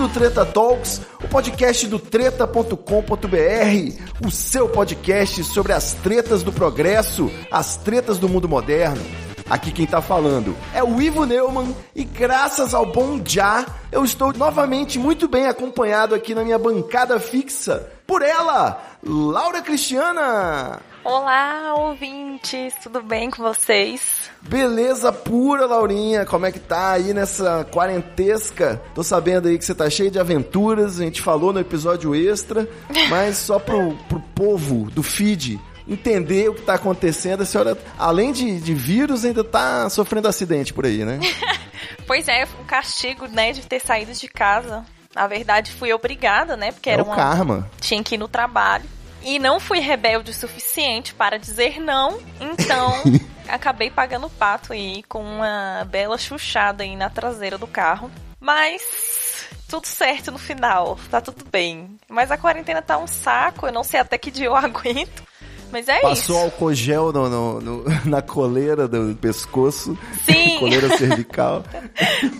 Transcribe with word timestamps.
Do 0.00 0.08
Treta 0.08 0.46
Talks, 0.46 1.02
o 1.22 1.28
podcast 1.28 1.86
do 1.86 1.98
treta.com.br, 1.98 2.74
o 4.26 4.30
seu 4.30 4.66
podcast 4.66 5.44
sobre 5.44 5.74
as 5.74 5.92
tretas 5.92 6.42
do 6.42 6.50
progresso, 6.50 7.30
as 7.52 7.76
tretas 7.76 8.16
do 8.16 8.26
mundo 8.26 8.48
moderno. 8.48 9.02
Aqui 9.50 9.70
quem 9.70 9.86
tá 9.86 10.00
falando 10.00 10.56
é 10.72 10.82
o 10.82 11.02
Ivo 11.02 11.26
Neumann 11.26 11.76
e 11.94 12.02
graças 12.02 12.72
ao 12.72 12.86
bom 12.86 13.20
Já, 13.22 13.66
eu 13.92 14.02
estou 14.02 14.32
novamente 14.32 14.98
muito 14.98 15.28
bem 15.28 15.48
acompanhado 15.48 16.14
aqui 16.14 16.34
na 16.34 16.44
minha 16.44 16.58
bancada 16.58 17.20
fixa 17.20 17.86
por 18.06 18.22
ela, 18.22 18.82
Laura 19.04 19.60
Cristiana. 19.60 20.80
Olá, 21.02 21.74
ouvintes, 21.76 22.74
tudo 22.82 23.02
bem 23.02 23.30
com 23.30 23.42
vocês? 23.42 24.30
Beleza 24.42 25.10
pura, 25.10 25.64
Laurinha. 25.64 26.26
Como 26.26 26.44
é 26.44 26.52
que 26.52 26.58
tá 26.60 26.92
aí 26.92 27.14
nessa 27.14 27.64
quarentesca? 27.72 28.80
Tô 28.94 29.02
sabendo 29.02 29.48
aí 29.48 29.58
que 29.58 29.64
você 29.64 29.74
tá 29.74 29.88
cheio 29.88 30.10
de 30.10 30.18
aventuras, 30.20 31.00
a 31.00 31.04
gente 31.04 31.22
falou 31.22 31.52
no 31.54 31.60
episódio 31.60 32.14
extra, 32.14 32.68
mas 33.08 33.38
só 33.38 33.58
pro, 33.58 33.94
pro 34.08 34.20
povo 34.34 34.90
do 34.90 35.02
feed 35.02 35.58
entender 35.88 36.50
o 36.50 36.54
que 36.54 36.62
tá 36.62 36.74
acontecendo, 36.74 37.42
a 37.42 37.46
senhora, 37.46 37.76
além 37.98 38.30
de, 38.30 38.60
de 38.60 38.74
vírus, 38.74 39.24
ainda 39.24 39.42
tá 39.42 39.88
sofrendo 39.88 40.28
acidente 40.28 40.72
por 40.72 40.84
aí, 40.86 41.04
né? 41.04 41.18
Pois 42.06 42.26
é, 42.28 42.44
o 42.60 42.64
castigo, 42.64 43.26
né, 43.28 43.52
de 43.52 43.62
ter 43.62 43.80
saído 43.80 44.12
de 44.12 44.26
casa. 44.28 44.84
Na 45.14 45.26
verdade, 45.28 45.70
fui 45.72 45.92
obrigada, 45.92 46.56
né, 46.56 46.72
porque 46.72 46.90
É 46.90 46.94
era 46.94 47.02
uma... 47.04 47.14
karma. 47.14 47.70
Tinha 47.80 48.02
que 48.02 48.16
ir 48.16 48.18
no 48.18 48.26
trabalho. 48.28 48.84
E 49.22 49.38
não 49.38 49.60
fui 49.60 49.78
rebelde 49.80 50.30
o 50.30 50.34
suficiente 50.34 51.12
para 51.14 51.38
dizer 51.38 51.78
não, 51.80 52.18
então 52.40 52.94
acabei 53.48 53.90
pagando 53.90 54.26
o 54.26 54.30
pato 54.30 54.72
aí 54.72 55.02
com 55.08 55.22
uma 55.22 55.86
bela 55.90 56.16
chuchada 56.16 56.82
aí 56.84 56.96
na 56.96 57.10
traseira 57.10 57.58
do 57.58 57.66
carro. 57.66 58.10
Mas 58.40 58.82
tudo 59.68 59.86
certo 59.86 60.32
no 60.32 60.38
final, 60.38 60.98
tá 61.10 61.20
tudo 61.20 61.44
bem. 61.52 61.96
Mas 62.08 62.30
a 62.30 62.38
quarentena 62.38 62.80
tá 62.80 62.96
um 62.98 63.06
saco, 63.06 63.66
eu 63.66 63.72
não 63.72 63.84
sei 63.84 64.00
até 64.00 64.16
que 64.16 64.30
dia 64.30 64.46
eu 64.46 64.56
aguento. 64.56 65.22
Mas 65.70 65.86
é 65.88 66.00
Passou 66.00 66.14
isso. 66.14 66.36
álcool 66.36 66.74
gel 66.74 67.12
no, 67.12 67.28
no- 67.28 67.60
no- 67.60 67.84
na 68.04 68.20
coleira 68.20 68.88
do 68.88 69.14
pescoço, 69.14 69.96
Sim. 70.24 70.58
coleira 70.58 70.96
cervical. 70.98 71.62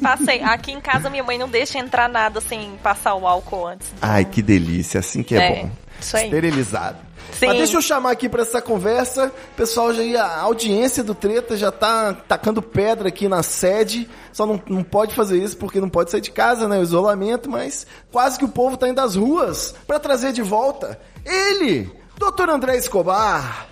Passei. 0.03 0.43
Aqui 0.43 0.73
em 0.73 0.81
casa 0.81 1.09
minha 1.09 1.23
mãe 1.23 1.39
não 1.39 1.49
deixa 1.49 1.79
entrar 1.79 2.09
nada 2.09 2.41
sem 2.41 2.77
passar 2.83 3.15
o 3.15 3.27
álcool 3.29 3.67
antes. 3.69 3.87
Ai, 4.03 4.25
que 4.25 4.43
delícia, 4.43 4.99
assim 4.99 5.23
que 5.23 5.37
é, 5.37 5.39
É, 5.39 5.63
bom. 5.63 5.71
Isso 6.05 6.17
aí. 6.17 6.25
Esterilizado. 6.25 6.99
Sim. 7.33 7.47
Mas 7.47 7.59
deixa 7.59 7.77
eu 7.77 7.83
chamar 7.83 8.11
aqui 8.11 8.29
pra 8.29 8.43
essa 8.43 8.61
conversa. 8.61 9.33
Pessoal, 9.57 9.93
já 9.95 10.25
a 10.25 10.41
audiência 10.41 11.03
do 11.05 11.15
Treta 11.15 11.57
já 11.57 11.71
tá 11.71 12.13
tacando 12.13 12.61
pedra 12.61 13.09
aqui 13.09 13.29
na 13.29 13.43
sede. 13.43 14.09
Só 14.33 14.47
não, 14.47 14.61
não 14.69 14.83
pode 14.83 15.15
fazer 15.15 15.43
isso 15.43 15.57
porque 15.57 15.81
não 15.81 15.89
pode 15.89 16.11
sair 16.11 16.21
de 16.21 16.31
casa, 16.31 16.67
né? 16.67 16.79
O 16.79 16.83
isolamento, 16.83 17.49
mas 17.49 17.87
quase 18.11 18.39
que 18.39 18.45
o 18.45 18.49
povo 18.49 18.77
tá 18.77 18.89
indo 18.89 19.01
às 19.01 19.15
ruas 19.15 19.75
pra 19.87 20.01
trazer 20.01 20.33
de 20.33 20.43
volta 20.43 20.99
ele, 21.25 21.91
Dr. 22.19 22.49
André 22.51 22.77
Escobar. 22.77 23.70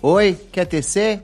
Oi, 0.00 0.38
quer 0.52 0.64
tecer? 0.64 1.22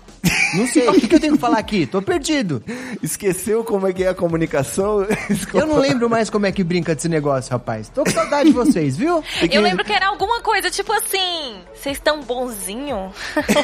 Não 0.54 0.66
sei, 0.66 0.88
o 0.88 0.92
que, 0.94 1.06
que 1.06 1.14
eu 1.16 1.20
tenho 1.20 1.34
que 1.34 1.38
falar 1.40 1.58
aqui? 1.58 1.84
Tô 1.86 2.00
perdido. 2.00 2.62
Esqueceu 3.02 3.62
como 3.62 3.86
é 3.86 3.92
que 3.92 4.02
é 4.04 4.08
a 4.08 4.14
comunicação? 4.14 5.06
Eu 5.52 5.66
não 5.66 5.78
lembro 5.78 6.08
mais 6.08 6.30
como 6.30 6.46
é 6.46 6.52
que 6.52 6.64
brinca 6.64 6.94
desse 6.94 7.08
negócio, 7.08 7.50
rapaz. 7.52 7.88
Tô 7.88 8.02
com 8.04 8.10
saudade 8.10 8.48
de 8.50 8.54
vocês, 8.54 8.96
viu? 8.96 9.22
Eu 9.50 9.60
lembro 9.62 9.84
que 9.84 9.92
era 9.92 10.06
alguma 10.08 10.40
coisa 10.40 10.70
tipo 10.70 10.92
assim. 10.92 11.56
Vocês 11.74 11.96
estão 11.96 12.20
bonzinho? 12.22 13.12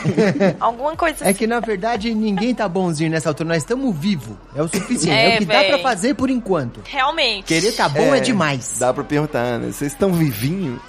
alguma 0.61 0.95
coisa 0.97 1.25
É 1.25 1.29
assim. 1.31 1.39
que 1.39 1.47
na 1.47 1.61
verdade 1.61 2.13
ninguém 2.15 2.55
tá 2.55 2.69
bonzinho 2.69 3.11
nessa 3.11 3.31
altura, 3.31 3.49
nós 3.51 3.63
estamos 3.63 3.97
vivos. 3.97 4.37
É 4.55 4.63
o 4.63 4.69
suficiente. 4.69 5.11
É, 5.11 5.33
É, 5.33 5.35
o 5.37 5.39
que 5.39 5.45
dá 5.47 5.61
véi. 5.61 5.69
pra 5.71 5.79
fazer 5.79 6.15
por 6.15 6.29
enquanto. 6.31 6.83
Realmente. 6.85 7.47
Querer 7.47 7.73
tá 7.73 7.89
bom 7.89 8.15
é, 8.15 8.21
demais. 8.21 8.77
Dá 8.79 8.93
pra 8.93 9.03
perguntar, 9.05 9.59
né? 9.59 9.73
Vocês 9.73 9.93
estão 9.93 10.13
vivinho? 10.13 10.81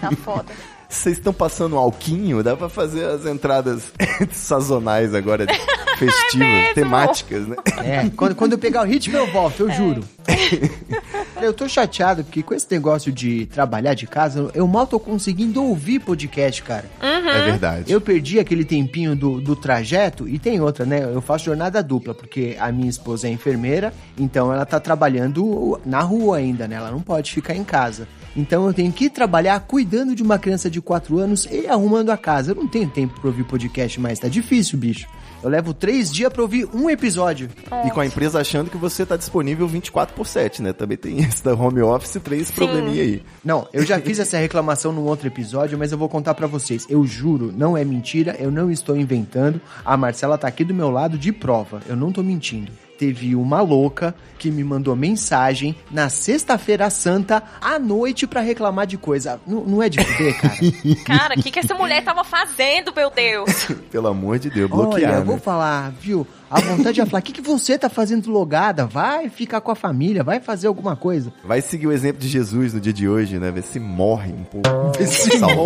Tá 0.00 0.10
foda. 0.24 0.46
Vocês 0.92 1.16
estão 1.16 1.32
passando 1.32 1.76
alquinho? 1.76 2.42
Dá 2.42 2.54
pra 2.54 2.68
fazer 2.68 3.04
as 3.06 3.24
entradas 3.24 3.90
sazonais 4.30 5.14
agora, 5.14 5.46
de 5.46 5.54
festivas, 5.98 6.46
mesmo? 6.46 6.74
temáticas, 6.74 7.48
né? 7.48 7.56
É, 7.78 8.10
quando, 8.10 8.34
quando 8.34 8.52
eu 8.52 8.58
pegar 8.58 8.82
o 8.82 8.84
ritmo 8.84 9.16
eu 9.16 9.26
volto, 9.32 9.60
eu 9.60 9.70
juro. 9.70 10.04
Eu 11.40 11.52
tô 11.52 11.68
chateado 11.68 12.22
porque 12.22 12.40
com 12.40 12.54
esse 12.54 12.68
negócio 12.70 13.10
de 13.10 13.46
trabalhar 13.46 13.94
de 13.94 14.06
casa, 14.06 14.48
eu 14.54 14.64
mal 14.68 14.86
tô 14.86 15.00
conseguindo 15.00 15.60
ouvir 15.64 15.98
podcast, 15.98 16.62
cara. 16.62 16.84
É 17.00 17.44
verdade. 17.50 17.92
Eu 17.92 18.00
perdi 18.00 18.38
aquele 18.38 18.64
tempinho 18.64 19.16
do, 19.16 19.40
do 19.40 19.56
trajeto 19.56 20.28
e 20.28 20.38
tem 20.38 20.60
outra, 20.60 20.86
né? 20.86 21.02
Eu 21.02 21.20
faço 21.20 21.46
jornada 21.46 21.82
dupla, 21.82 22.14
porque 22.14 22.56
a 22.60 22.70
minha 22.70 22.88
esposa 22.88 23.26
é 23.26 23.30
enfermeira, 23.30 23.92
então 24.16 24.52
ela 24.52 24.64
tá 24.64 24.78
trabalhando 24.78 25.80
na 25.84 26.00
rua 26.00 26.36
ainda, 26.36 26.68
né? 26.68 26.76
Ela 26.76 26.92
não 26.92 27.00
pode 27.00 27.32
ficar 27.32 27.56
em 27.56 27.64
casa. 27.64 28.06
Então 28.36 28.66
eu 28.66 28.74
tenho 28.74 28.92
que 28.92 29.10
trabalhar 29.10 29.60
cuidando 29.60 30.14
de 30.14 30.22
uma 30.22 30.38
criança 30.38 30.70
de 30.70 30.80
4 30.80 31.18
anos 31.18 31.46
e 31.50 31.66
arrumando 31.66 32.10
a 32.10 32.16
casa. 32.16 32.52
Eu 32.52 32.56
não 32.56 32.66
tenho 32.66 32.88
tempo 32.88 33.20
pra 33.20 33.28
ouvir 33.28 33.44
podcast 33.44 34.00
mais, 34.00 34.18
tá 34.18 34.28
difícil, 34.28 34.78
bicho. 34.78 35.06
Eu 35.42 35.50
levo 35.50 35.74
três 35.74 36.10
dias 36.12 36.32
pra 36.32 36.42
ouvir 36.42 36.68
um 36.72 36.88
episódio. 36.88 37.50
E 37.84 37.90
com 37.90 38.00
a 38.00 38.06
empresa 38.06 38.40
achando 38.40 38.70
que 38.70 38.76
você 38.76 39.04
tá 39.04 39.16
disponível 39.16 39.66
24 39.66 40.14
por 40.14 40.26
7, 40.26 40.62
né? 40.62 40.72
Também 40.72 40.96
tem 40.96 41.18
esse 41.24 41.42
da 41.42 41.52
home 41.52 41.82
office, 41.82 42.16
esse 42.16 42.52
probleminha 42.52 43.02
aí. 43.02 43.22
Não, 43.44 43.66
eu 43.72 43.84
já 43.84 43.98
fiz 43.98 44.20
essa 44.20 44.38
reclamação 44.38 44.92
num 44.92 45.02
outro 45.02 45.26
episódio, 45.26 45.76
mas 45.76 45.90
eu 45.90 45.98
vou 45.98 46.08
contar 46.08 46.34
pra 46.34 46.46
vocês. 46.46 46.86
Eu 46.88 47.04
juro, 47.04 47.52
não 47.56 47.76
é 47.76 47.84
mentira, 47.84 48.36
eu 48.38 48.50
não 48.52 48.70
estou 48.70 48.96
inventando. 48.96 49.60
A 49.84 49.96
Marcela 49.96 50.38
tá 50.38 50.46
aqui 50.46 50.64
do 50.64 50.72
meu 50.72 50.90
lado 50.90 51.18
de 51.18 51.32
prova. 51.32 51.82
Eu 51.88 51.96
não 51.96 52.12
tô 52.12 52.22
mentindo. 52.22 52.70
Teve 53.02 53.34
uma 53.34 53.60
louca 53.60 54.14
que 54.38 54.48
me 54.48 54.62
mandou 54.62 54.94
mensagem 54.94 55.74
na 55.90 56.08
sexta-feira 56.08 56.88
santa 56.88 57.42
à 57.60 57.76
noite 57.76 58.28
pra 58.28 58.40
reclamar 58.40 58.86
de 58.86 58.96
coisa. 58.96 59.40
Não, 59.44 59.64
não 59.64 59.82
é 59.82 59.88
de 59.88 60.00
fuder, 60.00 60.40
cara. 60.40 60.54
Cara, 61.04 61.34
o 61.36 61.42
que, 61.42 61.50
que 61.50 61.58
essa 61.58 61.74
mulher 61.74 62.04
tava 62.04 62.22
fazendo, 62.22 62.92
meu 62.94 63.10
Deus? 63.10 63.66
Pelo 63.90 64.06
amor 64.06 64.38
de 64.38 64.50
Deus, 64.50 64.70
Olha, 64.70 64.82
bloquear, 64.84 65.14
eu 65.14 65.24
vou 65.24 65.34
né? 65.34 65.40
falar, 65.40 65.90
viu? 65.90 66.24
A 66.52 66.60
vontade 66.60 67.02
de 67.02 67.06
falar, 67.10 67.20
o 67.20 67.22
que, 67.22 67.32
que 67.32 67.40
você 67.40 67.78
tá 67.78 67.88
fazendo 67.88 68.30
logada? 68.30 68.84
Vai 68.84 69.30
ficar 69.30 69.62
com 69.62 69.70
a 69.70 69.74
família, 69.74 70.22
vai 70.22 70.38
fazer 70.38 70.66
alguma 70.66 70.94
coisa. 70.94 71.32
Vai 71.42 71.62
seguir 71.62 71.86
o 71.86 71.92
exemplo 71.92 72.20
de 72.20 72.28
Jesus 72.28 72.74
no 72.74 72.80
dia 72.80 72.92
de 72.92 73.08
hoje, 73.08 73.38
né? 73.38 73.50
Ver 73.50 73.62
se 73.62 73.80
morre 73.80 74.32
um 74.32 74.44
pouco. 74.44 74.68
Ver 74.98 75.06
se. 75.06 75.38
Domingo 75.38 75.62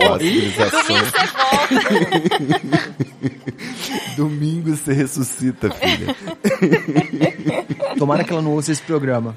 você 0.53 0.71
volta. 0.71 1.19
Domingo 4.17 4.77
você 4.77 4.93
ressuscita, 4.93 5.71
filha. 5.71 6.15
Tomara 7.99 8.23
que 8.23 8.33
ela 8.33 8.41
não 8.41 8.53
ouça 8.53 8.71
esse 8.71 8.83
programa. 8.83 9.37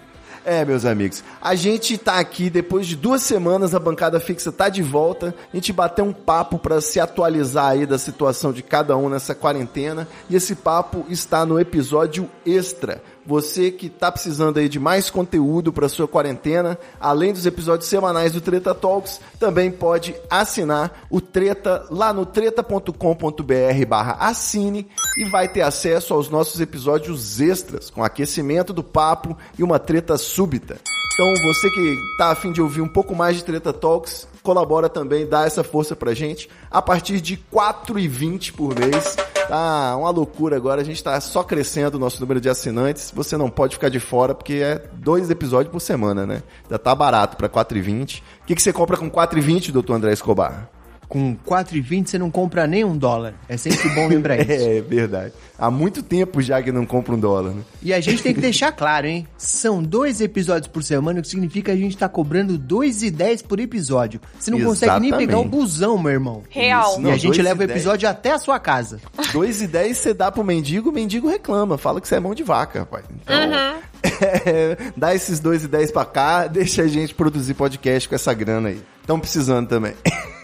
É, 0.52 0.66
meus 0.66 0.84
amigos, 0.84 1.24
a 1.40 1.54
gente 1.54 1.96
tá 1.96 2.18
aqui 2.18 2.50
depois 2.50 2.88
de 2.88 2.96
duas 2.96 3.22
semanas, 3.22 3.76
a 3.76 3.80
bancada 3.80 4.20
fixa 4.20 4.52
tá 4.52 4.68
de 4.68 4.82
volta. 4.82 5.36
A 5.54 5.56
gente 5.56 5.72
bateu 5.72 6.04
um 6.04 6.12
papo 6.12 6.58
para 6.58 6.82
se 6.82 7.00
atualizar 7.00 7.68
aí 7.68 7.86
da 7.86 8.00
situação 8.00 8.52
de 8.52 8.64
cada 8.64 8.98
um 8.98 9.10
nessa 9.10 9.36
quarentena. 9.36 10.08
E 10.28 10.36
esse 10.36 10.56
papo 10.56 11.06
está 11.08 11.46
no 11.46 11.60
episódio 11.60 12.28
extra. 12.44 13.00
Você 13.30 13.70
que 13.70 13.90
tá 13.90 14.12
precisando 14.12 14.58
aí 14.58 14.68
de 14.68 14.80
mais 14.80 15.12
conteúdo 15.12 15.72
para 15.72 15.88
sua 15.88 16.08
quarentena, 16.08 16.80
além 17.00 17.32
dos 17.32 17.46
episódios 17.46 17.88
semanais 17.88 18.34
do 18.34 18.42
Treta 18.42 18.74
Talks, 18.74 19.22
também 19.40 19.70
pode 19.70 20.16
assinar 20.28 21.06
o 21.12 21.22
Treta 21.22 21.86
lá 21.92 22.12
no 22.12 22.26
treta.com.br 22.26 23.86
barra 23.88 24.14
assine 24.14 24.88
e 25.16 25.26
vai 25.26 25.48
ter 25.48 25.62
acesso 25.62 26.16
aos 26.16 26.28
nossos 26.28 26.60
episódios 26.60 27.40
extras, 27.40 27.92
com 27.92 28.04
aquecimento 28.04 28.74
do 28.74 28.84
papo 28.84 29.38
e 29.60 29.62
uma 29.62 29.78
treta 29.78 30.18
súbita. 30.18 30.80
Então 31.14 31.32
você 31.44 31.70
que 31.70 31.98
tá 32.18 32.32
afim 32.32 32.52
de 32.52 32.64
ouvir 32.64 32.82
um 32.82 32.88
pouco 32.88 33.14
mais 33.14 33.36
de 33.36 33.44
Treta 33.44 33.72
Talks, 33.72 34.28
colabora 34.42 34.90
também, 34.90 35.28
dá 35.28 35.46
essa 35.46 35.64
força 35.64 35.96
pra 35.96 36.14
gente, 36.14 36.50
a 36.70 36.82
partir 36.82 37.22
de 37.22 37.36
R$ 37.36 37.42
4,20 37.52 38.54
por 38.54 38.78
mês. 38.78 39.16
Tá 39.48 39.96
uma 39.98 40.12
loucura 40.12 40.56
agora, 40.56 40.82
a 40.82 40.84
gente 40.84 41.04
tá 41.04 41.20
só 41.20 41.44
crescendo 41.44 41.96
o 41.96 42.00
nosso 42.00 42.22
número 42.22 42.40
de 42.40 42.50
assinantes. 42.50 43.12
Você 43.16 43.36
não 43.36 43.50
pode 43.50 43.76
ficar 43.76 43.90
de 43.90 44.00
fora, 44.00 44.36
porque 44.36 44.54
é 44.54 44.84
dois 44.94 45.30
episódios 45.30 45.72
por 45.72 45.80
semana, 45.80 46.26
né? 46.26 46.44
Já 46.70 46.78
tá 46.78 46.94
barato 46.94 47.36
pra 47.36 47.50
4,20. 47.50 48.20
O 48.20 48.46
que, 48.46 48.56
que 48.56 48.62
você 48.62 48.72
compra 48.72 48.98
com 48.98 49.10
4,20, 49.10 49.72
doutor 49.72 49.96
André 49.96 50.14
Escobar? 50.14 50.70
Com 51.10 51.36
4,20 51.46 52.08
você 52.08 52.20
não 52.20 52.30
compra 52.30 52.68
nem 52.68 52.86
um 52.86 52.96
dólar. 52.96 53.34
É 53.50 53.58
sempre 53.58 53.90
bom 53.90 54.08
lembrar 54.08 54.38
isso. 54.40 54.52
É 54.52 54.80
verdade. 54.80 55.34
Há 55.58 55.70
muito 55.72 56.02
tempo 56.04 56.40
já 56.42 56.62
que 56.62 56.72
não 56.72 56.86
compra 56.86 57.16
um 57.16 57.20
dólar, 57.20 57.50
né? 57.52 57.62
E 57.82 57.92
a 57.92 58.00
gente 58.00 58.22
tem 58.24 58.34
que 58.34 58.40
deixar 58.40 58.72
claro, 58.72 59.08
hein? 59.08 59.28
São 59.38 59.82
dois 59.84 60.22
episódios 60.22 60.68
por 60.68 60.84
semana, 60.84 61.20
o 61.20 61.22
que 61.24 61.28
significa 61.28 61.72
que 61.74 61.78
a 61.78 61.82
gente 61.82 61.98
tá 61.98 62.08
cobrando 62.08 62.58
2,10 62.60 63.44
por 63.44 63.60
episódio. 63.60 64.22
Você 64.40 64.52
não 64.52 64.62
consegue 64.62 65.00
nem 65.00 65.10
pegar 65.12 65.38
o 65.38 65.42
Exatamente. 65.42 65.50
busão, 65.50 65.98
meu 65.98 66.12
irmão. 66.12 66.44
Real. 66.50 66.92
Isso, 66.92 67.00
E 67.00 67.04
Não, 67.04 67.12
a 67.12 67.18
gente 67.18 67.40
2,10. 67.40 67.44
leva 67.44 67.60
o 67.62 67.64
episódio 67.64 68.08
até 68.08 68.32
a 68.32 68.38
sua 68.38 68.60
casa. 68.60 69.02
2 69.34 69.64
e 69.64 69.68
10 69.68 69.98
você 69.98 70.14
dá 70.14 70.32
pro 70.32 70.44
mendigo, 70.44 70.90
o 70.92 70.94
mendigo 70.94 71.28
reclama, 71.28 71.78
fala 71.78 72.00
que 72.00 72.08
você 72.08 72.16
é 72.16 72.20
mão 72.20 72.36
de 72.36 72.44
vaca, 72.44 72.80
rapaz. 72.80 73.04
Então, 73.12 73.36
é, 74.46 74.78
dá 74.96 75.14
esses 75.16 75.40
2 75.40 75.64
e 75.66 75.68
10 75.68 75.92
pra 75.92 76.06
cá, 76.06 76.46
deixa 76.48 76.84
a 76.84 76.88
gente 76.88 77.14
produzir 77.16 77.56
podcast 77.56 78.08
com 78.08 78.14
essa 78.16 78.34
grana 78.34 78.70
aí. 78.70 78.82
Estão 79.02 79.20
precisando 79.20 79.68
também. 79.68 79.94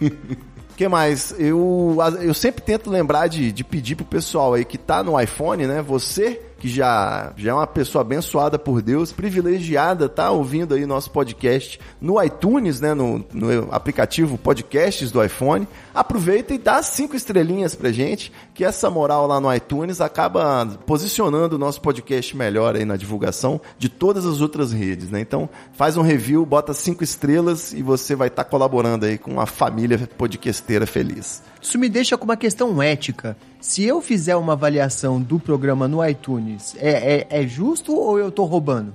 Que 0.76 0.88
mais? 0.88 1.34
Eu, 1.38 1.98
eu 2.22 2.34
sempre 2.34 2.62
tento 2.62 2.90
lembrar 2.90 3.28
de, 3.28 3.52
de 3.52 3.64
pedir 3.64 3.96
pro 3.96 4.06
pessoal 4.06 4.54
aí 4.54 4.66
que 4.66 4.78
tá 4.78 5.02
no 5.04 5.20
iPhone, 5.20 5.66
né? 5.66 5.82
Você 5.82 6.42
que 6.66 6.70
já, 6.70 7.32
já 7.38 7.52
é 7.52 7.54
uma 7.54 7.68
pessoa 7.68 8.02
abençoada 8.02 8.58
por 8.58 8.82
Deus, 8.82 9.12
privilegiada, 9.12 10.10
tá 10.10 10.32
ouvindo 10.32 10.74
aí 10.74 10.84
nosso 10.84 11.12
podcast 11.12 11.80
no 12.02 12.22
iTunes, 12.24 12.82
né? 12.82 12.96
No, 12.96 13.24
no 13.32 13.72
aplicativo 13.72 14.36
Podcasts 14.36 15.12
do 15.12 15.24
iPhone. 15.24 15.68
Aproveita 15.94 16.56
e 16.56 16.58
dá 16.58 16.82
cinco 16.82 17.16
estrelinhas 17.16 17.76
pra 17.76 17.92
gente, 17.92 18.32
que 18.56 18.66
essa 18.66 18.90
moral 18.90 19.28
lá 19.28 19.40
no 19.40 19.54
iTunes 19.54 20.02
acaba 20.02 20.66
posicionando 20.88 21.56
o 21.56 21.60
nosso 21.60 21.80
podcast 21.82 22.36
melhor 22.36 22.76
aí 22.76 22.84
na 22.84 22.98
divulgação 22.98 23.62
de 23.78 23.88
todas 23.88 24.26
as 24.26 24.42
outras 24.42 24.72
redes, 24.74 25.12
né? 25.12 25.20
Então, 25.20 25.48
faz 25.74 25.98
um 25.98 26.02
review, 26.02 26.44
bota 26.48 26.74
cinco 26.74 27.04
estrelas 27.04 27.74
e 27.74 27.84
você 27.84 28.16
vai 28.16 28.30
estar 28.30 28.44
colaborando 28.44 29.06
aí 29.06 29.20
com 29.20 29.30
uma 29.30 29.46
família 29.46 30.10
podcasteira 30.18 30.88
feliz. 30.88 31.44
Isso 31.62 31.78
me 31.78 31.90
deixa 31.90 32.18
com 32.18 32.26
uma 32.26 32.38
questão 32.38 32.82
ética. 32.82 33.38
Se 33.68 33.84
eu 33.84 34.00
fizer 34.00 34.36
uma 34.36 34.54
avaliação 34.54 35.20
do 35.20 35.40
programa 35.40 35.88
no 35.88 36.08
iTunes, 36.08 36.76
é, 36.78 37.28
é, 37.32 37.42
é 37.42 37.48
justo 37.48 37.96
ou 37.96 38.20
eu 38.20 38.32
tô 38.32 38.46
roubando? 38.46 38.94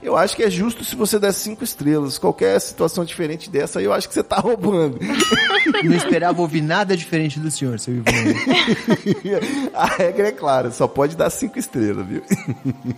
Eu 0.00 0.16
acho 0.16 0.36
que 0.36 0.44
é 0.44 0.48
justo 0.48 0.84
se 0.84 0.94
você 0.94 1.18
der 1.18 1.32
cinco 1.32 1.64
estrelas. 1.64 2.18
Qualquer 2.18 2.60
situação 2.60 3.04
diferente 3.04 3.50
dessa 3.50 3.82
eu 3.82 3.92
acho 3.92 4.06
que 4.06 4.14
você 4.14 4.22
tá 4.22 4.36
roubando. 4.36 4.96
Não 5.82 5.96
esperava 5.96 6.40
ouvir 6.40 6.62
nada 6.62 6.96
diferente 6.96 7.40
do 7.40 7.50
senhor, 7.50 7.80
seu 7.80 7.94
Ivone. 7.94 8.34
A 9.74 9.86
regra 9.86 10.28
é 10.28 10.32
clara, 10.32 10.70
só 10.70 10.86
pode 10.86 11.16
dar 11.16 11.28
cinco 11.28 11.58
estrelas, 11.58 12.06
viu? 12.06 12.22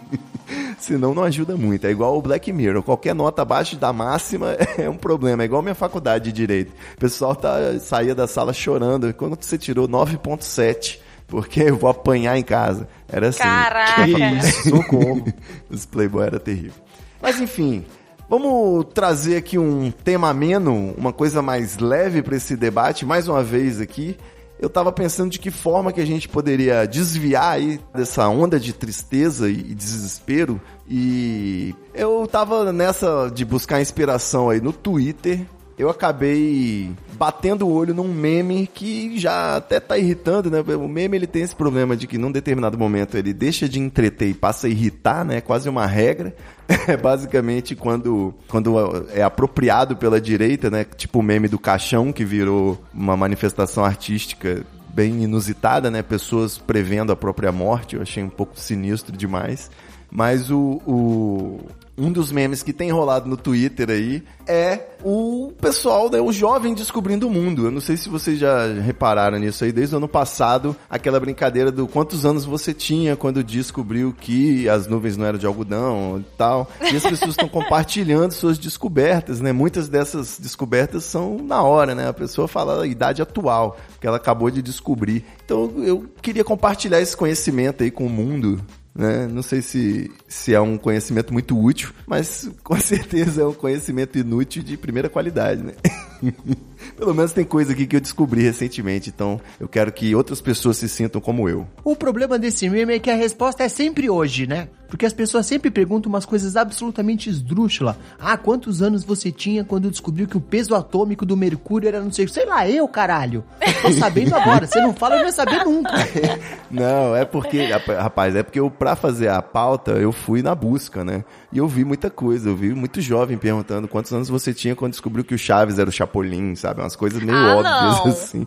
Senão 0.79 1.15
não 1.15 1.25
ajuda 1.25 1.57
muito. 1.57 1.87
É 1.87 1.91
igual 1.91 2.19
o 2.19 2.23
Black 2.23 2.53
Mirror. 2.53 2.83
Qualquer 2.83 3.15
nota 3.15 3.41
abaixo 3.41 3.77
da 3.77 3.95
máxima 3.95 4.53
é 4.77 4.91
um 4.91 4.97
problema. 4.97 5.43
É 5.43 5.47
igual 5.47 5.63
minha 5.63 5.75
faculdade 5.75 6.27
de 6.27 6.33
Direito. 6.33 6.75
O 6.95 7.01
pessoal 7.01 7.35
tá, 7.35 7.79
saía 7.81 8.15
da 8.15 8.27
sala 8.27 8.53
chorando. 8.53 9.13
Quando 9.15 9.39
você 9.41 9.57
tirou 9.57 9.89
9.7, 9.89 10.99
porque 11.27 11.63
eu 11.63 11.77
vou 11.77 11.91
apanhar 11.91 12.37
em 12.39 12.43
casa. 12.43 12.89
Era 13.09 13.29
assim. 13.29 13.39
Caraca. 13.39 14.43
Socorro. 14.69 15.25
Os 15.71 15.87
Playboy 15.87 16.27
era 16.27 16.39
terrível. 16.39 16.83
Mas 17.21 17.41
enfim, 17.41 17.85
vamos 18.29 18.87
trazer 18.93 19.37
aqui 19.37 19.59
um 19.59 19.91
tema 19.91 20.29
ameno, 20.29 20.95
uma 20.97 21.13
coisa 21.13 21.41
mais 21.41 21.79
leve 21.79 22.23
para 22.23 22.37
esse 22.37 22.57
debate, 22.57 23.07
mais 23.07 23.29
uma 23.29 23.43
vez 23.43 23.81
aqui. 23.81 24.17
Eu 24.61 24.71
tava 24.71 24.93
pensando 24.93 25.31
de 25.31 25.39
que 25.39 25.51
forma 25.51 25.93
que 25.93 26.01
a 26.01 26.07
gente 26.07 26.29
poderia 26.29 26.87
desviar 26.87 27.55
aí 27.55 27.81
dessa 27.95 28.29
onda 28.29 28.59
de 28.59 28.73
tristeza 28.73 29.51
e 29.51 29.55
e 29.71 29.75
desespero. 29.75 30.61
E 30.89 31.75
eu 31.93 32.27
tava 32.27 32.73
nessa 32.73 33.31
de 33.35 33.45
buscar 33.45 33.81
inspiração 33.81 34.51
aí 34.51 34.61
no 34.61 34.73
Twitter. 34.73 35.45
Eu 35.77 35.91
acabei 35.91 36.91
batendo 37.15 37.67
o 37.67 37.73
olho 37.73 37.93
num 37.93 38.07
meme 38.13 38.67
que 38.73 39.19
já 39.19 39.57
até 39.57 39.81
tá 39.81 39.99
irritando, 39.99 40.49
né? 40.49 40.61
O 40.77 40.87
meme 40.87 41.17
ele 41.17 41.27
tem 41.27 41.43
esse 41.43 41.55
problema 41.55 41.97
de 41.97 42.07
que 42.07 42.17
num 42.17 42.31
determinado 42.31 42.79
momento 42.79 43.17
ele 43.17 43.33
deixa 43.33 43.69
de 43.69 43.81
entreter 43.81 44.29
e 44.29 44.35
passa 44.35 44.69
a 44.69 44.71
irritar, 44.71 45.25
né? 45.25 45.39
É 45.39 45.41
quase 45.41 45.69
uma 45.69 45.87
regra. 45.87 46.35
É 46.89 46.97
basicamente 46.97 47.75
quando, 47.77 48.33
quando 48.49 48.75
é 49.13 49.23
apropriado 49.23 49.97
pela 49.97 50.19
direita, 50.21 50.71
né? 50.71 50.85
Tipo 50.97 51.19
o 51.19 51.23
meme 51.23 51.47
do 51.49 51.59
caixão 51.59 52.11
que 52.13 52.25
virou 52.25 52.83
uma 52.93 53.17
manifestação 53.17 53.85
artística 53.85 54.65
bem 54.89 55.25
inusitada, 55.25 55.91
né? 55.91 56.03
Pessoas 56.03 56.57
prevendo 56.57 57.13
a 57.13 57.17
própria 57.17 57.53
morte. 57.53 57.97
Eu 57.97 58.03
achei 58.03 58.23
um 58.23 58.31
pouco 58.31 58.59
sinistro 58.59 59.15
demais. 59.15 59.71
Mas 60.11 60.51
o, 60.51 60.81
o- 60.87 61.61
um 61.97 62.11
dos 62.11 62.33
memes 62.33 62.63
que 62.63 62.73
tem 62.73 62.91
rolado 62.91 63.29
no 63.29 63.37
Twitter 63.37 63.91
aí 63.91 64.23
é 64.47 64.81
o 65.03 65.53
pessoal, 65.61 66.11
né, 66.11 66.21
o 66.21 66.33
jovem 66.33 66.75
descobrindo 66.75 67.27
o 67.27 67.31
mundo. 67.31 67.67
Eu 67.67 67.71
não 67.71 67.81
sei 67.81 67.97
se 67.97 68.09
vocês 68.09 68.39
já 68.39 68.67
repararam 68.67 69.39
nisso 69.39 69.65
aí 69.65 69.73
desde 69.73 69.95
o 69.95 69.99
ano 69.99 70.09
passado, 70.09 70.77
aquela 70.89 71.21
brincadeira 71.21 71.71
do 71.71 71.87
quantos 71.87 72.27
anos 72.27 72.45
você 72.45 72.75
tinha 72.75 73.17
quando 73.17 73.45
descobriu 73.45 74.13
que 74.13 74.69
as 74.69 74.87
nuvens 74.87 75.17
não 75.17 75.27
eram 75.27 75.39
de 75.39 75.47
algodão 75.47 76.19
e 76.21 76.37
tal. 76.37 76.69
E 76.81 76.97
as 76.97 77.03
pessoas 77.03 77.31
estão 77.31 77.49
compartilhando 77.49 78.33
suas 78.33 78.59
descobertas, 78.59 79.41
né? 79.41 79.53
Muitas 79.53 79.89
dessas 79.89 80.39
descobertas 80.39 81.05
são 81.05 81.39
na 81.39 81.63
hora, 81.63 81.95
né? 81.95 82.09
A 82.09 82.13
pessoa 82.13 82.49
fala 82.49 82.83
a 82.83 82.87
idade 82.87 83.23
atual, 83.23 83.77
que 84.01 84.07
ela 84.07 84.17
acabou 84.17 84.51
de 84.51 84.63
descobrir. 84.63 85.25
Então 85.45 85.73
eu 85.79 86.07
queria 86.21 86.45
compartilhar 86.45 87.01
esse 87.01 87.17
conhecimento 87.17 87.83
aí 87.83 87.91
com 87.91 88.07
o 88.07 88.11
mundo 88.11 88.61
né? 88.95 89.27
Não 89.27 89.43
sei 89.43 89.61
se, 89.61 90.11
se 90.29 90.55
é 90.55 90.61
um 90.61 90.79
conhecimento 90.79 91.33
muito 91.33 91.59
útil, 91.59 91.93
mas 92.07 92.49
com 92.63 92.79
certeza 92.81 93.43
é 93.43 93.47
um 93.47 93.55
conhecimento 93.55 94.19
inútil 94.19 94.63
de 94.63 94.77
primeira 94.77 95.09
qualidade, 95.09 95.63
né? 95.63 95.75
Pelo 96.97 97.15
menos 97.15 97.33
tem 97.33 97.45
coisa 97.45 97.73
aqui 97.73 97.87
que 97.87 97.97
eu 97.97 98.01
descobri 98.01 98.43
recentemente, 98.43 99.11
então 99.11 99.41
eu 99.59 99.69
quero 99.69 99.93
que 99.93 100.15
outras 100.15 100.41
pessoas 100.41 100.77
se 100.77 100.89
sintam 100.89 101.21
como 101.21 101.49
eu. 101.49 101.67
O 101.83 101.97
problema 101.97 102.39
desse 102.39 102.69
meme 102.69 102.95
é 102.95 102.99
que 102.99 103.11
a 103.11 103.17
resposta 103.17 103.63
é 103.65 103.69
sempre 103.69 104.09
hoje, 104.09 104.47
né? 104.47 104.69
Porque 104.89 105.07
as 105.07 105.13
pessoas 105.13 105.45
sempre 105.47 105.73
perguntam 105.73 106.09
umas 106.09 106.25
coisas 106.25 106.55
absolutamente 106.57 107.29
esdrúxulas. 107.29 107.97
Ah, 108.17 108.37
quantos 108.37 108.81
anos 108.81 109.03
você 109.03 109.33
tinha 109.33 109.65
quando 109.65 109.91
descobriu 109.91 110.29
que 110.29 110.37
o 110.37 110.41
peso 110.41 110.73
atômico 110.75 111.27
do 111.27 111.37
mercúrio 111.37 111.89
era 111.89 112.01
não 112.01 112.13
sei... 112.13 112.29
Sei 112.29 112.47
lá, 112.47 112.69
eu, 112.69 112.87
caralho. 112.87 113.43
Tô 113.83 113.91
sabendo 113.93 114.37
agora. 114.37 114.69
Você 114.69 114.81
não 114.81 114.95
fala, 114.95 115.17
eu 115.17 115.21
não 115.21 115.27
ia 115.27 115.33
saber 115.33 115.65
nunca. 115.65 115.91
Não, 116.71 117.15
é 117.15 117.25
porque, 117.25 117.65
rapa- 117.67 118.01
rapaz, 118.03 118.35
é 118.35 118.43
porque 118.43 118.59
eu, 118.59 118.69
pra 118.69 118.97
fazer 118.97 119.29
a 119.29 119.41
pauta, 119.41 119.93
eu 119.93 120.11
fui 120.11 120.43
na 120.43 120.55
busca, 120.57 121.05
né? 121.05 121.25
E 121.53 121.59
eu 121.59 121.69
vi 121.69 121.85
muita 121.85 122.11
coisa, 122.11 122.49
eu 122.49 122.57
vi 122.57 122.75
muito 122.75 123.01
jovem 123.01 123.39
perguntando 123.39 123.87
quantos 123.87 124.13
anos 124.13 124.29
você 124.29 124.53
tinha 124.53 124.75
quando 124.75 124.91
descobriu 124.93 125.25
que 125.25 125.35
o 125.35 125.39
Chaves 125.39 125.79
era 125.79 125.89
o 125.89 125.93
Chapolin, 125.93 126.57
sabe? 126.57 126.83
Umas 126.85 126.97
coisas 126.97 127.23
meio 127.23 127.37
Ah, 127.37 127.57
óbvias, 127.57 128.05
não. 128.05 128.07
assim. 128.13 128.47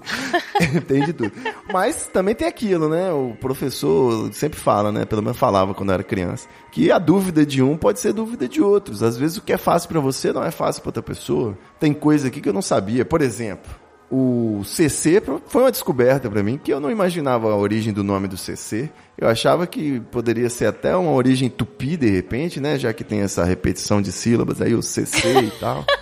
tem 0.87 1.03
de 1.05 1.13
tudo. 1.13 1.31
Mas 1.71 2.07
também 2.13 2.33
tem 2.35 2.47
aquilo, 2.47 2.87
né? 2.89 3.11
O 3.11 3.35
professor 3.39 4.31
sempre 4.33 4.59
fala, 4.59 4.91
né? 4.91 5.05
Pelo 5.05 5.21
menos 5.21 5.37
falava 5.37 5.73
quando 5.73 5.89
eu 5.89 5.93
era 5.95 6.03
criança, 6.03 6.47
que 6.71 6.91
a 6.91 6.99
dúvida 6.99 7.45
de 7.45 7.61
um 7.61 7.75
pode 7.77 7.99
ser 7.99 8.13
dúvida 8.13 8.47
de 8.47 8.61
outros. 8.61 9.01
Às 9.03 9.17
vezes 9.17 9.37
o 9.37 9.41
que 9.41 9.53
é 9.53 9.57
fácil 9.57 9.89
pra 9.89 9.99
você 9.99 10.31
não 10.31 10.43
é 10.43 10.51
fácil 10.51 10.81
pra 10.81 10.89
outra 10.89 11.03
pessoa. 11.03 11.57
Tem 11.79 11.93
coisa 11.93 12.27
aqui 12.27 12.39
que 12.41 12.49
eu 12.49 12.53
não 12.53 12.61
sabia. 12.61 13.03
Por 13.03 13.21
exemplo, 13.21 13.71
o 14.09 14.61
CC 14.63 15.21
foi 15.47 15.61
uma 15.63 15.71
descoberta 15.71 16.29
pra 16.29 16.41
mim 16.41 16.57
que 16.57 16.71
eu 16.71 16.79
não 16.79 16.89
imaginava 16.89 17.51
a 17.51 17.55
origem 17.57 17.91
do 17.91 18.03
nome 18.03 18.27
do 18.27 18.37
CC. 18.37 18.89
Eu 19.17 19.27
achava 19.27 19.65
que 19.67 19.99
poderia 20.11 20.49
ser 20.49 20.67
até 20.67 20.95
uma 20.95 21.11
origem 21.11 21.49
tupi 21.49 21.97
de 21.97 22.09
repente, 22.09 22.59
né? 22.61 22.77
Já 22.79 22.93
que 22.93 23.03
tem 23.03 23.21
essa 23.21 23.43
repetição 23.43 24.01
de 24.01 24.11
sílabas 24.11 24.61
aí, 24.61 24.73
o 24.75 24.81
CC 24.81 25.39
e 25.41 25.51
tal. 25.59 25.83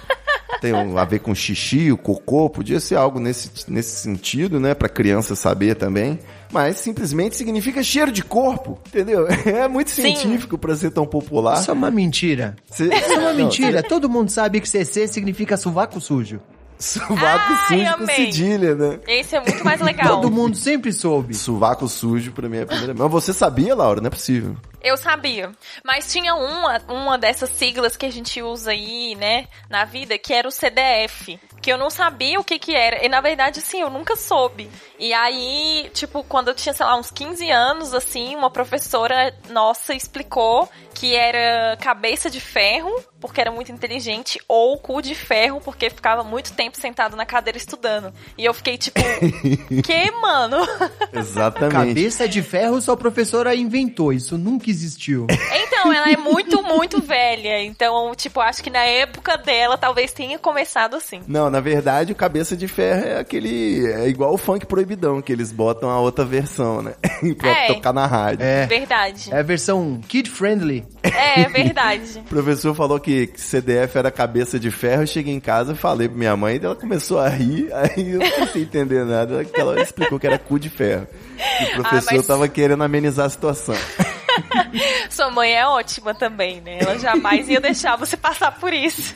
Tem 0.72 0.74
um- 0.74 0.98
a 0.98 1.06
ver 1.06 1.20
com 1.20 1.34
xixi, 1.36 1.92
o 1.92 1.98
cocô, 1.98 2.50
podia 2.50 2.80
ser 2.80 2.96
algo 2.96 3.20
nesse, 3.20 3.50
nesse 3.68 3.98
sentido, 3.98 4.60
né? 4.60 4.74
Pra 4.74 4.90
criança 4.90 5.36
saber 5.36 5.76
também. 5.76 6.20
Mas 6.52 6.78
simplesmente 6.78 7.36
significa 7.36 7.82
cheiro 7.84 8.12
de 8.12 8.24
corpo, 8.24 8.80
entendeu? 8.88 9.26
É 9.46 9.68
muito 9.68 9.90
Sim. 9.92 10.04
científico 10.04 10.58
pra 10.58 10.76
ser 10.76 10.92
tão 10.92 11.06
popular. 11.06 11.60
Isso 11.60 11.72
é 11.72 11.74
uma 11.74 11.92
mentira. 11.92 12.56
Cê- 12.72 12.86
Isso 12.86 13.12
é 13.14 13.18
uma 13.20 13.30
Não, 13.34 13.36
mentira. 13.36 13.84
Todo 13.84 14.10
mundo 14.10 14.30
sabe 14.30 14.60
que 14.62 14.70
CC 14.70 15.08
significa 15.08 15.58
sovaco 15.58 16.00
sujo. 16.00 16.40
Sovaco 16.78 17.54
Ai, 17.70 17.86
sujo 17.86 17.98
com 17.98 18.06
cedilha, 18.06 18.76
né? 18.76 19.00
Esse 19.08 19.36
é 19.36 19.40
muito 19.40 19.64
mais 19.64 19.80
legal. 19.80 20.08
Todo 20.22 20.30
mundo 20.30 20.58
sempre 20.58 20.92
soube. 20.92 21.34
Sovaco 21.34 21.88
sujo 21.88 22.32
pra 22.34 22.50
mim 22.50 22.58
é 22.58 22.62
a 22.64 22.66
primeira. 22.66 22.94
Mas 22.94 23.10
você 23.12 23.32
sabia, 23.32 23.74
Laura? 23.74 24.02
Não 24.02 24.08
é 24.08 24.10
possível. 24.10 24.58
Eu 24.86 24.96
sabia. 24.96 25.52
Mas 25.84 26.12
tinha 26.12 26.36
uma, 26.36 26.80
uma 26.88 27.18
dessas 27.18 27.50
siglas 27.50 27.98
que 27.98 28.06
a 28.06 28.12
gente 28.12 28.40
usa 28.44 28.70
aí, 28.70 29.16
né, 29.16 29.48
na 29.68 29.84
vida, 29.84 30.16
que 30.16 30.32
era 30.32 30.48
o 30.48 30.52
CDF. 30.52 31.40
Que 31.60 31.74
eu 31.74 31.78
não 31.78 31.90
sabia 31.90 32.40
o 32.40 32.44
que 32.44 32.60
que 32.60 32.76
era. 32.76 33.04
E 33.04 33.10
na 33.10 33.20
verdade, 33.20 33.62
assim, 33.62 33.82
eu 33.82 33.90
nunca 33.90 34.16
soube. 34.16 34.70
E 35.00 35.12
aí, 35.12 35.90
tipo, 35.92 36.24
quando 36.26 36.50
eu 36.50 36.54
tinha, 36.54 36.72
sei 36.72 36.86
lá, 36.86 36.96
uns 36.96 37.10
15 37.10 37.50
anos, 37.50 37.96
assim, 37.96 38.36
uma 38.36 38.52
professora 38.52 39.36
nossa 39.50 39.96
explicou 39.96 40.70
que 40.96 41.14
era 41.14 41.78
cabeça 41.78 42.30
de 42.30 42.40
ferro 42.40 42.90
porque 43.26 43.42
era 43.42 43.50
muito 43.50 43.72
inteligente, 43.72 44.40
ou 44.48 44.78
cu 44.78 45.02
de 45.02 45.16
ferro, 45.16 45.60
porque 45.60 45.90
ficava 45.90 46.24
muito 46.24 46.54
tempo 46.54 46.78
sentado 46.78 47.16
na 47.16 47.26
cadeira 47.26 47.58
estudando. 47.58 48.14
E 48.38 48.46
eu 48.46 48.54
fiquei 48.54 48.78
tipo, 48.78 49.02
que, 49.84 50.12
mano? 50.22 50.58
Exatamente. 51.12 51.72
Cabeça 51.72 52.28
de 52.28 52.44
ferro 52.44 52.80
sua 52.80 52.96
professora 52.96 53.56
inventou, 53.56 54.14
isso 54.14 54.38
nunca 54.38 54.70
existiu. 54.70 55.26
Então, 55.76 55.92
ela 55.92 56.10
é 56.10 56.18
muito, 56.18 56.64
muito 56.64 57.02
velha. 57.02 57.62
Então, 57.64 58.14
tipo, 58.16 58.40
acho 58.40 58.64
que 58.64 58.70
na 58.70 58.84
época 58.86 59.38
dela 59.38 59.78
talvez 59.78 60.14
tenha 60.14 60.40
começado 60.40 60.96
assim. 60.96 61.22
Não, 61.28 61.50
na 61.50 61.60
verdade, 61.60 62.12
o 62.12 62.16
Cabeça 62.16 62.56
de 62.56 62.68
Ferro 62.68 63.06
é 63.06 63.20
aquele. 63.20 63.86
É 63.92 64.08
igual 64.08 64.34
o 64.34 64.38
funk 64.38 64.66
proibidão, 64.66 65.22
que 65.22 65.32
eles 65.32 65.52
botam 65.52 65.90
a 65.90 66.00
outra 66.00 66.24
versão, 66.24 66.82
né? 66.82 66.96
pra 67.38 67.50
É. 67.50 67.68
tocar 67.68 67.94
na 67.94 68.06
rádio. 68.06 68.46
É. 68.46 68.66
Verdade. 68.66 69.32
É 69.34 69.40
a 69.40 69.44
versão 69.44 70.00
kid 70.08 70.30
friendly. 70.30 70.85
É, 71.04 71.48
verdade. 71.50 72.20
O 72.26 72.30
professor 72.30 72.74
falou 72.76 73.00
que 73.00 73.30
CDF 73.36 73.98
era 73.98 74.12
cabeça 74.12 74.60
de 74.60 74.70
ferro, 74.72 75.04
eu 75.04 75.08
cheguei 75.08 75.34
em 75.34 75.40
casa 75.40 75.74
e 75.74 75.76
falei 75.76 76.08
pra 76.10 76.18
minha 76.18 76.36
mãe, 76.36 76.58
e 76.62 76.66
ela 76.66 76.76
começou 76.76 77.20
a 77.20 77.30
rir, 77.30 77.70
aí 77.74 78.12
eu 78.12 78.20
não 78.20 78.48
sem 78.48 78.64
entender 78.64 79.06
nada, 79.06 79.44
que 79.46 79.60
ela 79.60 79.82
explicou 79.82 80.20
que 80.20 80.28
era 80.28 80.38
cu 80.40 80.60
de 80.60 80.70
ferro. 80.70 81.08
E 81.38 81.64
o 81.64 81.82
professor 81.82 82.10
Ah, 82.14 82.18
mas- 82.18 82.28
tava 82.28 82.48
querendo 82.48 82.84
amenizar 82.84 83.26
a 83.26 83.30
situação. 83.30 83.76
Sua 85.10 85.30
mãe 85.32 85.54
é 85.54 85.66
ótima 85.66 86.14
também, 86.14 86.60
né? 86.60 86.80
Ela 86.82 87.00
jamais 87.00 87.48
ia 87.48 87.62
deixar 87.62 87.96
você 87.96 88.18
passar 88.18 88.52
por 88.60 88.74
isso. 88.74 89.16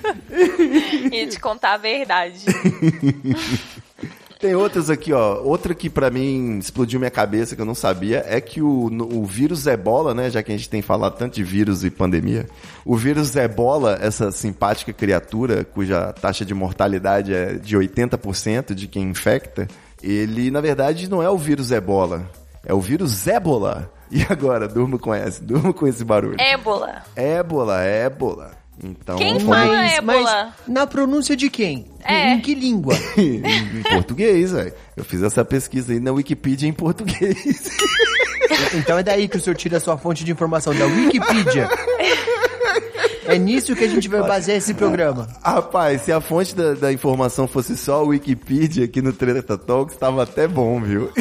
ia 1.12 1.28
te 1.28 1.38
contar 1.40 1.74
a 1.74 1.78
verdade. 1.78 2.46
Tem 4.40 4.56
outras 4.56 4.90
aqui, 4.90 5.12
ó. 5.12 5.42
Outra 5.44 5.76
que 5.76 5.90
pra 5.90 6.10
mim 6.10 6.60
explodiu 6.60 6.98
minha 6.98 7.12
cabeça 7.12 7.58
que 7.58 7.62
eu 7.62 7.66
não 7.66 7.76
sabia 7.76 8.24
é 8.26 8.40
que 8.40 8.62
o, 8.62 8.86
o 8.86 9.26
vírus 9.26 9.68
Ebola, 9.68 10.14
né? 10.14 10.30
Já 10.30 10.42
que 10.42 10.50
a 10.50 10.56
gente 10.56 10.70
tem 10.70 10.82
falado 10.82 11.18
tanto 11.18 11.36
de 11.36 11.44
vírus 11.44 11.84
e 11.84 11.90
pandemia, 11.90 12.48
o 12.86 12.96
vírus 12.96 13.36
Ebola, 13.36 14.00
essa 14.02 14.32
simpática 14.32 14.94
criatura 14.94 15.66
cuja 15.66 16.14
taxa 16.14 16.46
de 16.46 16.54
mortalidade 16.54 17.34
é 17.34 17.56
de 17.56 17.76
80% 17.76 18.74
de 18.74 18.88
quem 18.88 19.10
infecta, 19.10 19.68
ele 20.02 20.50
na 20.50 20.62
verdade 20.62 21.10
não 21.10 21.22
é 21.22 21.30
o 21.30 21.38
vírus 21.38 21.70
Ebola, 21.70 22.26
é 22.66 22.74
o 22.74 22.80
vírus 22.80 23.28
Ébola. 23.28 23.92
E 24.12 24.26
agora, 24.28 24.68
durmo 24.68 24.98
com 24.98 25.14
essa, 25.14 25.44
durmo 25.44 25.72
com 25.72 25.86
esse 25.86 26.04
barulho. 26.04 26.38
Ébola. 26.40 27.04
Ébola, 27.16 27.82
ébola. 27.84 28.59
Então, 28.84 29.18
Quem 29.18 29.40
fala 29.40 29.66
Mas, 29.68 29.94
ébola? 29.94 30.22
mas 30.22 30.54
na 30.68 30.88
pronúncia 30.88 31.36
de 31.36 31.50
quem? 31.50 31.86
É. 32.04 32.34
Em 32.34 32.40
que 32.40 32.56
língua? 32.56 32.96
em 33.18 33.84
português, 33.84 34.52
velho. 34.52 34.74
Eu 34.96 35.04
fiz 35.04 35.22
essa 35.22 35.44
pesquisa 35.44 35.92
aí 35.92 36.00
na 36.00 36.12
Wikipedia 36.12 36.68
em 36.68 36.74
português. 36.74 37.70
então 38.74 38.98
é 38.98 39.04
daí 39.04 39.28
que 39.28 39.38
o 39.38 39.42
senhor 39.42 39.56
tira 39.56 39.78
a 39.78 39.80
sua 39.80 39.98
fonte 39.98 40.24
de 40.24 40.32
informação, 40.32 40.74
da 40.74 40.86
Wikipedia. 40.86 41.70
É 43.26 43.38
nisso 43.38 43.76
que 43.76 43.84
a 43.84 43.88
gente 43.88 44.08
vai 44.08 44.22
basear 44.22 44.58
esse 44.58 44.74
programa. 44.74 45.28
Rapaz, 45.44 46.02
se 46.02 46.12
a 46.12 46.20
fonte 46.20 46.56
da, 46.56 46.74
da 46.74 46.92
informação 46.92 47.48
fosse 47.48 47.78
só 47.78 47.98
a 47.98 48.02
Wikipedia 48.02 48.86
aqui 48.86 49.02
no 49.02 49.14
Treta 49.14 49.56
Talks, 49.58 49.96
tava 49.98 50.24
até 50.24 50.48
bom, 50.48 50.82
viu? 50.82 51.12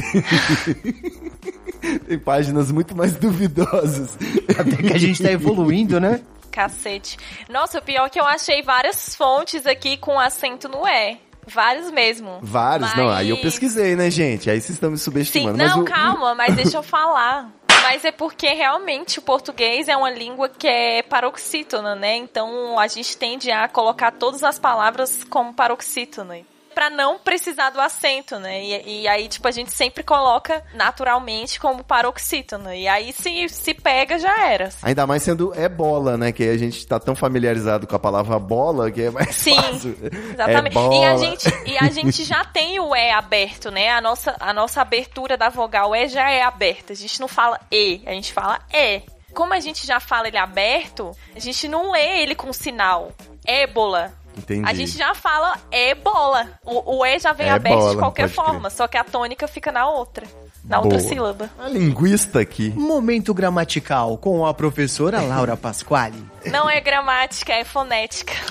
Tem 2.09 2.19
páginas 2.19 2.73
muito 2.73 2.97
mais 2.97 3.15
duvidosas. 3.15 4.17
Até 4.57 4.77
que 4.77 4.93
a 4.93 4.99
gente 4.99 5.23
tá 5.23 5.31
evoluindo, 5.31 6.01
né? 6.01 6.21
Cacete. 6.59 7.17
Nossa, 7.49 7.79
o 7.79 7.83
pior 7.83 8.07
é 8.07 8.09
que 8.11 8.19
eu 8.19 8.25
achei 8.27 8.63
várias 8.63 9.15
fontes 9.15 9.65
aqui 9.65 9.97
com 9.97 10.19
acento 10.19 10.69
no 10.69 10.85
E. 10.89 11.17
Vários 11.47 11.89
mesmo. 11.93 12.41
Vários, 12.43 12.93
não, 12.97 13.09
aí 13.09 13.31
eu 13.31 13.37
Mas- 13.37 13.45
pesquisei, 13.45 13.95
né, 13.95 14.11
gente? 14.11 14.51
Aí 14.51 14.61
vocês 14.61 14.75
estão 14.75 14.91
me 14.91 14.99
Sim, 14.99 15.05
subestimando. 15.05 15.57
não, 15.57 15.65
mas 15.67 15.77
o- 15.77 15.85
calma, 15.85 16.35
mas 16.35 16.57
deixa 16.57 16.77
eu 16.77 16.83
falar. 16.85 17.49
Mas 17.85 18.05
é 18.05 18.11
porque 18.11 18.49
realmente 18.49 19.21
o 19.21 19.23
português 19.23 19.87
é 19.89 19.97
uma 19.97 20.11
língua 20.11 20.49
que 20.49 20.67
é 20.67 21.01
paroxítona, 21.03 21.95
né? 21.95 22.17
Então 22.17 22.77
a 22.79 22.89
gente 22.89 23.17
tende 23.17 23.51
a 23.53 23.69
colocar 23.69 24.11
todas 24.11 24.43
as 24.43 24.59
palavras 24.59 25.23
como 25.25 25.55
paroxítona. 25.55 26.39
Pra 26.79 26.91
não 26.91 27.19
precisar 27.19 27.71
do 27.71 27.81
acento, 27.81 28.39
né? 28.39 28.63
E, 28.63 29.01
e 29.01 29.09
aí, 29.09 29.27
tipo, 29.27 29.49
a 29.49 29.51
gente 29.51 29.73
sempre 29.73 30.05
coloca 30.05 30.63
naturalmente 30.75 31.59
como 31.59 31.83
paroxítona. 31.83 32.77
E 32.77 32.87
aí, 32.87 33.13
se, 33.13 33.49
se 33.49 33.75
pega, 33.75 34.17
já 34.17 34.47
era. 34.47 34.69
Ainda 34.85 35.05
mais 35.05 35.25
sendo 35.25 35.53
é 35.57 35.69
bola, 35.69 36.17
né? 36.17 36.31
Que 36.31 36.45
a 36.45 36.57
gente 36.57 36.87
tá 36.87 37.01
tão 37.01 37.17
familiarizado 37.17 37.85
com 37.85 37.97
a 37.97 37.99
palavra 37.99 38.39
bola 38.39 38.93
que 38.93 39.03
é 39.03 39.11
mais 39.11 39.35
Sim, 39.35 39.57
fácil. 39.57 39.97
Exatamente. 40.33 40.79
É 40.79 41.01
e, 41.01 41.05
a 41.05 41.17
gente, 41.17 41.49
e 41.67 41.79
a 41.79 41.91
gente 41.91 42.23
já 42.23 42.45
tem 42.45 42.79
o 42.79 42.95
E 42.95 43.11
aberto, 43.11 43.73
né? 43.73 43.91
A 43.91 44.01
nossa, 44.01 44.37
a 44.39 44.53
nossa 44.53 44.81
abertura 44.81 45.37
da 45.37 45.49
vogal 45.49 45.97
E 45.97 46.07
já 46.07 46.31
é 46.31 46.43
aberta. 46.43 46.93
A 46.93 46.97
gente 46.97 47.19
não 47.21 47.27
fala 47.27 47.59
E, 47.73 48.03
a 48.07 48.13
gente 48.13 48.33
fala 48.33 48.61
E. 48.73 49.03
Como 49.35 49.53
a 49.53 49.59
gente 49.59 49.85
já 49.85 49.99
fala 49.99 50.29
ele 50.29 50.39
aberto, 50.39 51.11
a 51.35 51.41
gente 51.41 51.67
não 51.67 51.91
lê 51.91 52.23
ele 52.23 52.37
com 52.37 52.53
sinal. 52.53 53.11
Ébola. 53.45 54.13
Entendi. 54.39 54.69
A 54.69 54.73
gente 54.73 54.97
já 54.97 55.15
fala 55.15 55.59
ébola. 55.71 56.49
O, 56.65 56.99
o 56.99 57.07
E 57.07 57.19
já 57.19 57.33
vem 57.33 57.49
É 57.49 57.51
aberto 57.51 57.77
bola, 57.79 57.91
de 57.91 57.97
qualquer 57.99 58.23
pode 58.23 58.35
crer. 58.35 58.45
forma, 58.47 58.71
só 58.71 58.87
que 58.89 58.97
a 58.97 59.05
tônica 59.05 59.47
fica 59.49 59.71
na 59.73 59.89
outra. 59.89 60.27
Na 60.69 60.81
outra 60.81 60.99
Boa. 60.99 61.09
sílaba. 61.09 61.51
A 61.59 61.69
linguista 61.69 62.41
aqui. 62.41 62.71
Momento 62.77 63.33
gramatical 63.33 64.19
com 64.19 64.45
a 64.45 64.53
professora 64.53 65.21
Laura 65.23 65.57
Pasquale. 65.57 66.23
Não 66.47 66.69
é 66.69 66.81
gramática, 66.81 67.53
é 67.53 67.65
fonética. 67.65 68.33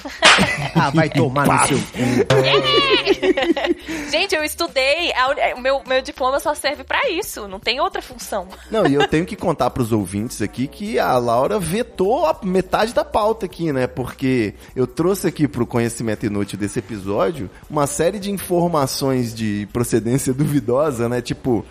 Ah, 0.79 0.91
vai 0.91 1.09
tomar 1.09 1.47
no 1.47 1.67
seu 1.67 1.79
cu. 1.79 1.85
Gente, 4.11 4.35
eu 4.35 4.43
estudei. 4.43 5.11
O 5.55 5.59
meu, 5.59 5.81
meu 5.87 6.03
diploma 6.03 6.39
só 6.39 6.53
serve 6.53 6.83
pra 6.83 7.09
isso. 7.09 7.47
Não 7.47 7.59
tem 7.59 7.79
outra 7.79 7.99
função. 7.99 8.47
Não, 8.69 8.85
e 8.85 8.93
eu 8.93 9.07
tenho 9.07 9.25
que 9.25 9.35
contar 9.35 9.71
pros 9.71 9.91
ouvintes 9.91 10.39
aqui 10.39 10.67
que 10.67 10.99
a 10.99 11.17
Laura 11.17 11.57
vetou 11.59 12.27
a 12.27 12.37
metade 12.43 12.93
da 12.93 13.03
pauta 13.03 13.47
aqui, 13.47 13.71
né? 13.71 13.87
Porque 13.87 14.53
eu 14.75 14.85
trouxe 14.85 15.25
aqui 15.27 15.47
pro 15.47 15.65
conhecimento 15.65 16.27
inútil 16.27 16.59
desse 16.59 16.77
episódio 16.77 17.49
uma 17.67 17.87
série 17.87 18.19
de 18.19 18.29
informações 18.29 19.33
de 19.33 19.67
procedência 19.73 20.31
duvidosa, 20.31 21.09
né? 21.09 21.21
Tipo, 21.21 21.65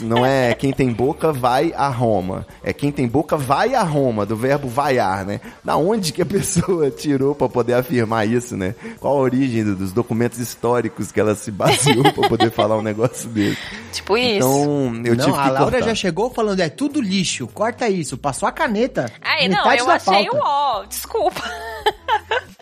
não 0.00 0.24
é 0.24 0.54
quem 0.54 0.72
tem 0.72 0.92
boca 0.92 1.32
vai 1.32 1.72
a 1.76 1.88
Roma. 1.88 2.46
É 2.62 2.72
quem 2.72 2.90
tem 2.92 3.06
boca 3.08 3.36
vai 3.36 3.74
a 3.74 3.82
Roma, 3.82 4.24
do 4.26 4.36
verbo 4.36 4.68
vaiar, 4.68 5.24
né? 5.24 5.40
Da 5.64 5.76
onde 5.76 6.12
que 6.12 6.22
a 6.22 6.26
pessoa 6.26 6.90
tirou 6.90 7.34
pra 7.34 7.48
poder 7.48 7.74
afirmar 7.74 8.26
isso, 8.28 8.56
né? 8.56 8.74
Qual 9.00 9.16
a 9.16 9.20
origem 9.20 9.64
do- 9.64 9.76
dos 9.76 9.92
documentos 9.92 10.38
históricos 10.38 11.10
que 11.12 11.18
ela 11.20 11.34
se 11.34 11.50
baseou 11.50 12.12
pra 12.12 12.28
poder 12.28 12.50
falar 12.50 12.76
um 12.76 12.82
negócio 12.82 13.28
desse? 13.28 13.58
Tipo 13.92 14.16
isso. 14.16 14.36
Então, 14.36 14.92
eu 15.04 15.16
não, 15.16 15.24
tive 15.24 15.32
que 15.32 15.38
a 15.48 15.50
Laura 15.50 15.70
cortar. 15.72 15.82
já 15.82 15.94
chegou 15.94 16.30
falando, 16.30 16.60
é 16.60 16.68
tudo 16.68 17.00
lixo, 17.00 17.46
corta 17.48 17.88
isso, 17.88 18.16
passou 18.18 18.48
a 18.48 18.52
caneta. 18.52 19.10
Ai, 19.22 19.48
não, 19.48 19.72
eu 19.72 19.90
achei 19.90 20.28
o 20.28 20.36
ó, 20.40 20.84
desculpa. 20.84 21.42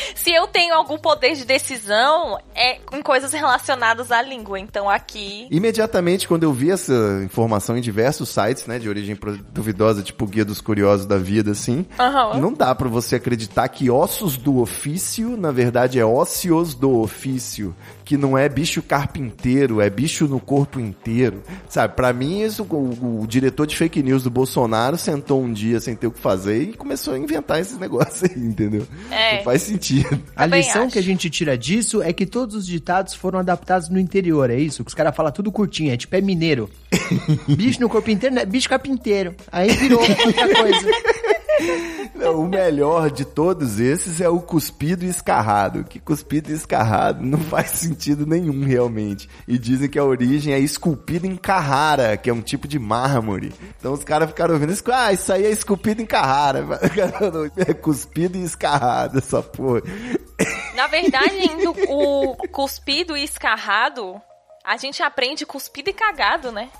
Se 0.14 0.32
eu 0.32 0.46
tenho 0.46 0.74
algum 0.74 0.98
poder 0.98 1.34
de 1.34 1.44
decisão, 1.44 2.38
é 2.54 2.78
em 2.92 3.02
coisas 3.02 3.32
relacionadas 3.32 4.10
à 4.10 4.22
língua. 4.22 4.58
Então 4.58 4.88
aqui. 4.88 5.46
Imediatamente, 5.50 6.26
quando 6.26 6.42
eu 6.42 6.52
vi 6.52 6.70
essa 6.70 7.20
informação 7.24 7.76
em 7.76 7.80
diversos 7.80 8.28
sites, 8.28 8.66
né, 8.66 8.78
de 8.78 8.88
origem 8.88 9.16
duvidosa, 9.52 10.02
tipo 10.02 10.26
Guia 10.26 10.44
dos 10.44 10.60
Curiosos 10.60 11.06
da 11.06 11.18
Vida, 11.18 11.52
assim, 11.52 11.86
Aham. 11.98 12.38
não 12.40 12.52
dá 12.52 12.74
pra 12.74 12.88
você 12.88 13.16
acreditar 13.16 13.68
que 13.68 13.90
ossos 13.90 14.36
do 14.36 14.58
ofício, 14.58 15.36
na 15.36 15.50
verdade, 15.50 15.98
é 15.98 16.04
ósseos 16.04 16.74
do 16.74 17.00
ofício, 17.00 17.74
que 18.04 18.16
não 18.16 18.36
é 18.36 18.48
bicho 18.48 18.82
carpinteiro, 18.82 19.80
é 19.80 19.90
bicho 19.90 20.26
no 20.26 20.40
corpo 20.40 20.80
inteiro, 20.80 21.42
sabe? 21.68 21.94
Pra 21.94 22.12
mim, 22.12 22.42
isso, 22.42 22.62
o, 22.62 23.22
o 23.22 23.26
diretor 23.26 23.66
de 23.66 23.76
fake 23.76 24.02
news 24.02 24.22
do 24.22 24.30
Bolsonaro 24.30 24.96
sentou 24.96 25.42
um 25.42 25.52
dia 25.52 25.80
sem 25.80 25.94
ter 25.94 26.06
o 26.06 26.10
que 26.10 26.20
fazer 26.20 26.62
e 26.62 26.72
começou 26.72 27.14
a 27.14 27.18
inventar 27.18 27.60
esses 27.60 27.76
negócios 27.78 28.24
aí, 28.24 28.38
entendeu? 28.42 28.86
É. 29.10 29.36
Não 29.36 29.44
faz 29.44 29.62
sentido. 29.62 29.87
A 30.36 30.44
Também 30.44 30.60
lição 30.60 30.84
acho. 30.84 30.92
que 30.92 30.98
a 30.98 31.02
gente 31.02 31.30
tira 31.30 31.56
disso 31.56 32.02
é 32.02 32.12
que 32.12 32.26
todos 32.26 32.54
os 32.54 32.66
ditados 32.66 33.14
foram 33.14 33.38
adaptados 33.38 33.88
no 33.88 33.98
interior, 33.98 34.50
é 34.50 34.56
isso? 34.58 34.84
Que 34.84 34.88
os 34.88 34.94
caras 34.94 35.14
falam 35.14 35.32
tudo 35.32 35.50
curtinho, 35.52 35.92
é 35.92 35.96
tipo 35.96 36.14
é 36.16 36.20
mineiro. 36.20 36.70
bicho 37.48 37.80
no 37.80 37.88
corpo 37.88 38.10
inteiro, 38.10 38.34
né? 38.34 38.44
bicho 38.44 38.68
carpinteiro. 38.68 39.34
Aí 39.50 39.70
virou 39.70 40.00
outra 40.00 40.54
coisa. 40.54 40.88
Não, 42.14 42.40
o 42.40 42.48
melhor 42.48 43.10
de 43.10 43.24
todos 43.24 43.80
esses 43.80 44.20
é 44.20 44.28
o 44.28 44.40
cuspido 44.40 45.04
e 45.04 45.08
escarrado. 45.08 45.84
Que 45.84 45.98
cuspido 45.98 46.50
e 46.50 46.54
escarrado 46.54 47.24
não 47.24 47.38
faz 47.38 47.70
sentido 47.70 48.26
nenhum 48.26 48.64
realmente. 48.64 49.28
E 49.46 49.58
dizem 49.58 49.88
que 49.88 49.98
a 49.98 50.04
origem 50.04 50.52
é 50.52 50.58
esculpido 50.58 51.26
em 51.26 51.36
Carrara, 51.36 52.16
que 52.16 52.28
é 52.28 52.32
um 52.32 52.42
tipo 52.42 52.68
de 52.68 52.78
mármore. 52.78 53.52
Então 53.78 53.92
os 53.92 54.04
caras 54.04 54.28
ficaram 54.28 54.54
ouvindo 54.54 54.72
isso. 54.72 54.84
Ah, 54.92 55.12
isso 55.12 55.32
aí 55.32 55.44
é 55.44 55.50
esculpido 55.50 56.02
em 56.02 56.06
Carrara. 56.06 56.66
É 57.56 57.74
cuspido 57.74 58.38
e 58.38 58.42
escarrado, 58.42 59.18
essa 59.18 59.42
porra. 59.42 59.82
Na 60.74 60.86
verdade, 60.86 61.36
o 61.88 62.36
cuspido 62.48 63.16
e 63.16 63.24
escarrado, 63.24 64.20
a 64.64 64.76
gente 64.76 65.02
aprende 65.02 65.44
cuspido 65.44 65.90
e 65.90 65.92
cagado, 65.92 66.52
né? 66.52 66.70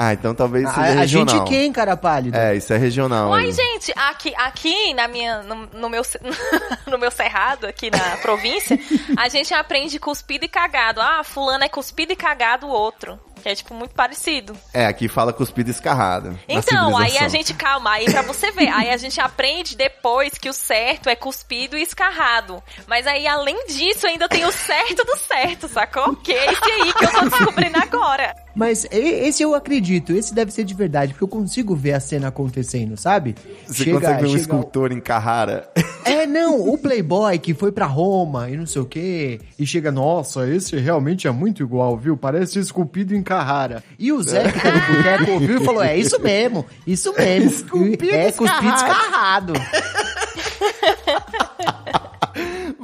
Ah, 0.00 0.12
então 0.12 0.32
talvez 0.32 0.68
seja 0.68 0.80
A, 0.80 0.84
a 0.84 0.94
regional. 1.00 1.38
gente 1.38 1.48
quem, 1.48 1.72
cara 1.72 1.96
pálido? 1.96 2.36
É, 2.36 2.54
isso 2.54 2.72
é 2.72 2.76
regional. 2.76 3.34
Aí. 3.34 3.50
gente, 3.50 3.92
aqui, 3.96 4.32
aqui 4.36 4.94
na 4.94 5.08
minha, 5.08 5.42
no, 5.42 5.66
no 5.72 5.88
meu, 5.88 6.02
no 6.86 6.98
meu 6.98 7.10
cerrado, 7.10 7.66
aqui 7.66 7.90
na 7.90 8.16
província, 8.22 8.78
a 9.16 9.28
gente 9.28 9.52
aprende 9.52 9.98
cuspido 9.98 10.44
e 10.44 10.48
cagado. 10.48 11.00
Ah, 11.00 11.24
fulano 11.24 11.64
é 11.64 11.68
cuspido 11.68 12.12
e 12.12 12.16
cagado 12.16 12.68
o 12.68 12.70
outro. 12.70 13.18
Que 13.42 13.48
é, 13.48 13.54
tipo, 13.54 13.72
muito 13.74 13.94
parecido. 13.94 14.56
É, 14.74 14.86
aqui 14.86 15.08
fala 15.08 15.32
cuspido 15.32 15.70
escarrado. 15.70 16.38
Então, 16.48 16.96
aí 16.96 17.18
a 17.18 17.28
gente, 17.28 17.54
calma, 17.54 17.92
aí 17.92 18.04
pra 18.06 18.22
você 18.22 18.50
ver, 18.50 18.68
aí 18.68 18.90
a 18.90 18.96
gente 18.96 19.20
aprende 19.20 19.76
depois 19.76 20.36
que 20.36 20.48
o 20.48 20.52
certo 20.52 21.08
é 21.08 21.14
cuspido 21.14 21.76
e 21.76 21.82
escarrado. 21.82 22.62
Mas 22.86 23.06
aí, 23.06 23.26
além 23.28 23.66
disso, 23.66 24.06
ainda 24.06 24.28
tem 24.28 24.44
o 24.44 24.50
certo 24.52 25.04
do 25.04 25.16
certo, 25.16 25.68
sacou? 25.68 26.16
Que 26.16 26.32
é 26.32 26.52
esse 26.52 26.64
aí 26.64 26.92
que 26.92 27.04
eu 27.04 27.10
tô 27.12 27.20
descobrindo 27.28 27.78
agora. 27.78 28.34
Mas 28.58 28.84
e- 28.90 28.96
esse 29.28 29.40
eu 29.40 29.54
acredito, 29.54 30.12
esse 30.12 30.34
deve 30.34 30.52
ser 30.52 30.64
de 30.64 30.74
verdade, 30.74 31.12
porque 31.12 31.22
eu 31.22 31.28
consigo 31.28 31.76
ver 31.76 31.92
a 31.92 32.00
cena 32.00 32.26
acontecendo, 32.26 32.96
sabe? 32.96 33.36
Você 33.64 33.92
consegue 33.92 34.20
ver 34.22 34.26
um 34.26 34.30
chega- 34.30 34.40
escultor 34.40 34.90
em 34.90 34.98
Carrara. 35.00 35.70
É, 36.04 36.26
não, 36.26 36.68
o 36.68 36.76
Playboy 36.76 37.38
que 37.38 37.54
foi 37.54 37.70
pra 37.70 37.86
Roma 37.86 38.50
e 38.50 38.56
não 38.56 38.66
sei 38.66 38.82
o 38.82 38.84
quê, 38.84 39.40
e 39.56 39.64
chega, 39.64 39.92
nossa, 39.92 40.44
esse 40.48 40.74
realmente 40.76 41.28
é 41.28 41.30
muito 41.30 41.62
igual, 41.62 41.96
viu? 41.96 42.16
Parece 42.16 42.58
esculpido 42.58 43.14
em 43.14 43.22
Carrara. 43.22 43.84
E 43.96 44.10
o 44.10 44.20
Zé 44.22 44.50
que 44.50 44.60
tá 44.60 44.72
no 44.72 44.80
boteco 44.96 45.30
ouviu 45.32 45.62
e 45.62 45.64
falou, 45.64 45.82
é 45.84 45.96
isso 45.96 46.20
mesmo, 46.20 46.66
isso 46.84 47.14
mesmo. 47.16 47.50
Esculpido 47.50 48.10
é 48.12 48.32
cuspido 48.32 48.74
escarrado. 48.74 49.52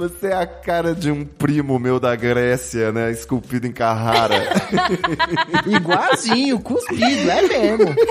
Você 0.08 0.26
é 0.26 0.34
a 0.34 0.46
cara 0.46 0.94
de 0.94 1.10
um 1.10 1.24
primo 1.24 1.78
meu 1.78 1.98
da 1.98 2.14
Grécia, 2.14 2.92
né? 2.92 3.10
Esculpido 3.10 3.66
em 3.66 3.72
Carrara. 3.72 4.44
Igualzinho, 5.66 6.60
cuspido, 6.60 7.30
é 7.30 7.40
mesmo. 7.40 7.94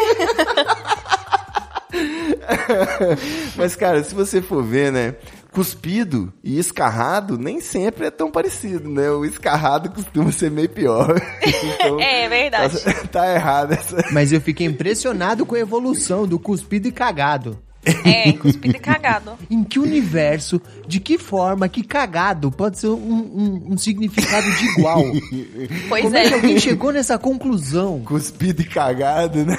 Mas, 3.55 3.75
cara, 3.75 4.03
se 4.03 4.15
você 4.15 4.41
for 4.41 4.63
ver, 4.63 4.91
né? 4.91 5.13
Cuspido 5.51 6.33
e 6.43 6.57
escarrado 6.57 7.37
nem 7.37 7.61
sempre 7.61 8.07
é 8.07 8.11
tão 8.11 8.31
parecido, 8.31 8.89
né? 8.89 9.11
O 9.11 9.23
escarrado 9.23 9.91
costuma 9.91 10.31
ser 10.31 10.49
meio 10.49 10.69
pior. 10.69 11.13
Então, 11.63 11.99
É 11.99 12.27
verdade. 12.27 12.79
Tá, 12.79 12.93
tá 13.11 13.33
errado 13.35 13.73
essa. 13.73 14.03
Mas 14.11 14.31
eu 14.31 14.41
fiquei 14.41 14.65
impressionado 14.65 15.45
com 15.45 15.53
a 15.53 15.59
evolução 15.59 16.25
do 16.25 16.39
cuspido 16.39 16.87
e 16.87 16.91
cagado. 16.91 17.59
É, 18.05 18.31
cuspido 18.39 18.77
e 18.77 18.79
cagado. 18.79 19.37
Em 19.49 19.63
que 19.63 19.77
universo, 19.79 20.61
de 20.87 20.99
que 20.99 21.17
forma, 21.17 21.67
que 21.67 21.83
cagado 21.83 22.49
pode 22.51 22.79
ser 22.79 22.87
um, 22.87 22.93
um- 22.93 23.63
um 23.73 23.77
significado 23.77 24.49
de 24.53 24.65
igual? 24.65 25.03
Pois 25.89 26.03
Como 26.03 26.15
é 26.17 26.21
que 26.21 26.27
é. 26.29 26.33
alguém 26.33 26.59
chegou 26.59 26.91
nessa 26.91 27.17
conclusão? 27.17 28.01
Cuspido 28.05 28.61
e 28.61 28.65
cagado, 28.65 29.45
né? 29.45 29.57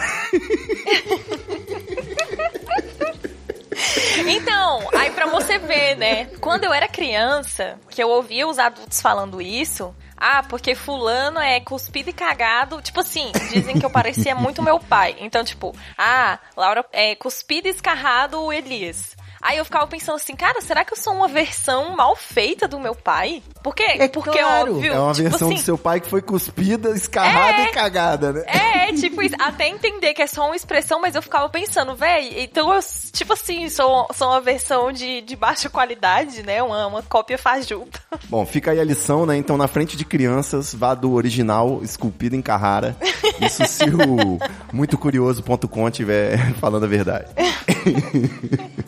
Então, 4.27 4.89
aí 4.95 5.11
pra 5.11 5.27
você 5.27 5.59
ver, 5.59 5.97
né? 5.97 6.27
Quando 6.41 6.65
eu 6.65 6.73
era 6.73 6.89
criança, 6.89 7.77
que 7.91 8.03
eu 8.03 8.09
ouvia 8.09 8.47
os 8.47 8.59
adultos 8.59 9.01
falando 9.01 9.41
isso, 9.43 9.95
ah, 10.27 10.43
porque 10.43 10.75
fulano 10.75 11.39
é 11.39 11.61
cuspido 11.61 12.09
e 12.09 12.13
cagado. 12.15 12.81
Tipo 12.81 13.01
assim, 13.01 13.31
dizem 13.53 13.79
que 13.79 13.85
eu 13.85 13.91
parecia 13.91 14.33
muito 14.35 14.63
meu 14.63 14.81
pai. 14.81 15.15
Então, 15.21 15.45
tipo, 15.45 15.77
ah, 15.99 16.39
Laura 16.57 16.83
é 16.93 17.15
cuspido 17.15 17.69
e 17.69 17.71
escarrado 17.71 18.41
o 18.41 18.51
Elias. 18.51 19.15
Aí 19.43 19.59
eu 19.59 19.65
ficava 19.67 19.87
pensando 19.87 20.17
assim, 20.17 20.35
cara, 20.35 20.63
será 20.63 20.83
que 20.83 20.95
eu 20.95 20.97
sou 20.97 21.13
uma 21.13 21.29
versão 21.29 21.95
mal 21.95 22.17
feita 22.17 22.67
do 22.67 22.81
meu 22.81 22.95
pai? 22.95 23.43
Por 23.65 23.75
quê? 23.75 23.97
É 23.99 24.09
Porque, 24.09 24.39
claro. 24.39 24.75
óbvio, 24.75 24.93
É 24.93 24.99
uma 25.01 25.15
tipo 25.15 25.31
versão 25.31 25.49
assim, 25.49 25.57
do 25.57 25.63
seu 25.63 25.79
pai 25.79 25.99
que 25.99 26.07
foi 26.07 26.21
cuspida, 26.21 26.91
escarrada 26.91 27.63
É. 27.63 27.65
e 27.65 27.73
cagada, 27.73 28.31
né? 28.31 28.45
É, 28.47 28.93
tipo, 28.93 29.23
isso, 29.23 29.35
até 29.39 29.69
entender 29.69 30.13
que 30.13 30.21
é 30.21 30.27
só 30.27 30.45
uma 30.45 30.55
expressão, 30.55 31.01
mas 31.01 31.15
eu 31.15 31.23
ficava 31.23 31.49
pensando, 31.49 31.97
véi, 31.97 32.45
então 32.45 32.75
eu, 32.75 32.81
tipo 33.11 33.33
assim, 33.33 33.71
sou, 33.71 34.07
sou 34.15 34.29
uma 34.29 34.41
versão 34.43 34.93
de, 34.93 35.23
de 35.23 35.35
baixa 35.35 35.71
qualidade, 35.71 36.43
né? 36.43 36.63
Uma, 36.63 36.87
uma 36.89 37.03
cópia 37.03 37.39
fajuta. 37.39 37.99
Bom, 38.29 38.45
fica 38.45 38.73
aí 38.73 38.79
a 38.79 38.85
lição, 38.85 39.25
né? 39.25 39.35
Então, 39.35 39.57
na 39.57 39.67
frente 39.67 39.97
de 39.97 40.05
crianças, 40.05 40.75
vá 40.75 40.95
do 40.95 41.15
original 41.15 41.81
esculpido 41.83 42.37
em 42.37 42.43
Carrara. 42.43 42.95
Isso 43.41 43.67
se 43.67 43.85
o 43.85 44.39
muito 44.75 44.99
curioso.com 44.99 45.89
estiver 45.89 46.53
falando 46.61 46.85
a 46.85 46.89
verdade. 46.89 47.29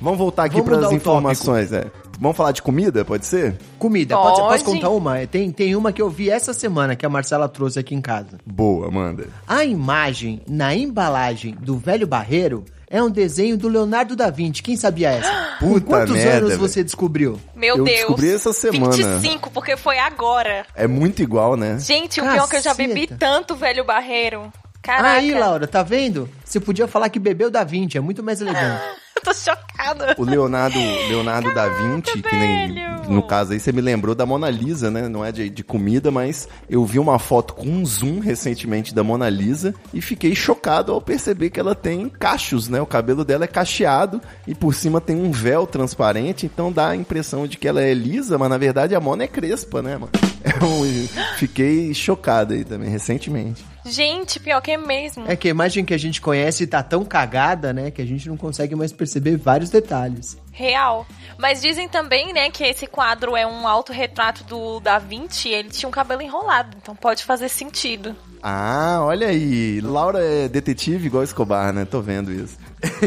Vamos 0.00 0.18
voltar 0.18 0.44
aqui 0.44 0.62
para 0.62 0.78
as 0.78 0.92
informações, 0.92 1.70
né? 1.70 1.84
Vamos 2.20 2.36
falar 2.36 2.52
de 2.52 2.60
comida, 2.60 3.02
pode 3.04 3.24
ser? 3.24 3.56
Comida, 3.78 4.14
pode, 4.14 4.36
ser- 4.36 4.42
posso 4.42 4.64
Pode. 4.64 4.76
contar 4.76 4.90
uma? 4.90 5.26
Tem, 5.26 5.50
tem 5.50 5.74
uma 5.74 5.90
que 5.90 6.02
eu 6.02 6.10
vi 6.10 6.28
essa 6.28 6.52
semana 6.52 6.94
que 6.94 7.06
a 7.06 7.08
Marcela 7.08 7.48
trouxe 7.48 7.78
aqui 7.78 7.94
em 7.94 8.00
casa. 8.02 8.38
Boa, 8.44 8.90
manda. 8.90 9.26
A 9.48 9.64
imagem 9.64 10.42
na 10.46 10.74
embalagem 10.74 11.54
do 11.58 11.78
velho 11.78 12.06
barreiro 12.06 12.64
é 12.90 13.02
um 13.02 13.08
desenho 13.10 13.56
do 13.56 13.68
Leonardo 13.68 14.14
da 14.14 14.28
Vinci. 14.28 14.62
Quem 14.62 14.76
sabia 14.76 15.10
essa? 15.12 15.30
Com 15.60 15.72
Puta 15.74 15.86
quantos 15.86 16.14
merda, 16.14 16.36
anos 16.38 16.48
velho. 16.50 16.60
você 16.60 16.84
descobriu? 16.84 17.38
Meu 17.56 17.76
Eu 17.78 17.84
Deus. 17.84 17.96
descobri 17.98 18.32
essa 18.34 18.52
semana. 18.52 18.92
25, 18.92 19.50
porque 19.50 19.76
foi 19.76 19.98
agora. 19.98 20.66
É 20.74 20.86
muito 20.86 21.22
igual, 21.22 21.56
né? 21.56 21.78
Gente, 21.78 22.20
o 22.20 22.24
pior 22.24 22.44
é 22.44 22.48
que 22.48 22.56
eu 22.56 22.62
já 22.62 22.70
Caceta. 22.70 22.88
bebi 22.94 23.06
tanto, 23.06 23.54
velho 23.56 23.84
barreiro. 23.84 24.52
Caraca. 24.82 25.18
Aí, 25.18 25.34
Laura, 25.34 25.66
tá 25.66 25.82
vendo? 25.82 26.28
Você 26.44 26.58
podia 26.58 26.88
falar 26.88 27.08
que 27.10 27.18
bebeu 27.18 27.50
da 27.50 27.62
Vinci, 27.64 27.98
é 27.98 28.00
muito 28.00 28.22
mais 28.22 28.40
elegante. 28.40 28.82
Eu 29.16 29.22
tô 29.22 29.34
chocada. 29.34 30.14
O 30.16 30.24
Leonardo, 30.24 30.78
Leonardo 30.78 31.52
da 31.52 31.68
Vinci, 31.68 32.22
que 32.22 32.36
nem, 32.36 32.72
velho. 32.74 33.10
no 33.10 33.22
caso 33.22 33.52
aí 33.52 33.60
você 33.60 33.70
me 33.70 33.82
lembrou 33.82 34.14
da 34.14 34.24
Mona 34.24 34.48
Lisa, 34.48 34.90
né? 34.90 35.08
Não 35.08 35.22
é 35.22 35.30
de, 35.30 35.50
de 35.50 35.62
comida, 35.62 36.10
mas 36.10 36.48
eu 36.70 36.82
vi 36.86 36.98
uma 36.98 37.18
foto 37.18 37.52
com 37.52 37.66
um 37.66 37.84
zoom 37.84 38.20
recentemente 38.20 38.94
da 38.94 39.04
Mona 39.04 39.28
Lisa 39.28 39.74
e 39.92 40.00
fiquei 40.00 40.34
chocado 40.34 40.92
ao 40.92 41.02
perceber 41.02 41.50
que 41.50 41.60
ela 41.60 41.74
tem 41.74 42.08
cachos, 42.08 42.68
né? 42.68 42.80
O 42.80 42.86
cabelo 42.86 43.22
dela 43.22 43.44
é 43.44 43.48
cacheado 43.48 44.22
e 44.46 44.54
por 44.54 44.74
cima 44.74 45.02
tem 45.02 45.16
um 45.16 45.30
véu 45.30 45.66
transparente, 45.66 46.46
então 46.46 46.72
dá 46.72 46.88
a 46.90 46.96
impressão 46.96 47.46
de 47.46 47.58
que 47.58 47.68
ela 47.68 47.82
é 47.82 47.92
lisa, 47.92 48.38
mas 48.38 48.48
na 48.48 48.56
verdade 48.56 48.94
a 48.94 49.00
Mona 49.00 49.24
é 49.24 49.28
crespa, 49.28 49.82
né, 49.82 49.98
mano? 49.98 50.12
Eu 50.42 51.36
fiquei 51.36 51.92
chocado 51.92 52.54
aí 52.54 52.64
também, 52.64 52.88
recentemente. 52.88 53.62
Gente, 53.84 54.38
pior 54.38 54.60
que 54.60 54.72
é 54.72 54.76
mesmo. 54.76 55.24
É 55.26 55.36
que 55.36 55.48
a 55.48 55.50
imagem 55.50 55.84
que 55.84 55.94
a 55.94 55.98
gente 55.98 56.20
conhece 56.20 56.66
tá 56.66 56.82
tão 56.82 57.04
cagada, 57.04 57.72
né, 57.72 57.90
que 57.90 58.02
a 58.02 58.06
gente 58.06 58.28
não 58.28 58.36
consegue 58.36 58.74
mais 58.74 58.92
perceber 58.92 59.36
vários 59.36 59.70
detalhes. 59.70 60.36
Real. 60.60 61.06
Mas 61.38 61.62
dizem 61.62 61.88
também, 61.88 62.34
né, 62.34 62.50
que 62.50 62.62
esse 62.62 62.86
quadro 62.86 63.34
é 63.34 63.46
um 63.46 63.66
autorretrato 63.66 64.44
do 64.44 64.78
Da 64.80 64.98
Vinci. 64.98 65.48
Ele 65.48 65.70
tinha 65.70 65.88
um 65.88 65.92
cabelo 65.92 66.20
enrolado, 66.20 66.76
então 66.80 66.94
pode 66.94 67.24
fazer 67.24 67.48
sentido. 67.48 68.14
Ah, 68.42 69.00
olha 69.02 69.28
aí. 69.28 69.80
Laura 69.82 70.18
é 70.24 70.48
detetive 70.48 71.06
igual 71.06 71.22
Escobar, 71.22 71.72
né? 71.74 71.84
Tô 71.84 72.00
vendo 72.00 72.32
isso. 72.32 72.56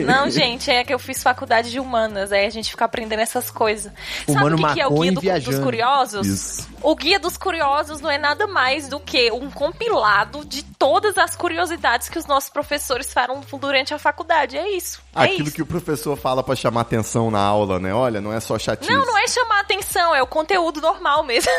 Não, 0.06 0.30
gente, 0.32 0.70
é 0.70 0.84
que 0.84 0.94
eu 0.94 1.00
fiz 1.00 1.24
faculdade 1.24 1.72
de 1.72 1.80
humanas, 1.80 2.32
aí 2.32 2.46
a 2.46 2.50
gente 2.52 2.70
fica 2.70 2.86
aprendendo 2.86 3.20
essas 3.22 3.50
coisas. 3.50 3.92
Humano 4.28 4.58
Sabe 4.58 4.64
o 4.64 4.68
que, 4.68 4.74
que 4.76 4.82
é 4.82 4.88
o 4.88 5.00
Guia 5.00 5.40
do- 5.40 5.46
dos. 5.46 5.60
Curiosos? 5.60 6.28
Isso. 6.28 6.70
O 6.84 6.96
Guia 6.96 7.20
dos 7.20 7.36
Curiosos 7.36 8.00
não 8.00 8.12
é 8.12 8.18
nada 8.20 8.46
mais 8.46 8.88
do 8.88 9.00
que 9.00 9.32
um 9.32 9.50
compilado 9.50 10.46
de 10.46 10.62
todas 10.64 11.18
as 11.18 11.36
curiosidades 11.36 12.10
que 12.10 12.20
os 12.20 12.28
nossos 12.28 12.50
professores 12.52 13.12
falam 13.12 13.42
durante 13.60 13.92
a 13.92 13.98
faculdade. 13.98 14.56
É 14.56 14.70
isso. 14.76 15.02
É 15.16 15.24
Aquilo 15.24 15.48
isso. 15.48 15.56
que 15.56 15.62
o 15.64 15.66
professor 15.66 16.16
fala 16.16 16.44
pra 16.44 16.56
chamar 16.56 16.82
atenção 16.82 17.32
na 17.32 17.40
aula, 17.44 17.80
né? 17.80 17.94
Olha, 17.94 18.22
não 18.22 18.34
é 18.34 18.40
só 18.40 18.58
chatice. 18.58 18.92
Não, 18.92 19.06
não 19.06 19.18
é 19.18 19.28
chamar 19.28 19.60
atenção, 19.60 20.16
é 20.16 20.22
o 20.22 20.28
conteúdo 20.28 20.82
normal 20.82 21.24
mesmo. 21.24 21.52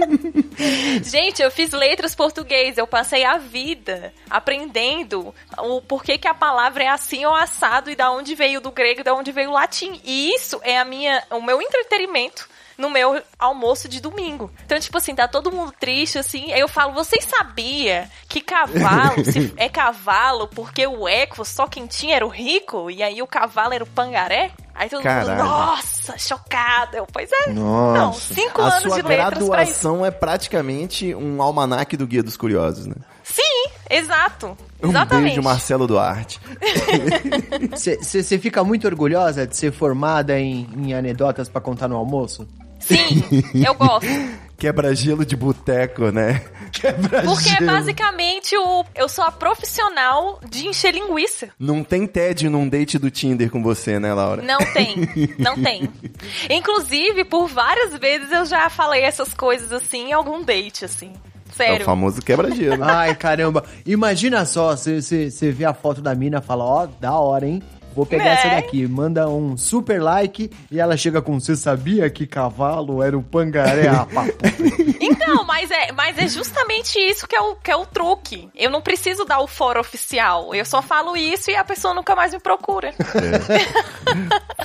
Gente, 1.02 1.42
eu 1.42 1.50
fiz 1.50 1.72
letras 1.72 2.14
português, 2.14 2.78
eu 2.78 2.86
passei 2.86 3.24
a 3.24 3.38
vida 3.38 4.12
aprendendo 4.30 5.34
o 5.58 5.80
porquê 5.80 6.18
que 6.18 6.28
a 6.28 6.34
palavra 6.34 6.84
é 6.84 6.88
assim 6.88 7.24
ou 7.24 7.34
assado 7.34 7.90
e 7.90 7.96
da 7.96 8.10
onde 8.10 8.34
veio 8.34 8.60
do 8.60 8.70
grego 8.70 9.00
e 9.00 9.04
da 9.04 9.14
onde 9.14 9.32
veio 9.32 9.50
o 9.50 9.54
latim. 9.54 10.00
E 10.04 10.34
isso 10.34 10.60
é 10.62 10.78
a 10.78 10.84
minha, 10.84 11.22
o 11.30 11.40
meu 11.40 11.60
entretenimento 11.60 12.48
no 12.78 12.90
meu 12.90 13.22
almoço 13.38 13.88
de 13.88 14.00
domingo. 14.00 14.50
Então, 14.64 14.78
tipo 14.80 14.96
assim, 14.98 15.14
tá 15.14 15.28
todo 15.28 15.52
mundo 15.52 15.72
triste, 15.78 16.18
assim. 16.18 16.52
Aí 16.52 16.60
eu 16.60 16.68
falo, 16.68 16.92
vocês 16.92 17.24
sabia 17.24 18.08
que 18.28 18.40
cavalo 18.40 19.24
se- 19.24 19.52
é 19.56 19.68
cavalo 19.68 20.48
porque 20.48 20.86
o 20.86 21.08
eco 21.08 21.44
só 21.44 21.66
quem 21.66 21.86
tinha 21.86 22.16
era 22.16 22.26
o 22.26 22.28
rico? 22.30 22.90
E 22.90 23.02
aí 23.02 23.20
o 23.22 23.26
cavalo 23.26 23.74
era 23.74 23.84
o 23.84 23.86
pangaré? 23.86 24.50
Aí 24.74 24.88
todo 24.88 25.02
Caralho. 25.02 25.30
mundo, 25.30 25.44
nossa, 25.44 26.18
chocado. 26.18 26.96
Eu, 26.96 27.06
pois 27.12 27.30
é. 27.30 27.50
Nossa. 27.50 27.98
Não, 27.98 28.12
cinco 28.14 28.62
a 28.62 28.68
anos 28.68 28.82
sua 28.82 28.96
de 29.02 29.08
letras 29.08 29.32
isso. 29.38 29.46
graduação 29.50 30.04
é 30.06 30.10
praticamente 30.10 31.14
um 31.14 31.42
almanaque 31.42 31.96
do 31.96 32.06
Guia 32.06 32.22
dos 32.22 32.36
Curiosos, 32.36 32.86
né? 32.86 32.94
Sim, 33.22 33.70
exato. 33.88 34.56
Um 34.82 34.90
Exatamente. 34.90 35.26
beijo, 35.26 35.42
Marcelo 35.42 35.86
Duarte. 35.86 36.40
Você 37.74 38.38
fica 38.38 38.64
muito 38.64 38.86
orgulhosa 38.86 39.46
de 39.46 39.56
ser 39.56 39.72
formada 39.72 40.38
em, 40.38 40.68
em 40.76 40.94
anedotas 40.94 41.48
pra 41.48 41.60
contar 41.60 41.88
no 41.88 41.96
almoço? 41.96 42.46
Sim, 42.80 43.22
eu 43.64 43.74
gosto. 43.74 44.08
Quebra-gelo 44.58 45.24
de 45.24 45.36
boteco, 45.36 46.10
né? 46.10 46.42
Porque 47.24 47.50
é 47.50 47.64
basicamente 47.64 48.56
o. 48.56 48.84
Eu 48.94 49.08
sou 49.08 49.24
a 49.24 49.30
profissional 49.30 50.40
de 50.48 50.66
encher 50.66 50.94
linguiça. 50.94 51.50
Não 51.58 51.84
tem 51.84 52.06
TED 52.06 52.48
num 52.48 52.68
date 52.68 52.98
do 52.98 53.10
Tinder 53.10 53.50
com 53.50 53.62
você, 53.62 53.98
né, 53.98 54.12
Laura? 54.14 54.42
Não 54.42 54.58
tem, 54.72 54.96
não 55.38 55.60
tem. 55.60 55.88
Inclusive, 56.48 57.24
por 57.24 57.48
várias 57.48 57.96
vezes 57.98 58.30
eu 58.32 58.44
já 58.46 58.68
falei 58.70 59.02
essas 59.02 59.34
coisas 59.34 59.72
assim 59.72 60.08
em 60.08 60.12
algum 60.12 60.42
date, 60.42 60.84
assim. 60.84 61.12
É 61.58 61.64
o 61.64 61.68
Sério. 61.68 61.84
famoso 61.86 62.20
quebra-gelo. 62.22 62.82
Ai, 62.82 63.14
caramba. 63.14 63.64
Imagina 63.86 64.44
só, 64.44 64.74
você 64.76 65.52
vê 65.52 65.64
a 65.64 65.74
foto 65.74 66.00
da 66.00 66.14
mina 66.14 66.38
e 66.38 66.42
fala, 66.42 66.64
ó, 66.64 66.86
da 67.00 67.12
hora, 67.12 67.46
hein? 67.46 67.62
Vou 67.94 68.06
pegar 68.06 68.24
É. 68.24 68.32
essa 68.34 68.48
daqui, 68.48 68.86
manda 68.86 69.28
um 69.28 69.56
super 69.56 70.02
like 70.02 70.50
e 70.70 70.80
ela 70.80 70.96
chega 70.96 71.20
com 71.22 71.38
você 71.38 71.54
sabia 71.56 72.08
que 72.10 72.26
cavalo 72.26 73.02
era 73.02 73.16
o 73.16 73.22
pangaré? 73.22 73.90
Então, 75.04 75.44
mas 75.44 75.68
é, 75.70 75.90
mas 75.92 76.16
é 76.16 76.28
justamente 76.28 76.96
isso 76.98 77.26
que 77.26 77.34
é, 77.34 77.40
o, 77.40 77.56
que 77.56 77.70
é 77.70 77.76
o 77.76 77.84
truque. 77.84 78.48
Eu 78.54 78.70
não 78.70 78.80
preciso 78.80 79.24
dar 79.24 79.40
o 79.40 79.48
foro 79.48 79.80
oficial. 79.80 80.54
Eu 80.54 80.64
só 80.64 80.80
falo 80.80 81.16
isso 81.16 81.50
e 81.50 81.56
a 81.56 81.64
pessoa 81.64 81.92
nunca 81.92 82.14
mais 82.14 82.32
me 82.32 82.38
procura. 82.38 82.94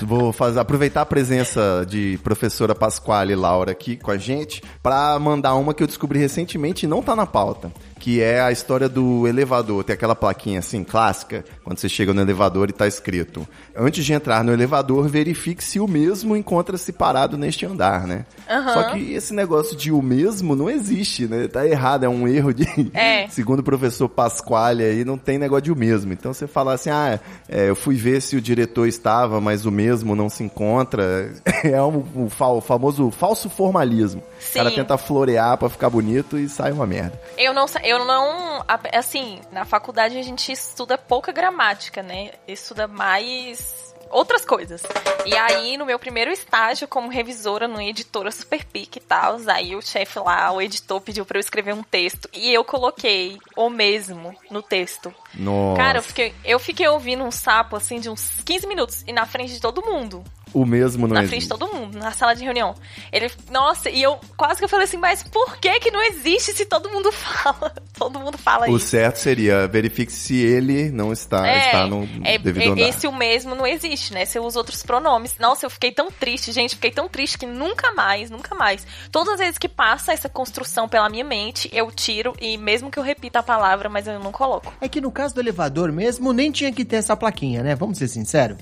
Vou 0.02 0.32
fazer, 0.32 0.60
aproveitar 0.60 1.02
a 1.02 1.06
presença 1.06 1.84
de 1.88 2.18
professora 2.22 2.74
Pasquale 2.74 3.32
e 3.32 3.36
Laura 3.36 3.72
aqui 3.72 3.96
com 3.96 4.10
a 4.10 4.16
gente 4.16 4.62
pra 4.82 5.18
mandar 5.18 5.54
uma 5.56 5.74
que 5.74 5.82
eu 5.82 5.86
descobri 5.86 6.18
recentemente 6.20 6.86
e 6.86 6.88
não 6.88 7.02
tá 7.02 7.16
na 7.16 7.26
pauta. 7.26 7.72
Que 7.98 8.20
é 8.20 8.40
a 8.40 8.52
história 8.52 8.88
do 8.88 9.26
elevador. 9.26 9.84
Tem 9.84 9.94
aquela 9.94 10.14
plaquinha 10.14 10.60
assim, 10.60 10.84
clássica, 10.84 11.44
quando 11.64 11.78
você 11.78 11.88
chega 11.88 12.14
no 12.14 12.20
elevador 12.20 12.70
e 12.70 12.72
tá 12.72 12.86
escrito: 12.86 13.46
Antes 13.76 14.04
de 14.04 14.12
entrar 14.12 14.44
no 14.44 14.52
elevador, 14.52 15.08
verifique 15.08 15.62
se 15.62 15.80
o 15.80 15.88
mesmo 15.88 16.36
encontra-se 16.36 16.92
parado 16.92 17.36
neste 17.36 17.66
andar, 17.66 18.06
né? 18.06 18.24
Só 18.48 18.84
que 18.90 19.12
esse 19.12 19.32
negócio 19.34 19.76
de 19.76 19.92
o 19.92 20.00
mesmo 20.02 20.56
não 20.56 20.70
existe, 20.70 21.26
né? 21.26 21.48
Tá 21.48 21.66
errado, 21.66 22.04
é 22.04 22.08
um 22.08 22.26
erro 22.26 22.52
de. 22.52 22.66
É. 22.94 23.28
Segundo 23.30 23.60
o 23.60 23.62
professor 23.62 24.08
Pasquale 24.08 24.82
aí, 24.82 25.04
não 25.04 25.18
tem 25.18 25.38
negócio 25.38 25.62
de 25.64 25.72
o 25.72 25.76
mesmo. 25.76 26.12
Então 26.12 26.32
você 26.32 26.46
fala 26.46 26.74
assim, 26.74 26.90
ah, 26.90 27.20
é, 27.48 27.68
eu 27.68 27.76
fui 27.76 27.94
ver 27.96 28.20
se 28.22 28.36
o 28.36 28.40
diretor 28.40 28.86
estava, 28.86 29.40
mas 29.40 29.66
o 29.66 29.70
mesmo 29.70 30.14
não 30.16 30.28
se 30.28 30.42
encontra. 30.42 31.30
É 31.64 31.82
um, 31.82 32.04
um 32.14 32.30
fa- 32.30 32.48
o 32.52 32.60
famoso 32.60 33.10
falso 33.10 33.50
formalismo. 33.50 34.22
O 34.50 34.54
cara 34.54 34.70
Sim. 34.70 34.76
tenta 34.76 34.96
florear 34.96 35.58
pra 35.58 35.68
ficar 35.68 35.90
bonito 35.90 36.38
e 36.38 36.48
sai 36.48 36.70
uma 36.70 36.86
merda. 36.86 37.20
Eu 37.36 37.52
não, 37.52 37.66
eu 37.82 38.04
não, 38.04 38.64
assim, 38.94 39.40
na 39.50 39.64
faculdade 39.64 40.16
a 40.16 40.22
gente 40.22 40.52
estuda 40.52 40.96
pouca 40.96 41.32
gramática, 41.32 42.00
né? 42.00 42.30
Estuda 42.46 42.86
mais 42.86 43.87
outras 44.10 44.44
coisas. 44.44 44.82
E 45.26 45.36
aí, 45.36 45.76
no 45.76 45.86
meu 45.86 45.98
primeiro 45.98 46.30
estágio 46.30 46.88
como 46.88 47.08
revisora 47.08 47.68
numa 47.68 47.84
editora 47.84 48.30
super 48.30 48.64
pique 48.64 48.98
e 48.98 49.02
tal, 49.02 49.36
aí 49.46 49.76
o 49.76 49.82
chefe 49.82 50.18
lá, 50.18 50.50
o 50.52 50.60
editor 50.60 51.00
pediu 51.00 51.24
pra 51.24 51.38
eu 51.38 51.40
escrever 51.40 51.74
um 51.74 51.82
texto 51.82 52.28
e 52.32 52.52
eu 52.52 52.64
coloquei 52.64 53.38
o 53.56 53.68
mesmo 53.68 54.34
no 54.50 54.62
texto. 54.62 55.14
Nossa. 55.34 55.76
Cara, 55.82 55.98
eu 55.98 56.02
fiquei, 56.02 56.34
eu 56.44 56.58
fiquei 56.58 56.88
ouvindo 56.88 57.22
um 57.24 57.30
sapo 57.30 57.76
assim 57.76 58.00
de 58.00 58.08
uns 58.08 58.30
15 58.44 58.66
minutos 58.66 59.04
e 59.06 59.12
na 59.12 59.26
frente 59.26 59.52
de 59.52 59.60
todo 59.60 59.82
mundo. 59.82 60.24
o 60.54 60.64
mesmo 60.64 61.06
não 61.06 61.14
na 61.14 61.20
existe. 61.20 61.30
frente 61.30 61.42
de 61.42 61.48
todo 61.48 61.68
mundo, 61.74 61.98
na 61.98 62.10
sala 62.12 62.34
de 62.34 62.42
reunião. 62.42 62.74
Ele, 63.12 63.30
nossa, 63.50 63.90
e 63.90 64.02
eu 64.02 64.18
quase 64.36 64.58
que 64.58 64.64
eu 64.64 64.68
falei 64.68 64.84
assim, 64.86 64.96
mas 64.96 65.22
por 65.22 65.58
que 65.58 65.78
que 65.80 65.90
não 65.90 66.02
existe 66.02 66.52
se 66.54 66.64
todo 66.64 66.88
mundo 66.88 67.12
fala? 67.12 67.72
Todo 67.98 68.18
mundo 68.18 68.38
fala 68.38 68.66
O 68.70 68.76
isso. 68.76 68.86
certo 68.86 69.16
seria 69.16 69.66
verifique 69.68 70.10
se 70.12 70.36
ele 70.40 70.90
não 70.90 71.12
está, 71.12 71.46
está 71.66 71.86
no 71.86 72.08
é, 72.24 72.38
devido 72.38 72.62
é, 72.62 72.72
andar. 72.72 72.88
esse 72.88 73.06
o 73.06 73.12
mesmo 73.12 73.54
não 73.54 73.66
existe, 73.66 74.14
né? 74.14 74.24
Você 74.24 74.38
usa 74.40 74.58
outros 74.58 74.82
pronomes. 74.82 75.36
Nossa, 75.38 75.66
eu 75.66 75.70
fiquei 75.70 75.92
tão 75.92 76.10
triste, 76.10 76.50
gente. 76.52 76.76
Fiquei 76.76 76.90
tão 76.92 77.08
triste 77.08 77.36
que 77.36 77.44
nunca 77.46 77.92
mais, 77.92 78.30
nunca 78.30 78.54
mais. 78.54 78.86
Todas 79.12 79.34
as 79.34 79.40
vezes 79.40 79.58
que 79.58 79.68
passa 79.68 80.12
essa 80.12 80.28
construção 80.28 80.88
pela 80.88 81.08
minha 81.10 81.24
mente, 81.24 81.68
eu 81.72 81.90
tiro 81.90 82.34
e 82.40 82.56
mesmo 82.56 82.90
que 82.90 82.98
eu 82.98 83.02
repita 83.02 83.40
a 83.40 83.42
palavra, 83.42 83.88
mas 83.88 84.06
eu 84.06 84.18
não 84.20 84.32
coloco. 84.32 84.72
É 84.80 84.88
que 84.88 85.00
no 85.00 85.10
caso 85.18 85.34
do 85.34 85.40
elevador 85.40 85.90
mesmo, 85.90 86.32
nem 86.32 86.52
tinha 86.52 86.70
que 86.70 86.84
ter 86.84 86.94
essa 86.96 87.16
plaquinha, 87.16 87.60
né? 87.60 87.74
Vamos 87.74 87.98
ser 87.98 88.06
sinceros. 88.06 88.56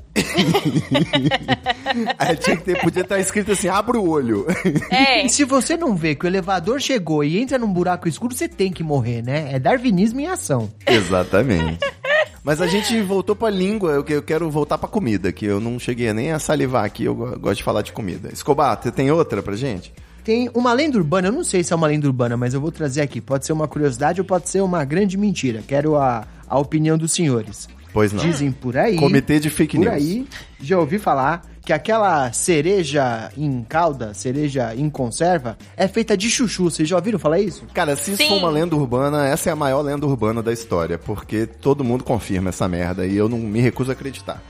Aí 2.18 2.36
tinha 2.40 2.56
que 2.56 2.64
ter, 2.64 2.80
podia 2.80 3.02
estar 3.02 3.18
escrito 3.20 3.52
assim, 3.52 3.68
abra 3.68 3.98
o 4.00 4.08
olho. 4.08 4.46
É. 4.90 5.16
E 5.26 5.28
se 5.28 5.44
você 5.44 5.76
não 5.76 5.94
vê 5.96 6.14
que 6.14 6.24
o 6.24 6.28
elevador 6.28 6.80
chegou 6.80 7.22
e 7.24 7.38
entra 7.38 7.58
num 7.58 7.70
buraco 7.72 8.08
escuro, 8.08 8.34
você 8.34 8.48
tem 8.48 8.72
que 8.72 8.82
morrer, 8.82 9.22
né? 9.22 9.50
É 9.52 9.58
darwinismo 9.58 10.18
em 10.20 10.26
ação. 10.26 10.70
Exatamente. 10.86 11.78
Mas 12.42 12.60
a 12.62 12.66
gente 12.66 13.00
voltou 13.02 13.34
pra 13.36 13.50
língua, 13.50 13.90
eu, 13.92 14.04
que- 14.04 14.12
eu 14.14 14.22
quero 14.22 14.48
voltar 14.50 14.78
pra 14.78 14.88
comida, 14.88 15.32
que 15.32 15.44
eu 15.44 15.58
não 15.60 15.78
cheguei 15.78 16.12
nem 16.12 16.30
a 16.32 16.38
salivar 16.38 16.84
aqui, 16.84 17.04
eu 17.04 17.14
go- 17.14 17.38
gosto 17.38 17.56
de 17.58 17.64
falar 17.64 17.82
de 17.82 17.92
comida. 17.92 18.30
Escobar, 18.32 18.80
você 18.80 18.90
tem 18.92 19.10
outra 19.10 19.42
pra 19.42 19.56
gente? 19.56 19.92
Tem 20.26 20.50
uma 20.54 20.72
lenda 20.72 20.98
urbana, 20.98 21.28
eu 21.28 21.32
não 21.32 21.44
sei 21.44 21.62
se 21.62 21.72
é 21.72 21.76
uma 21.76 21.86
lenda 21.86 22.04
urbana, 22.04 22.36
mas 22.36 22.52
eu 22.52 22.60
vou 22.60 22.72
trazer 22.72 23.00
aqui. 23.00 23.20
Pode 23.20 23.46
ser 23.46 23.52
uma 23.52 23.68
curiosidade 23.68 24.20
ou 24.20 24.26
pode 24.26 24.48
ser 24.50 24.60
uma 24.60 24.84
grande 24.84 25.16
mentira. 25.16 25.62
Quero 25.64 25.94
a, 25.94 26.26
a 26.48 26.58
opinião 26.58 26.98
dos 26.98 27.12
senhores. 27.12 27.68
Pois 27.92 28.12
não. 28.12 28.24
Dizem 28.24 28.50
por 28.50 28.76
aí. 28.76 28.96
Comitê 28.96 29.38
de 29.38 29.48
fake 29.48 29.76
por 29.76 29.84
news. 29.84 29.94
aí, 29.94 30.26
já 30.60 30.80
ouvi 30.80 30.98
falar 30.98 31.46
que 31.64 31.72
aquela 31.72 32.32
cereja 32.32 33.30
em 33.36 33.62
calda, 33.62 34.14
cereja 34.14 34.74
em 34.74 34.90
conserva, 34.90 35.56
é 35.76 35.86
feita 35.86 36.16
de 36.16 36.28
chuchu. 36.28 36.64
Vocês 36.64 36.88
já 36.88 36.96
ouviram 36.96 37.20
falar 37.20 37.38
isso? 37.38 37.64
Cara, 37.72 37.94
se 37.94 38.10
isso 38.10 38.24
Sim. 38.24 38.30
for 38.30 38.38
uma 38.38 38.50
lenda 38.50 38.74
urbana, 38.74 39.28
essa 39.28 39.50
é 39.50 39.52
a 39.52 39.56
maior 39.56 39.82
lenda 39.82 40.06
urbana 40.06 40.42
da 40.42 40.52
história, 40.52 40.98
porque 40.98 41.46
todo 41.46 41.84
mundo 41.84 42.02
confirma 42.02 42.48
essa 42.48 42.66
merda 42.66 43.06
e 43.06 43.16
eu 43.16 43.28
não 43.28 43.38
me 43.38 43.60
recuso 43.60 43.92
a 43.92 43.94
acreditar. 43.94 44.42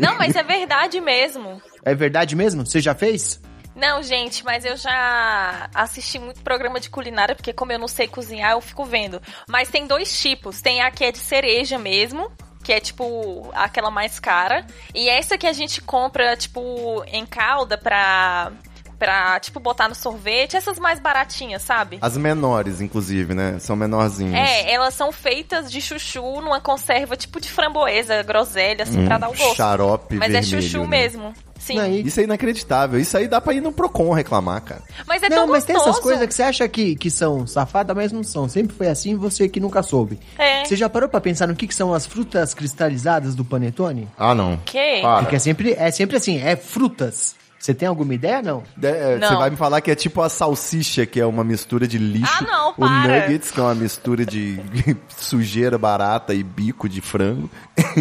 Não, 0.00 0.16
mas 0.16 0.36
é 0.36 0.44
verdade 0.44 1.00
mesmo. 1.00 1.60
É 1.84 1.92
verdade 1.92 2.36
mesmo? 2.36 2.64
Você 2.64 2.80
já 2.80 2.94
fez? 2.94 3.40
Não, 3.78 4.02
gente, 4.02 4.44
mas 4.44 4.64
eu 4.64 4.76
já 4.76 5.70
assisti 5.72 6.18
muito 6.18 6.42
programa 6.42 6.80
de 6.80 6.90
culinária, 6.90 7.36
porque 7.36 7.52
como 7.52 7.70
eu 7.70 7.78
não 7.78 7.86
sei 7.86 8.08
cozinhar, 8.08 8.50
eu 8.50 8.60
fico 8.60 8.84
vendo. 8.84 9.22
Mas 9.48 9.68
tem 9.68 9.86
dois 9.86 10.18
tipos. 10.18 10.60
Tem 10.60 10.82
a 10.82 10.90
que 10.90 11.04
é 11.04 11.12
de 11.12 11.18
cereja 11.18 11.78
mesmo, 11.78 12.28
que 12.64 12.72
é 12.72 12.80
tipo 12.80 13.48
aquela 13.54 13.88
mais 13.88 14.18
cara. 14.18 14.66
E 14.92 15.08
essa 15.08 15.38
que 15.38 15.46
a 15.46 15.52
gente 15.52 15.80
compra, 15.80 16.36
tipo, 16.36 17.04
em 17.06 17.24
calda 17.24 17.78
pra. 17.78 18.50
Pra, 18.98 19.38
tipo, 19.38 19.60
botar 19.60 19.88
no 19.88 19.94
sorvete, 19.94 20.56
essas 20.56 20.76
mais 20.76 20.98
baratinhas, 20.98 21.62
sabe? 21.62 21.98
As 22.00 22.16
menores, 22.16 22.80
inclusive, 22.80 23.32
né? 23.32 23.56
São 23.60 23.76
menorzinhas. 23.76 24.34
É, 24.34 24.72
elas 24.72 24.92
são 24.92 25.12
feitas 25.12 25.70
de 25.70 25.80
chuchu 25.80 26.40
numa 26.40 26.60
conserva 26.60 27.16
tipo 27.16 27.40
de 27.40 27.48
framboesa, 27.48 28.20
groselha, 28.24 28.82
assim, 28.82 29.06
pra 29.06 29.16
dar 29.16 29.28
o 29.28 29.36
gosto. 29.36 29.54
xarope 29.54 30.16
Mas 30.16 30.34
é 30.34 30.40
vermelho, 30.40 30.62
chuchu 30.62 30.80
né? 30.80 30.86
mesmo. 30.88 31.32
Sim. 31.58 31.78
Aí- 31.78 32.02
Isso 32.02 32.20
é 32.20 32.24
inacreditável. 32.24 32.98
Isso 33.00 33.16
aí 33.16 33.26
dá 33.28 33.40
pra 33.40 33.52
ir 33.52 33.60
no 33.60 33.72
Procon 33.72 34.12
reclamar, 34.12 34.62
cara. 34.62 34.82
Mas 35.06 35.22
é 35.22 35.28
não, 35.28 35.38
tão 35.38 35.46
mas 35.48 35.64
tem 35.64 35.76
essas 35.76 35.98
coisas 35.98 36.26
que 36.26 36.34
você 36.34 36.42
acha 36.42 36.68
que, 36.68 36.94
que 36.96 37.10
são 37.10 37.46
safadas, 37.46 37.94
mas 37.96 38.12
não 38.12 38.22
são. 38.22 38.48
Sempre 38.48 38.76
foi 38.76 38.88
assim, 38.88 39.16
você 39.16 39.48
que 39.48 39.60
nunca 39.60 39.82
soube. 39.82 40.18
É. 40.38 40.64
Você 40.64 40.76
já 40.76 40.88
parou 40.88 41.08
pra 41.08 41.20
pensar 41.20 41.46
no 41.46 41.54
que, 41.56 41.66
que 41.66 41.74
são 41.74 41.92
as 41.92 42.06
frutas 42.06 42.54
cristalizadas 42.54 43.34
do 43.34 43.44
panetone? 43.44 44.08
Ah, 44.16 44.34
não. 44.34 44.56
Que? 44.64 45.00
Para. 45.02 45.20
Porque 45.22 45.36
é 45.36 45.38
sempre, 45.38 45.72
é 45.78 45.90
sempre 45.90 46.16
assim, 46.16 46.38
é 46.40 46.56
frutas. 46.56 47.34
Você 47.68 47.74
tem 47.74 47.86
alguma 47.86 48.14
ideia, 48.14 48.40
não? 48.40 48.62
É, 48.82 49.18
Não. 49.18 49.28
Você 49.28 49.36
vai 49.36 49.50
me 49.50 49.56
falar 49.58 49.82
que 49.82 49.90
é 49.90 49.94
tipo 49.94 50.22
a 50.22 50.30
salsicha, 50.30 51.04
que 51.04 51.20
é 51.20 51.26
uma 51.26 51.44
mistura 51.44 51.86
de 51.86 51.98
lixo. 51.98 52.32
Ah, 52.40 52.42
não, 52.42 52.70
O 52.70 52.74
para. 52.76 53.20
nuggets, 53.26 53.50
que 53.50 53.60
é 53.60 53.62
uma 53.62 53.74
mistura 53.74 54.24
de 54.24 54.58
sujeira 55.18 55.76
barata 55.76 56.32
e 56.32 56.42
bico 56.42 56.88
de 56.88 57.02
frango. 57.02 57.50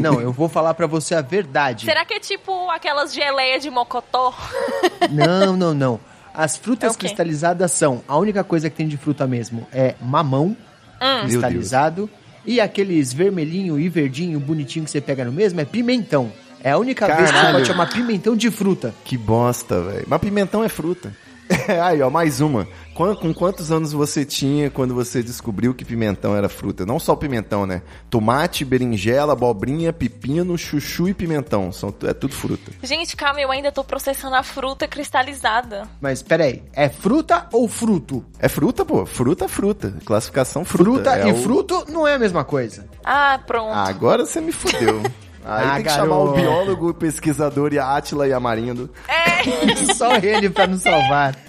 Não, 0.01 0.21
eu 0.21 0.32
vou 0.32 0.47
falar 0.47 0.73
pra 0.73 0.88
você 0.88 1.13
a 1.15 1.21
verdade. 1.21 1.84
Será 1.84 2.06
que 2.06 2.13
é 2.13 2.19
tipo 2.21 2.69
aquelas 2.69 3.13
geleias 3.13 3.62
de 3.62 3.69
mocotó? 3.69 4.34
Não, 5.12 5.58
não, 5.58 5.73
não. 5.73 5.99
As 6.34 6.56
frutas 6.56 6.91
É 6.91 6.95
o 6.95 6.97
quê? 6.97 7.08
cristalizadas 7.08 7.69
são, 7.73 8.01
a 8.08 8.15
única 8.17 8.45
coisa 8.45 8.69
que 8.69 8.75
tem 8.77 8.88
de 8.88 8.95
fruta 8.95 9.27
mesmo 9.27 9.67
é 9.73 9.95
mamão 10.01 10.56
Hum. 11.01 11.21
cristalizado 11.23 12.10
e 12.45 12.62
aqueles 12.62 13.12
vermelhinho 13.12 13.77
e 13.77 13.89
verdinho 13.89 14.39
bonitinho 14.39 14.86
que 14.86 14.91
você 14.91 15.01
pega 15.01 15.25
no 15.25 15.32
mesmo 15.34 15.60
é 15.60 15.65
pimentão. 15.65 16.32
É 16.67 16.71
a 16.71 16.77
única 16.77 17.06
vez 17.08 17.17
que 17.19 17.25
você 17.27 17.32
Caralho. 17.34 17.53
pode 17.56 17.67
chamar 17.67 17.89
pimentão 17.89 18.36
de 18.36 18.51
fruta. 18.51 18.93
Que 19.06 19.17
bosta, 19.17 19.82
velho. 19.82 20.06
Mas 20.08 20.19
pimentão 20.19 20.63
é 20.63 20.67
fruta. 20.69 21.15
Aí, 21.82 22.01
ó, 22.01 22.10
mais 22.10 22.41
uma. 22.41 22.67
Quan- 22.93 23.15
Com 23.15 23.34
quantos 23.34 23.71
anos 23.71 23.93
você 23.93 24.25
tinha 24.25 24.69
quando 24.69 24.93
você 24.93 25.23
descobriu 25.23 25.73
que 25.73 25.86
pimentão 25.86 26.36
era 26.36 26.49
fruta? 26.49 26.86
Não 26.86 26.99
só 26.99 27.13
o 27.13 27.17
pimentão, 27.17 27.65
né? 27.65 27.84
Tomate, 28.10 28.65
berinjela, 28.65 29.32
abobrinha, 29.32 29.93
pepino, 29.93 30.58
chuchu 30.58 31.08
e 31.08 31.13
pimentão. 31.13 31.71
São, 31.71 31.93
é 32.03 32.13
tudo 32.13 32.34
fruta. 32.36 32.69
Gente, 32.84 33.15
calma, 33.15 33.39
eu 33.39 33.49
ainda 33.49 33.71
tô 33.71 33.82
processando 33.82 34.36
a 34.36 34.43
fruta 34.43 34.89
cristalizada. 34.89 35.88
Mas 36.01 36.21
peraí, 36.21 36.63
é 36.73 36.89
fruta 36.89 37.47
ou 37.53 37.65
fruto? 37.69 38.25
É 38.39 38.49
fruta, 38.49 38.84
pô. 38.84 39.06
Fruta 39.06 39.45
é 39.45 39.47
fruta. 39.47 39.93
Classificação 40.03 40.65
fruta. 40.65 40.84
Fruta 40.84 41.15
É 41.17 41.30
e 41.30 41.32
o- 41.32 41.36
fruto 41.41 41.86
não 41.88 42.06
é 42.06 42.15
a 42.15 42.19
mesma 42.19 42.43
coisa. 42.43 42.86
Ah, 43.06 43.39
pronto. 43.47 43.71
Ah, 43.71 43.88
agora 43.88 44.25
você 44.25 44.41
me 44.41 44.51
fudeu. 44.51 45.01
Aí 45.49 45.65
Ah, 45.65 45.75
tem 45.75 45.83
que 45.86 45.89
chamar 45.91 46.17
o 46.17 46.25
garoto. 46.25 46.41
biólogo, 46.41 46.89
o 46.89 46.93
pesquisador 46.93 47.71
e 47.73 47.79
a 47.79 47.95
Átila 47.95 48.27
e 48.27 48.33
a 48.33 48.39
Marindo. 48.39 48.89
Só 49.95 50.15
ele 50.17 50.49
pra 50.49 50.67
nos 50.67 50.81
salvar. 50.81 51.36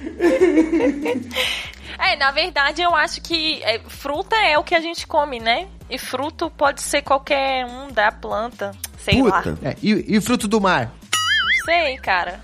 É, 2.00 2.14
na 2.16 2.30
verdade, 2.30 2.80
eu 2.80 2.94
acho 2.94 3.20
que 3.20 3.61
é, 3.64 3.80
fruta 3.88 4.37
é 4.37 4.56
o 4.56 4.62
que 4.62 4.72
a 4.74 4.80
gente 4.80 5.04
come, 5.06 5.40
né? 5.40 5.66
E 5.90 5.98
fruto 5.98 6.48
pode 6.48 6.80
ser 6.80 7.02
qualquer 7.02 7.66
um 7.66 7.90
da 7.90 8.12
planta. 8.12 8.70
Sei 8.98 9.20
lá. 9.20 9.42
Puta. 9.42 9.58
É, 9.62 9.74
e, 9.82 10.16
e 10.16 10.20
fruto 10.20 10.46
do 10.46 10.61
mar? 10.61 10.92
Sei, 11.68 11.98
cara. 11.98 12.40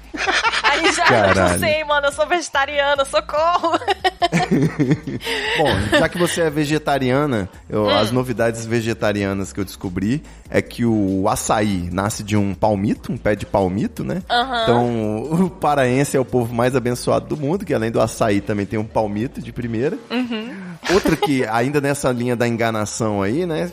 Aí 0.62 0.92
já 0.92 1.04
Caralho. 1.04 1.52
não 1.52 1.58
sei, 1.58 1.82
mano. 1.84 2.06
Eu 2.08 2.12
sou 2.12 2.26
vegetariana, 2.26 3.04
socorro. 3.06 3.72
Bom, 5.56 5.98
já 5.98 6.08
que 6.08 6.18
você 6.18 6.42
é 6.42 6.50
vegetariana, 6.50 7.48
eu- 7.68 7.84
Hum. 7.86 7.90
as 7.90 8.10
novidades 8.10 8.66
vegetarianas 8.66 9.52
que 9.52 9.60
eu 9.60 9.64
descobri 9.64 10.22
é 10.50 10.60
que 10.60 10.84
o 10.84 11.26
açaí 11.28 11.88
nasce 11.90 12.22
de 12.22 12.36
um 12.36 12.54
palmito, 12.54 13.12
um 13.12 13.16
pé 13.16 13.34
de 13.34 13.46
palmito, 13.46 14.04
né? 14.04 14.22
Então, 14.62 15.22
o 15.22 15.50
paraense 15.50 16.16
é 16.16 16.20
o 16.20 16.24
povo 16.24 16.54
mais 16.54 16.76
abençoado 16.76 17.26
do 17.26 17.36
mundo, 17.36 17.64
que 17.64 17.72
além 17.74 17.90
do 17.90 18.00
açaí 18.00 18.40
também 18.40 18.66
tem 18.66 18.78
um 18.78 18.84
palmito 18.84 19.40
de 19.40 19.52
primeira. 19.52 19.96
Uhum. 20.10 20.54
Outro 20.92 21.16
que, 21.16 21.46
ainda 21.46 21.80
nessa 21.80 22.10
linha 22.12 22.36
da 22.36 22.46
enganação 22.46 23.22
aí, 23.22 23.46
né? 23.46 23.70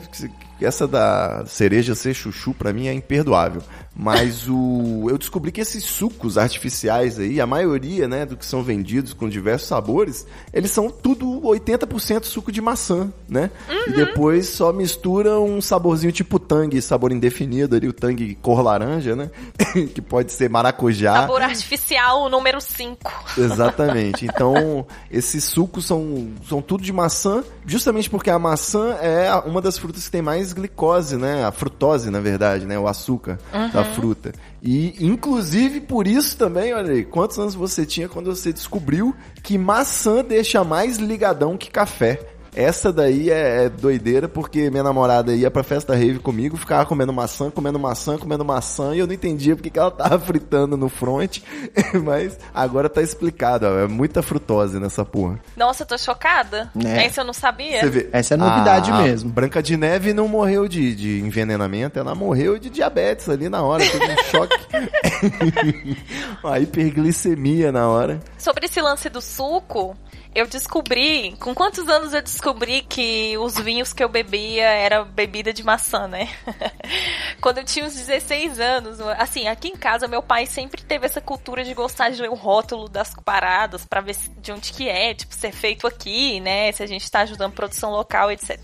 essa 0.61 0.87
da 0.87 1.43
cereja 1.47 1.95
ser 1.95 2.13
chuchu 2.13 2.53
pra 2.53 2.71
mim 2.71 2.87
é 2.87 2.93
imperdoável. 2.93 3.63
Mas 3.93 4.47
o 4.47 5.07
eu 5.09 5.17
descobri 5.17 5.51
que 5.51 5.59
esses 5.59 5.83
sucos 5.83 6.37
artificiais 6.37 7.19
aí, 7.19 7.41
a 7.41 7.45
maioria, 7.45 8.07
né, 8.07 8.25
do 8.25 8.37
que 8.37 8.45
são 8.45 8.63
vendidos 8.63 9.13
com 9.13 9.27
diversos 9.27 9.67
sabores, 9.67 10.25
eles 10.53 10.71
são 10.71 10.89
tudo 10.89 11.41
80% 11.41 12.23
suco 12.23 12.51
de 12.51 12.61
maçã, 12.61 13.11
né? 13.27 13.51
E 13.87 13.91
depois 13.91 14.47
só 14.47 14.71
mistura 14.71 15.39
um 15.39 15.61
saborzinho 15.61 16.13
tipo 16.13 16.39
tangue, 16.39 16.81
sabor 16.81 17.11
indefinido 17.11 17.75
ali, 17.75 17.87
o 17.87 17.93
tangue 17.93 18.35
cor 18.35 18.61
laranja, 18.61 19.15
né? 19.15 19.29
que 19.93 20.01
pode 20.01 20.31
ser 20.31 20.49
maracujá. 20.49 21.13
Sabor 21.13 21.41
artificial 21.41 22.29
número 22.29 22.61
5. 22.61 22.97
Exatamente. 23.37 24.25
Então, 24.25 24.85
esses 25.11 25.43
sucos 25.43 25.85
são, 25.85 26.29
são 26.47 26.61
tudo 26.61 26.83
de 26.83 26.93
maçã, 26.93 27.43
justamente 27.65 28.09
porque 28.09 28.29
a 28.29 28.39
maçã 28.39 28.93
é 29.01 29.33
uma 29.45 29.61
das 29.61 29.77
frutas 29.77 30.05
que 30.05 30.11
tem 30.11 30.21
mais 30.21 30.53
glicose, 30.53 31.17
né? 31.17 31.43
A 31.43 31.51
frutose, 31.51 32.09
na 32.09 32.21
verdade, 32.21 32.65
né? 32.65 32.79
O 32.79 32.87
açúcar 32.87 33.37
da 33.81 33.85
fruta. 33.85 34.31
E, 34.61 34.95
inclusive, 35.03 35.81
por 35.81 36.07
isso 36.07 36.37
também, 36.37 36.73
olha 36.73 36.93
aí, 36.93 37.03
quantos 37.03 37.39
anos 37.39 37.55
você 37.55 37.85
tinha 37.85 38.07
quando 38.07 38.33
você 38.33 38.53
descobriu 38.53 39.15
que 39.41 39.57
maçã 39.57 40.23
deixa 40.23 40.63
mais 40.63 40.97
ligadão 40.97 41.57
que 41.57 41.69
café? 41.71 42.19
Essa 42.55 42.91
daí 42.91 43.29
é, 43.29 43.65
é 43.65 43.69
doideira, 43.69 44.27
porque 44.27 44.69
minha 44.69 44.83
namorada 44.83 45.33
ia 45.33 45.49
pra 45.49 45.63
festa 45.63 45.95
rave 45.95 46.19
comigo, 46.19 46.57
ficava 46.57 46.85
comendo 46.85 47.13
maçã, 47.13 47.49
comendo 47.49 47.79
maçã, 47.79 48.17
comendo 48.17 48.43
maçã, 48.43 48.93
e 48.95 48.99
eu 48.99 49.07
não 49.07 49.13
entendia 49.13 49.55
porque 49.55 49.69
que 49.69 49.79
ela 49.79 49.91
tava 49.91 50.19
fritando 50.25 50.75
no 50.75 50.89
front, 50.89 51.39
mas 52.03 52.37
agora 52.53 52.89
tá 52.89 53.01
explicado, 53.01 53.65
ó, 53.65 53.79
é 53.79 53.87
muita 53.87 54.21
frutose 54.21 54.79
nessa 54.79 55.05
porra. 55.05 55.39
Nossa, 55.55 55.83
eu 55.83 55.87
tô 55.87 55.97
chocada. 55.97 56.69
É. 56.83 57.05
Essa 57.05 57.21
eu 57.21 57.25
não 57.25 57.33
sabia. 57.33 57.89
Vê, 57.89 58.09
Essa 58.11 58.33
é 58.33 58.37
novidade 58.37 58.91
a 58.91 59.01
mesmo. 59.01 59.29
Branca 59.29 59.63
de 59.63 59.77
Neve 59.77 60.13
não 60.13 60.27
morreu 60.27 60.67
de, 60.67 60.93
de 60.95 61.19
envenenamento, 61.21 61.97
ela 61.97 62.13
morreu 62.13 62.59
de 62.59 62.69
diabetes 62.69 63.29
ali 63.29 63.47
na 63.47 63.61
hora, 63.63 63.83
teve 63.85 64.05
um 64.05 64.23
choque. 64.23 64.57
Uma 66.43 66.59
hiperglicemia 66.59 67.71
na 67.71 67.87
hora. 67.87 68.19
Sobre 68.37 68.65
esse 68.65 68.81
lance 68.81 69.09
do 69.09 69.21
suco, 69.21 69.95
eu 70.33 70.47
descobri. 70.47 71.35
Com 71.39 71.53
quantos 71.53 71.87
anos 71.89 72.13
eu 72.13 72.21
descobri 72.21 72.81
que 72.81 73.37
os 73.37 73.57
vinhos 73.59 73.91
que 73.93 74.03
eu 74.03 74.09
bebia 74.09 74.63
era 74.65 75.03
bebida 75.03 75.51
de 75.53 75.63
maçã, 75.63 76.07
né? 76.07 76.29
Quando 77.41 77.59
eu 77.59 77.63
tinha 77.65 77.85
uns 77.85 77.93
16 77.95 78.59
anos. 78.59 78.99
Assim, 79.17 79.47
aqui 79.47 79.67
em 79.69 79.75
casa, 79.75 80.07
meu 80.07 80.21
pai 80.21 80.45
sempre 80.45 80.81
teve 80.83 81.05
essa 81.05 81.19
cultura 81.21 81.63
de 81.63 81.73
gostar 81.73 82.09
de 82.09 82.21
ler 82.21 82.29
o 82.29 82.35
rótulo 82.35 82.87
das 82.87 83.13
paradas 83.25 83.85
pra 83.85 84.01
ver 84.01 84.15
de 84.41 84.51
onde 84.51 84.71
que 84.73 84.87
é, 84.87 85.13
tipo, 85.13 85.33
ser 85.33 85.51
feito 85.51 85.85
aqui, 85.87 86.39
né? 86.39 86.71
Se 86.71 86.83
a 86.83 86.87
gente 86.87 87.09
tá 87.09 87.21
ajudando 87.21 87.53
produção 87.53 87.91
local, 87.91 88.31
etc. 88.31 88.57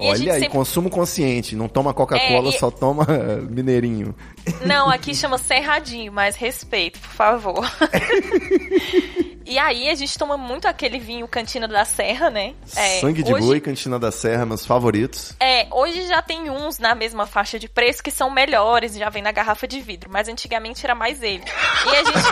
E 0.00 0.06
Olha 0.08 0.32
aí, 0.34 0.40
sempre- 0.40 0.48
consumo 0.48 0.90
consciente, 0.90 1.54
não 1.54 1.68
toma 1.68 1.92
Coca-Cola, 1.94 2.48
É, 2.48 2.54
e- 2.54 2.58
só 2.58 2.70
toma 2.70 3.06
mineirinho. 3.50 4.14
Não, 4.64 4.88
aqui 4.90 5.14
chama 5.14 5.38
Serradinho, 5.38 6.12
mas 6.12 6.36
respeito, 6.36 6.98
por 6.98 7.10
favor. 7.10 7.72
e 9.44 9.58
aí 9.58 9.88
a 9.88 9.94
gente 9.94 10.16
toma 10.18 10.36
muito 10.36 10.66
aquele 10.66 10.98
vinho 10.98 11.26
Cantina 11.28 11.66
da 11.68 11.84
Serra, 11.84 12.30
né? 12.30 12.54
É, 12.76 13.00
Sangue 13.00 13.22
de 13.22 13.32
hoje- 13.32 13.46
boi, 13.46 13.60
Cantina 13.60 13.98
da 13.98 14.10
Serra, 14.10 14.44
meus 14.46 14.64
favoritos. 14.66 15.34
É, 15.40 15.66
hoje 15.70 16.06
já 16.06 16.22
tem 16.22 16.50
uns 16.50 16.78
na 16.78 16.94
mesma 16.94 17.26
faixa 17.26 17.58
de 17.58 17.68
preço 17.68 18.02
que 18.02 18.10
são 18.10 18.30
melhores, 18.30 18.94
já 18.94 19.08
vem 19.08 19.22
na 19.22 19.32
garrafa 19.32 19.66
de 19.66 19.80
vidro, 19.80 20.10
mas 20.12 20.28
antigamente 20.28 20.84
era 20.84 20.94
mais 20.94 21.22
ele. 21.22 21.44
E 21.86 21.96
a 21.96 22.04
gente. 22.04 22.22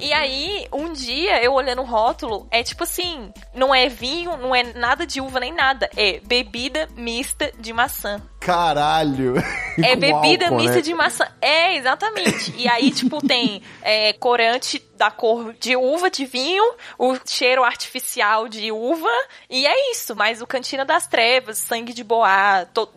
e 0.00 0.12
aí, 0.12 0.66
um 0.72 0.92
dia 0.92 1.42
eu 1.42 1.52
olhando 1.52 1.82
o 1.82 1.86
rótulo, 1.86 2.46
é 2.50 2.62
tipo 2.62 2.84
assim: 2.84 3.32
não 3.54 3.74
é 3.74 3.88
vinho, 3.88 4.36
não 4.36 4.54
é 4.54 4.62
nada 4.74 5.06
de 5.06 5.20
uva 5.20 5.40
nem 5.40 5.52
nada, 5.52 5.88
é 5.96 6.20
bebida 6.20 6.88
mista 6.96 7.52
de 7.58 7.72
maçã. 7.72 8.20
Caralho! 8.46 9.34
É 9.76 9.96
bebida 9.98 10.44
álcool, 10.44 10.58
mista 10.58 10.76
né? 10.76 10.80
de 10.80 10.94
maçã. 10.94 11.26
É, 11.40 11.76
exatamente. 11.76 12.54
E 12.56 12.68
aí, 12.68 12.92
tipo, 12.92 13.20
tem 13.26 13.60
é, 13.82 14.12
corante 14.12 14.80
da 14.96 15.10
cor 15.10 15.52
de 15.58 15.74
uva 15.74 16.08
de 16.08 16.24
vinho, 16.24 16.62
o 16.96 17.16
cheiro 17.26 17.64
artificial 17.64 18.48
de 18.48 18.70
uva, 18.70 19.10
e 19.50 19.66
é 19.66 19.90
isso. 19.90 20.14
Mas 20.14 20.40
o 20.40 20.46
Cantina 20.46 20.84
das 20.84 21.08
Trevas, 21.08 21.58
Sangue 21.58 21.92
de 21.92 22.04
Boá, 22.04 22.64
to, 22.72 22.88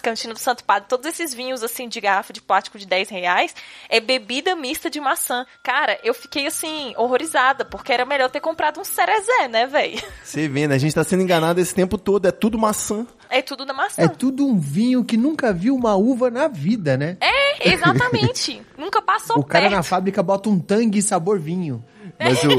Cantina 0.00 0.32
do 0.32 0.38
Santo 0.38 0.62
Padre, 0.62 0.88
todos 0.88 1.04
esses 1.06 1.34
vinhos, 1.34 1.64
assim, 1.64 1.88
de 1.88 2.00
garrafa 2.00 2.32
de 2.32 2.40
plástico 2.40 2.78
de 2.78 2.86
10 2.86 3.08
reais, 3.10 3.54
é 3.88 3.98
bebida 3.98 4.54
mista 4.54 4.88
de 4.88 5.00
maçã. 5.00 5.44
Cara, 5.64 5.98
eu 6.04 6.14
fiquei, 6.14 6.46
assim, 6.46 6.94
horrorizada, 6.96 7.64
porque 7.64 7.92
era 7.92 8.04
melhor 8.04 8.30
ter 8.30 8.40
comprado 8.40 8.80
um 8.80 8.84
Cerezé, 8.84 9.48
né, 9.48 9.66
véi? 9.66 10.00
Você 10.22 10.46
vê, 10.46 10.68
né? 10.68 10.76
A 10.76 10.78
gente 10.78 10.94
tá 10.94 11.02
sendo 11.02 11.24
enganado 11.24 11.60
esse 11.60 11.74
tempo 11.74 11.98
todo, 11.98 12.26
é 12.26 12.30
tudo 12.30 12.56
maçã. 12.56 13.04
É 13.32 13.40
tudo 13.40 13.64
da 13.64 13.72
maçã. 13.72 14.02
É 14.02 14.08
tudo 14.08 14.46
um 14.46 14.58
vinho 14.58 15.02
que 15.02 15.16
nunca 15.16 15.54
viu 15.54 15.74
uma 15.74 15.96
uva 15.96 16.30
na 16.30 16.48
vida, 16.48 16.98
né? 16.98 17.16
É, 17.18 17.72
exatamente. 17.72 18.60
Nunca 18.76 19.00
passou 19.00 19.38
o 19.38 19.44
cara 19.44 19.64
perto. 19.64 19.76
na 19.76 19.82
fábrica 19.82 20.22
bota 20.22 20.50
um 20.50 20.58
tangue 20.58 21.00
sabor 21.00 21.38
vinho. 21.38 21.82
Mas 22.18 22.42
eu, 22.44 22.50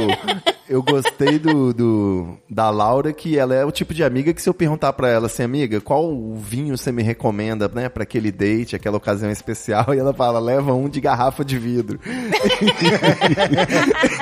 eu 0.70 0.84
gostei 0.84 1.40
do, 1.40 1.74
do- 1.74 2.38
da 2.50 2.70
Laura, 2.70 3.14
que 3.14 3.38
ela 3.38 3.56
é 3.56 3.64
o 3.64 3.72
tipo 3.72 3.94
de 3.94 4.04
amiga 4.04 4.34
que 4.34 4.42
se 4.42 4.50
eu 4.50 4.54
perguntar 4.54 4.92
pra 4.94 5.10
ela 5.10 5.28
assim, 5.28 5.44
amiga, 5.44 5.80
qual 5.80 6.06
o 6.06 6.36
vinho 6.36 6.78
você 6.78 6.92
me 6.92 7.02
recomenda, 7.02 7.68
né, 7.74 7.88
pra 7.90 8.04
aquele 8.04 8.32
date, 8.32 8.76
aquela 8.76 8.98
ocasião 8.98 9.32
especial, 9.32 9.94
e 9.94 10.00
ela 10.00 10.14
fala, 10.14 10.40
leva 10.40 10.74
um 10.74 10.90
de 10.90 11.00
garrafa 11.00 11.46
de 11.46 11.58
vidro. 11.58 12.00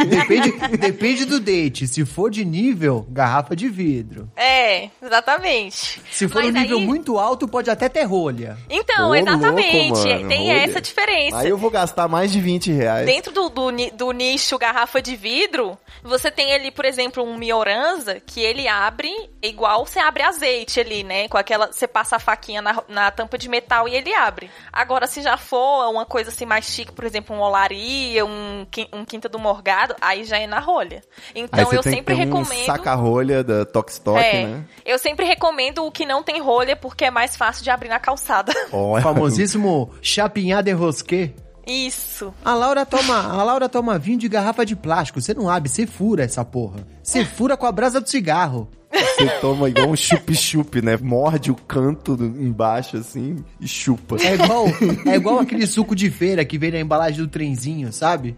Depende, 0.08 0.52
depende 0.78 1.26
do 1.26 1.40
date. 1.40 1.88
Se 1.88 2.06
for 2.06 2.30
de 2.30 2.44
nível, 2.46 3.06
garrafa 3.10 3.56
de 3.56 3.68
vidro. 3.70 4.30
É, 4.36 4.90
exatamente. 5.02 6.02
Se 6.12 6.28
for 6.28 6.44
Mas 6.44 6.54
um 6.54 6.60
nível 6.60 6.78
aí- 6.80 6.86
muito 6.86 7.18
alto, 7.18 7.48
pode 7.48 7.70
até 7.70 7.88
ter 7.90 8.04
rolha. 8.04 8.58
Então, 8.70 9.10
Ô, 9.12 9.16
exatamente. 9.16 9.90
louco, 9.92 10.08
mano, 10.08 10.28
tem 10.28 10.50
olha. 10.52 10.60
essa 10.64 10.82
diferença. 10.82 11.38
Aí 11.38 11.50
eu 11.50 11.58
vou 11.58 11.70
gastar 11.70 12.08
mais 12.08 12.32
de 12.32 12.40
20 12.40 12.72
reais. 12.72 13.06
Dentro 13.06 13.32
do, 13.34 13.50
do, 13.50 13.72
do 13.96 14.12
nicho 14.12 14.58
garrafa 14.58 15.02
de 15.02 15.16
vidro, 15.22 15.78
você 16.04 16.32
tem 16.32 16.54
ali, 16.54 16.72
por 16.72 16.84
exemplo, 16.84 17.24
um 17.24 17.38
Mioranza 17.38 18.20
que 18.20 18.42
ele 18.42 18.68
abre 18.68 19.10
igual 19.42 19.86
você 19.86 20.00
abre 20.00 20.24
azeite 20.24 20.80
ali, 20.80 21.04
né? 21.04 21.28
Com 21.28 21.38
aquela. 21.38 21.72
Você 21.72 21.88
passa 21.88 22.16
a 22.16 22.20
faquinha 22.20 22.62
na, 22.62 22.84
na 22.90 23.12
tampa 23.12 23.38
de 23.38 23.48
metal 23.48 23.88
e 23.88 23.96
ele 23.96 24.14
abre. 24.14 24.50
Agora, 24.74 25.06
se 25.06 25.22
já 25.22 25.38
for 25.38 25.90
uma 25.92 26.06
coisa 26.06 26.30
assim 26.32 26.46
mais 26.46 26.66
chique, 26.66 26.92
por 26.92 27.06
exemplo, 27.06 27.36
um 27.36 27.40
Olaria, 27.40 28.26
um, 28.26 28.66
um 28.94 29.06
Quinta 29.06 29.30
do 29.30 29.38
Morgado, 29.38 29.96
aí 30.02 30.24
já 30.24 30.40
é 30.40 30.48
na 30.48 30.60
rolha. 30.60 31.04
Aí 31.36 31.42
Então 31.44 31.66
você 31.66 31.78
eu 31.78 31.84
tem 31.84 31.94
sempre 31.94 32.16
que 32.16 32.22
ter 32.22 32.28
um 32.32 32.40
recomendo. 32.42 32.66
saca-rolha 32.66 33.44
da 33.44 33.66
Tokstok, 33.66 34.18
é, 34.20 34.46
né? 34.48 34.66
eu 34.84 34.98
sempre 34.98 35.26
recomendo 35.26 35.86
o 35.86 35.92
que 35.92 36.06
não 36.06 36.24
tem 36.24 36.42
rolha 36.42 36.76
porque 36.76 37.06
é 37.06 37.12
mais 37.12 37.36
fácil 37.36 37.64
de 37.64 37.70
abrir 37.70 37.90
na 37.90 38.00
calçada. 38.00 38.52
O 38.72 38.92
Olha, 38.94 39.04
famosíssimo 39.04 39.94
chapinhar 40.02 40.62
de 40.64 40.72
rosquet. 40.72 41.36
Isso. 41.66 42.34
A 42.44 42.54
Laura 42.54 42.86
toma, 42.86 43.16
a 43.16 43.44
Laura 43.44 43.70
toma 43.70 43.98
vinho 43.98 44.18
de 44.18 44.28
garrafa 44.28 44.66
de 44.66 44.76
plástico. 44.76 45.22
Você 45.22 45.34
não 45.34 45.50
abre, 45.50 45.70
você 45.70 45.86
fura 45.86 46.24
essa 46.24 46.44
porra. 46.44 46.86
Você 47.04 47.24
fura 47.26 47.56
com 47.58 47.66
a 47.66 47.72
brasa 47.72 48.02
do 48.02 48.10
cigarro. 48.10 48.68
Você 48.94 49.26
toma 49.40 49.70
igual 49.70 49.90
um 49.90 49.96
chup-chup, 49.96 50.82
né? 50.82 50.98
Morde 51.02 51.50
o 51.50 51.56
canto 51.56 52.18
do- 52.18 52.26
embaixo, 52.26 52.98
assim, 52.98 53.38
e 53.60 53.66
chupa. 53.68 54.18
É 54.22 54.34
igual, 54.34 54.66
é 55.06 55.16
igual 55.16 55.40
aquele 55.40 55.66
suco 55.66 55.96
de 55.96 56.10
feira 56.10 56.44
que 56.44 56.58
vem 56.58 56.72
na 56.72 56.80
embalagem 56.82 57.22
do 57.24 57.28
trenzinho, 57.30 57.94
sabe? 57.94 58.36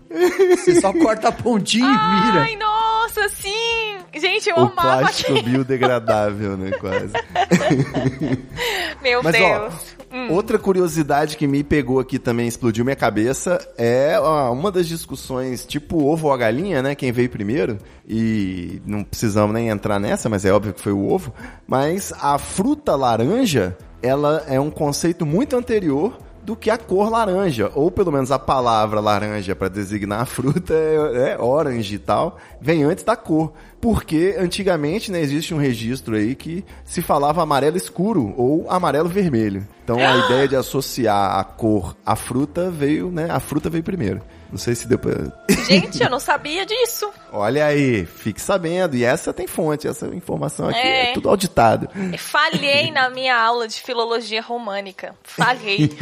Você 0.52 0.80
só 0.80 0.94
corta 0.94 1.30
a 1.30 1.32
pontinha 1.32 1.88
e 1.88 2.26
vira. 2.32 2.42
Ai, 2.44 2.56
nossa, 3.04 3.28
sim! 3.30 3.98
Gente, 4.16 4.50
eu 4.50 4.56
O 4.56 4.60
amava 4.62 5.00
plástico 5.00 5.42
biodegradável, 5.44 6.56
né? 6.56 6.72
Quase. 6.72 7.12
Meu 9.04 9.22
Mas, 9.22 9.36
Deus. 9.36 9.74
ó, 10.12 10.34
outra 10.34 10.58
curiosidade 10.58 11.36
que 11.36 11.46
me 11.46 11.64
pegou 11.64 12.00
aqui 12.00 12.18
também, 12.18 12.48
explodiu 12.48 12.86
minha 12.86 12.96
cabeça, 12.96 13.60
é 13.78 14.18
ó, 14.20 14.52
uma 14.54 14.72
das 14.72 14.88
discussões, 14.88 15.66
tipo 15.66 16.06
ovo 16.06 16.28
ou 16.28 16.34
a 16.34 16.38
galinha, 16.38 16.82
né? 16.82 16.96
Quem 16.96 17.12
veio 17.12 17.30
primeiro. 17.30 17.78
E 18.08 18.82
não 18.86 19.04
precisamos 19.04 19.54
nem 19.54 19.70
entrar 19.70 20.00
nessa, 20.00 20.30
mas 20.30 20.46
é 20.46 20.54
óbvio 20.54 20.74
que 20.74 20.82
foi 20.82 20.94
o 20.94 21.10
ovo. 21.10 21.34
Mas 21.68 22.14
a 22.22 22.38
fruta 22.38 22.96
laranja, 22.96 23.78
ela 24.02 24.44
é 24.48 24.60
um 24.60 24.72
conceito 24.72 25.26
muito 25.26 25.56
anterior 25.58 26.18
do 26.44 26.56
que 26.56 26.70
a 26.70 26.78
cor 26.78 27.10
laranja, 27.10 27.72
ou 27.74 27.90
pelo 27.90 28.12
menos 28.12 28.32
a 28.32 28.38
palavra 28.38 29.00
laranja 29.00 29.56
para 29.56 29.70
designar 29.70 30.22
a 30.22 30.26
fruta 30.26 30.74
é, 30.74 31.32
é 31.32 31.42
orange 31.42 31.96
e 31.96 32.00
tal, 32.00 32.38
vem 32.60 32.84
antes 32.84 33.04
da 33.04 33.16
cor. 33.16 33.54
Porque 33.84 34.34
antigamente 34.40 35.12
né, 35.12 35.20
existe 35.20 35.54
um 35.54 35.58
registro 35.58 36.16
aí 36.16 36.36
que 36.36 36.64
se 36.86 37.02
falava 37.02 37.44
amarelo 37.44 37.76
escuro 37.76 38.34
ou 38.38 38.66
amarelo 38.72 39.10
vermelho. 39.10 39.68
Então 39.84 39.98
a 40.00 40.16
ideia 40.26 40.48
de 40.48 40.56
associar 40.56 41.38
a 41.38 41.44
cor 41.44 41.94
à 42.06 42.16
fruta 42.16 42.72
veio, 42.72 43.12
né? 43.12 43.28
A 43.30 43.42
fruta 43.42 43.70
veio 43.70 43.84
primeiro. 43.84 44.22
Não 44.50 44.58
sei 44.58 44.74
se 44.76 44.88
deu 44.88 44.98
pra... 45.00 45.12
Gente, 45.68 46.02
eu 46.02 46.10
não 46.10 46.20
sabia 46.20 46.66
disso. 46.66 47.10
Olha 47.32 47.66
aí, 47.66 48.06
fique 48.06 48.40
sabendo. 48.40 48.96
E 48.96 49.04
essa 49.04 49.34
tem 49.34 49.48
fonte, 49.48 49.86
essa 49.88 50.08
informação 50.08 50.70
aqui 50.70 50.78
é, 50.78 51.10
É. 51.10 51.14
tudo 51.14 51.28
auditado. 51.28 51.90
Falhei 52.20 52.90
na 52.92 53.10
minha 53.10 53.36
aula 53.36 53.68
de 53.68 53.82
filologia 53.82 54.42
românica. 54.42 55.14
Falhei. 55.24 55.90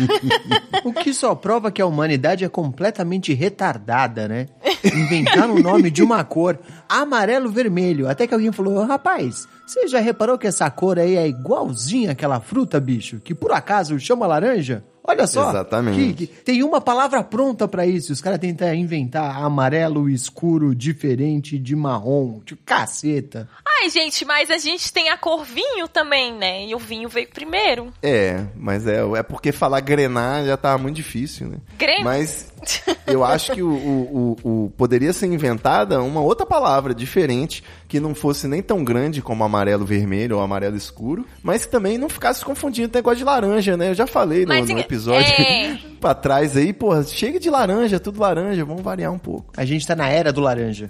O 0.83 0.91
que 0.93 1.13
só 1.13 1.33
prova 1.35 1.71
que 1.71 1.81
a 1.81 1.85
humanidade 1.85 2.43
é 2.43 2.49
completamente 2.49 3.33
retardada, 3.33 4.27
né? 4.27 4.47
Inventaram 4.83 5.55
o 5.55 5.59
nome 5.61 5.89
de 5.91 6.01
uma 6.03 6.23
cor, 6.23 6.57
amarelo-vermelho. 6.87 8.09
Até 8.09 8.25
que 8.27 8.33
alguém 8.33 8.51
falou, 8.51 8.83
rapaz, 8.85 9.47
Você 9.65 9.87
já 9.87 9.99
reparou 10.01 10.37
que 10.37 10.47
essa 10.47 10.69
cor 10.69 10.99
aí 10.99 11.15
é 11.15 11.25
igualzinha 11.29 12.11
àquela 12.11 12.41
fruta, 12.41 12.77
bicho? 12.77 13.21
Que 13.23 13.33
por 13.33 13.53
acaso 13.53 13.97
chama 13.99 14.27
laranja? 14.27 14.83
Olha 15.03 15.25
só. 15.25 15.49
Exatamente. 15.49 16.13
que- 16.13 16.27
que- 16.27 16.33
tem 16.43 16.61
uma 16.61 16.79
palavra 16.81 17.23
pronta 17.23 17.67
pra 17.69 17.85
isso. 17.87 18.11
Os 18.11 18.19
caras 18.21 18.37
tentam 18.37 18.71
inventar 18.75 19.41
amarelo 19.41 20.09
escuro 20.09 20.75
diferente 20.75 21.57
de 21.57 21.73
marrom. 21.75 22.41
De 22.45 22.55
caceta. 22.57 23.47
Ai, 23.79 23.89
gente, 23.89 24.25
mas 24.25 24.51
a 24.51 24.57
gente 24.57 24.91
tem 24.91 25.09
a 25.09 25.17
cor 25.17 25.43
vinho 25.45 25.87
também, 25.87 26.37
né? 26.37 26.65
E 26.67 26.75
o 26.75 26.79
vinho 26.79 27.07
veio 27.09 27.29
primeiro. 27.29 27.91
É, 28.03 28.43
mas 28.55 28.85
é, 28.85 28.99
é 29.17 29.23
porque 29.23 29.51
falar 29.53 29.79
grenar 29.79 30.45
já 30.45 30.57
tava 30.57 30.77
muito 30.83 30.97
difícil, 30.97 31.47
né? 31.47 31.57
Gren- 31.79 32.03
Mas 32.03 32.50
eu 33.07 33.23
acho 33.23 33.53
que 33.53 33.61
o, 33.61 33.69
o, 33.69 34.37
o- 34.43 34.49
o- 34.65 34.69
poderia 34.77 35.11
ser 35.13 35.27
inventada 35.27 36.01
uma 36.01 36.21
outra 36.21 36.45
palavra 36.45 36.93
diferente, 36.93 37.63
que 37.87 37.99
não 37.99 38.13
fosse 38.15 38.47
nem 38.47 38.61
tão 38.61 38.83
grande 38.83 39.21
como 39.21 39.43
amarelo 39.43 39.85
vermelho 39.85 40.37
ou 40.37 40.41
amarelo 40.43 40.75
escuro, 40.77 41.25
mas 41.43 41.65
que 41.65 41.71
também 41.71 41.97
não 41.97 42.09
ficasse 42.09 42.43
confundindo 42.45 42.89
com 42.89 42.95
o 42.95 42.97
negócio 42.99 43.17
de 43.17 43.23
laranja, 43.23 43.75
né? 43.77 43.89
Eu 43.89 43.95
já 43.95 44.07
falei 44.07 44.41
no, 44.43 44.49
Mas, 44.49 44.67
no 44.67 44.73
assim, 44.75 44.81
episódio 44.81 45.31
é. 45.33 45.79
pra 45.99 46.13
trás 46.13 46.55
aí, 46.57 46.71
porra, 46.73 47.03
chega 47.03 47.39
de 47.39 47.49
laranja, 47.49 47.99
tudo 47.99 48.19
laranja, 48.19 48.63
vamos 48.65 48.81
variar 48.81 49.11
um 49.11 49.19
pouco. 49.19 49.51
A 49.55 49.65
gente 49.65 49.85
tá 49.85 49.95
na 49.95 50.07
era 50.09 50.31
do 50.33 50.41
laranja. 50.41 50.89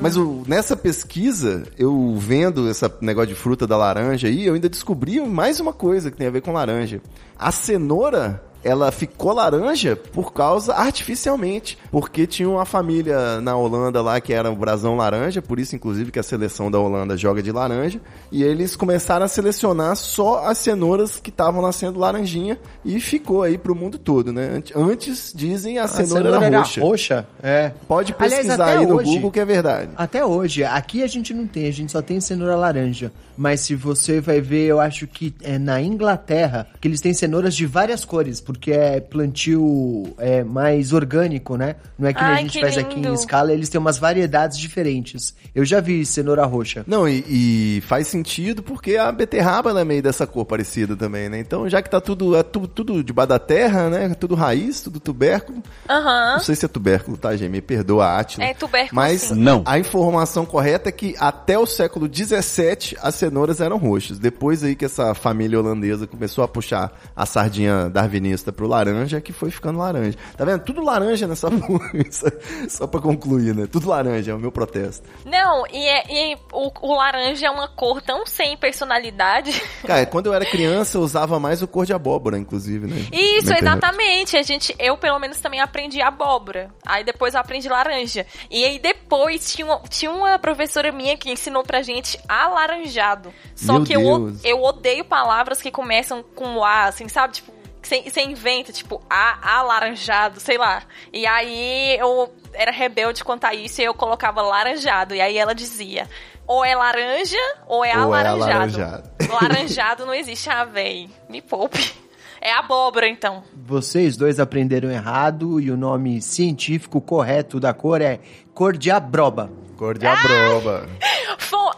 Mas 0.00 0.16
o- 0.16 0.44
nessa 0.46 0.76
pesquisa, 0.76 1.64
eu 1.76 2.14
vendo 2.16 2.70
esse 2.70 2.88
negócio 3.00 3.28
de 3.30 3.34
fruta 3.34 3.66
da 3.66 3.76
laranja 3.76 4.28
aí, 4.28 4.46
eu 4.46 4.54
ainda 4.54 4.68
descobri 4.68 5.20
mais 5.20 5.58
uma 5.58 5.72
coisa 5.72 6.10
que 6.10 6.16
tem 6.16 6.26
a 6.28 6.30
ver 6.30 6.40
com 6.40 6.52
laranja. 6.52 7.00
A 7.36 7.50
cenoura, 7.50 8.42
ela 8.64 8.90
ficou 8.90 9.32
laranja 9.32 9.94
por 9.96 10.32
causa 10.32 10.74
artificialmente, 10.74 11.78
porque 11.90 12.26
tinha 12.26 12.48
uma 12.48 12.64
família 12.64 13.40
na 13.40 13.56
Holanda 13.56 14.02
lá 14.02 14.20
que 14.20 14.32
era 14.32 14.50
o 14.50 14.56
brasão 14.56 14.96
laranja, 14.96 15.40
por 15.40 15.58
isso 15.58 15.74
inclusive 15.76 16.10
que 16.10 16.18
a 16.18 16.22
seleção 16.22 16.70
da 16.70 16.78
Holanda 16.78 17.16
joga 17.16 17.42
de 17.42 17.50
laranja, 17.52 18.00
e 18.30 18.42
eles 18.42 18.76
começaram 18.76 19.24
a 19.24 19.28
selecionar 19.28 19.96
só 19.96 20.44
as 20.46 20.58
cenouras 20.58 21.18
que 21.18 21.30
estavam 21.30 21.62
nascendo 21.62 21.98
laranjinha 21.98 22.58
e 22.84 23.00
ficou 23.00 23.42
aí 23.42 23.56
pro 23.56 23.74
mundo 23.74 23.98
todo, 23.98 24.32
né? 24.32 24.56
Ant- 24.56 24.72
Antes 24.76 25.32
dizem 25.34 25.78
a, 25.78 25.84
A 25.84 25.88
cenoura, 25.88 26.44
era 26.44 26.58
roxa. 26.58 26.80
roxa. 26.80 27.26
É. 27.42 27.72
Pode 27.86 28.14
Aliás, 28.18 28.34
pesquisar 28.42 28.64
até 28.64 28.78
aí 28.78 28.86
no 28.86 28.96
hoje- 28.96 29.14
Google 29.14 29.30
que 29.30 29.40
é 29.40 29.44
verdade. 29.44 29.90
Até 29.96 30.24
hoje, 30.24 30.64
aqui 30.64 31.02
a 31.02 31.06
gente 31.06 31.32
não 31.32 31.46
tem, 31.46 31.66
a 31.66 31.72
gente 31.72 31.92
só 31.92 32.02
tem 32.02 32.20
cenoura 32.20 32.56
laranja. 32.56 33.12
Mas 33.38 33.60
se 33.60 33.74
você 33.76 34.20
vai 34.20 34.40
ver, 34.40 34.66
eu 34.66 34.80
acho 34.80 35.06
que 35.06 35.32
é 35.42 35.56
na 35.58 35.80
Inglaterra 35.80 36.66
que 36.80 36.88
eles 36.88 37.00
têm 37.00 37.14
cenouras 37.14 37.54
de 37.54 37.64
várias 37.66 38.04
cores, 38.04 38.40
porque 38.40 38.72
é 38.72 39.00
plantio 39.00 40.14
é, 40.18 40.42
mais 40.44 40.92
orgânico, 40.92 41.56
né? 41.56 41.76
Não 41.98 42.08
é 42.08 42.12
que 42.12 42.20
nem 42.20 42.30
a 42.30 42.34
Ai, 42.34 42.42
gente 42.42 42.52
que 42.52 42.60
faz 42.60 42.76
aqui 42.76 42.98
em 42.98 43.02
lindo. 43.02 43.14
escala, 43.14 43.52
eles 43.52 43.68
têm 43.68 43.80
umas 43.80 43.98
variedades 43.98 44.58
diferentes. 44.58 45.34
Eu 45.54 45.64
já 45.64 45.80
vi 45.80 46.04
cenoura 46.04 46.44
roxa. 46.44 46.84
Não, 46.86 47.08
e, 47.08 47.24
e 47.28 47.80
faz 47.82 48.08
sentido 48.08 48.62
porque 48.62 48.96
a 48.96 49.10
beterraba 49.12 49.70
ela 49.70 49.80
é 49.80 49.84
meio 49.84 50.02
dessa 50.02 50.26
cor 50.26 50.44
parecida 50.44 50.96
também, 50.96 51.28
né? 51.28 51.38
Então, 51.38 51.68
já 51.68 51.80
que 51.80 51.88
tá 51.90 52.00
tudo, 52.00 52.36
é 52.36 52.42
tu- 52.42 52.66
tudo 52.66 53.02
debaixo 53.04 53.28
da 53.28 53.38
terra, 53.38 53.88
né? 53.88 54.14
Tudo 54.18 54.34
raiz, 54.34 54.80
tudo 54.80 54.98
tubérculo. 55.00 55.62
Aham. 55.88 56.32
Não 56.34 56.40
sei 56.40 56.54
se 56.54 56.64
é 56.64 56.68
tubérculo, 56.68 57.16
tá, 57.16 57.36
gente? 57.36 57.50
Me 57.50 57.60
perdoa, 57.60 58.18
Átila. 58.18 58.44
É 58.44 58.54
tubérculo, 58.54 58.94
Mas 58.96 59.22
sim. 59.22 59.34
Não. 59.34 59.62
a 59.64 59.78
informação 59.78 60.44
correta 60.44 60.88
é 60.88 60.92
que 60.92 61.14
até 61.18 61.58
o 61.58 61.66
século 61.66 62.08
XVII 62.12 62.96
as 63.00 63.14
cenouras 63.28 63.60
eram 63.60 63.76
roxas. 63.76 64.18
Depois 64.18 64.62
aí 64.64 64.74
que 64.74 64.84
essa 64.84 65.14
família 65.14 65.58
holandesa 65.58 66.06
começou 66.06 66.42
a 66.44 66.48
puxar 66.48 66.92
a 67.14 67.26
sardinha 67.26 67.88
darwinista 67.88 68.52
pro 68.52 68.66
laranja, 68.66 69.20
que 69.20 69.32
foi 69.32 69.50
ficando 69.50 69.78
laranja. 69.78 70.16
Tá 70.36 70.44
vendo? 70.44 70.62
Tudo 70.64 70.82
laranja 70.82 71.26
nessa 71.26 71.50
porra. 71.50 71.90
Só 72.68 72.86
pra 72.86 73.00
concluir, 73.00 73.54
né? 73.54 73.66
Tudo 73.70 73.88
laranja, 73.88 74.32
é 74.32 74.34
o 74.34 74.38
meu 74.38 74.50
protesto. 74.52 75.06
Não, 75.24 75.64
e, 75.70 75.86
é- 75.86 76.32
e 76.32 76.36
o, 76.52 76.70
o 76.82 76.96
laranja 76.96 77.46
é 77.46 77.50
uma 77.50 77.68
cor 77.68 78.00
tão 78.00 78.26
sem 78.26 78.56
personalidade. 78.56 79.50
Cara, 79.86 80.06
quando 80.06 80.26
eu 80.26 80.34
era 80.34 80.44
criança, 80.44 80.96
eu 80.98 81.02
usava 81.02 81.38
mais 81.38 81.62
o 81.62 81.68
cor 81.68 81.84
de 81.84 81.92
abóbora, 81.92 82.38
inclusive, 82.38 82.86
né? 82.86 82.96
Isso, 83.12 83.52
exatamente. 83.52 84.36
A 84.36 84.42
gente, 84.42 84.74
eu 84.78 84.96
pelo 84.96 85.18
menos 85.18 85.38
também 85.40 85.60
aprendi 85.60 86.00
abóbora. 86.00 86.70
Aí 86.86 87.04
depois 87.04 87.34
eu 87.34 87.40
aprendi 87.40 87.68
laranja. 87.68 88.26
E 88.50 88.64
aí 88.64 88.78
depois 88.78 89.52
tinha 89.52 89.66
uma, 89.66 89.80
tinha 89.88 90.10
uma 90.10 90.38
professora 90.38 90.90
minha 90.92 91.16
que 91.16 91.30
ensinou 91.30 91.62
pra 91.62 91.82
gente 91.82 92.18
alaranjado. 92.28 93.17
Só 93.54 93.74
Meu 93.74 93.84
que 93.84 93.92
eu, 93.92 94.00
Deus. 94.00 94.44
eu 94.44 94.62
odeio 94.62 95.04
palavras 95.04 95.60
que 95.60 95.70
começam 95.70 96.22
com 96.34 96.62
A, 96.64 96.84
assim, 96.84 97.08
sabe? 97.08 97.34
Tipo, 97.34 97.52
você 97.82 98.20
inventa, 98.22 98.72
tipo, 98.72 99.00
A, 99.08 99.58
alaranjado, 99.58 100.40
sei 100.40 100.58
lá. 100.58 100.82
E 101.12 101.26
aí 101.26 101.96
eu 101.98 102.32
era 102.52 102.70
rebelde 102.70 103.24
quanto 103.24 103.44
a 103.44 103.54
isso 103.54 103.80
e 103.80 103.84
eu 103.84 103.94
colocava 103.94 104.42
laranjado. 104.42 105.14
E 105.14 105.20
aí 105.20 105.38
ela 105.38 105.54
dizia. 105.54 106.08
Ou 106.46 106.64
é 106.64 106.74
laranja 106.74 107.36
ou 107.66 107.84
é 107.84 107.88
Ou 107.88 108.14
é 108.14 108.20
alaranjado. 108.26 108.52
alaranjado. 108.52 109.10
Laranjado 109.30 110.06
não 110.06 110.14
existe, 110.14 110.48
ah, 110.48 110.64
véi. 110.64 111.10
Me 111.28 111.42
poupe. 111.42 111.92
É 112.40 112.52
abóbora, 112.52 113.08
então. 113.08 113.42
Vocês 113.52 114.16
dois 114.16 114.38
aprenderam 114.38 114.90
errado 114.90 115.60
e 115.60 115.70
o 115.70 115.76
nome 115.76 116.22
científico 116.22 117.00
correto 117.00 117.58
da 117.58 117.74
cor 117.74 118.00
é 118.00 118.20
cor 118.54 118.76
de 118.76 118.90
abroba. 118.90 119.50
Cor 119.78 119.96
de 119.96 120.06
abroba. 120.06 120.88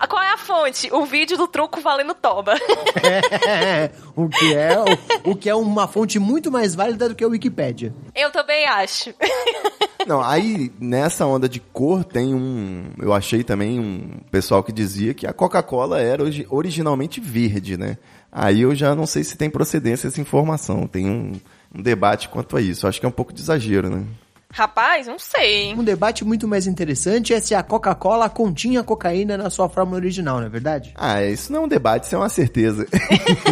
Qual 0.08 0.22
é 0.22 0.32
a 0.32 0.36
fonte? 0.38 0.92
O 0.92 1.04
vídeo 1.04 1.36
do 1.36 1.46
truco 1.46 1.80
valendo 1.80 2.14
toba. 2.14 2.54
o, 4.16 4.28
que 4.28 4.54
é, 4.54 4.76
o, 5.24 5.30
o 5.30 5.36
que 5.36 5.48
é 5.48 5.54
uma 5.54 5.86
fonte 5.86 6.18
muito 6.18 6.50
mais 6.50 6.74
válida 6.74 7.08
do 7.08 7.14
que 7.14 7.22
a 7.22 7.28
Wikipédia. 7.28 7.94
Eu 8.14 8.30
também 8.32 8.66
acho. 8.66 9.14
Não, 10.06 10.20
aí 10.22 10.72
nessa 10.80 11.26
onda 11.26 11.48
de 11.48 11.60
cor 11.60 12.02
tem 12.02 12.34
um. 12.34 12.90
Eu 12.98 13.12
achei 13.12 13.44
também 13.44 13.78
um 13.78 14.18
pessoal 14.30 14.64
que 14.64 14.72
dizia 14.72 15.14
que 15.14 15.26
a 15.26 15.32
Coca-Cola 15.32 16.00
era 16.00 16.22
origi- 16.22 16.46
originalmente 16.50 17.20
verde, 17.20 17.76
né? 17.76 17.98
Aí 18.32 18.62
eu 18.62 18.74
já 18.74 18.94
não 18.94 19.06
sei 19.06 19.22
se 19.22 19.36
tem 19.36 19.50
procedência 19.50 20.08
essa 20.08 20.20
informação. 20.20 20.86
Tem 20.88 21.08
um, 21.08 21.38
um 21.74 21.82
debate 21.82 22.28
quanto 22.28 22.56
a 22.56 22.60
isso. 22.60 22.86
Acho 22.88 22.98
que 22.98 23.06
é 23.06 23.08
um 23.08 23.12
pouco 23.12 23.32
de 23.32 23.42
exagero, 23.42 23.90
né? 23.90 24.04
Rapaz, 24.52 25.06
não 25.06 25.18
sei. 25.18 25.72
Um 25.74 25.84
debate 25.84 26.24
muito 26.24 26.48
mais 26.48 26.66
interessante 26.66 27.32
é 27.32 27.40
se 27.40 27.54
a 27.54 27.62
Coca-Cola 27.62 28.28
continha 28.28 28.82
cocaína 28.82 29.36
na 29.36 29.48
sua 29.48 29.68
fórmula 29.68 29.98
original, 29.98 30.40
não 30.40 30.46
é 30.46 30.50
verdade? 30.50 30.92
Ah, 30.96 31.22
isso 31.22 31.52
não 31.52 31.62
é 31.62 31.64
um 31.64 31.68
debate, 31.68 32.04
isso 32.04 32.14
é 32.16 32.18
uma 32.18 32.28
certeza. 32.28 32.86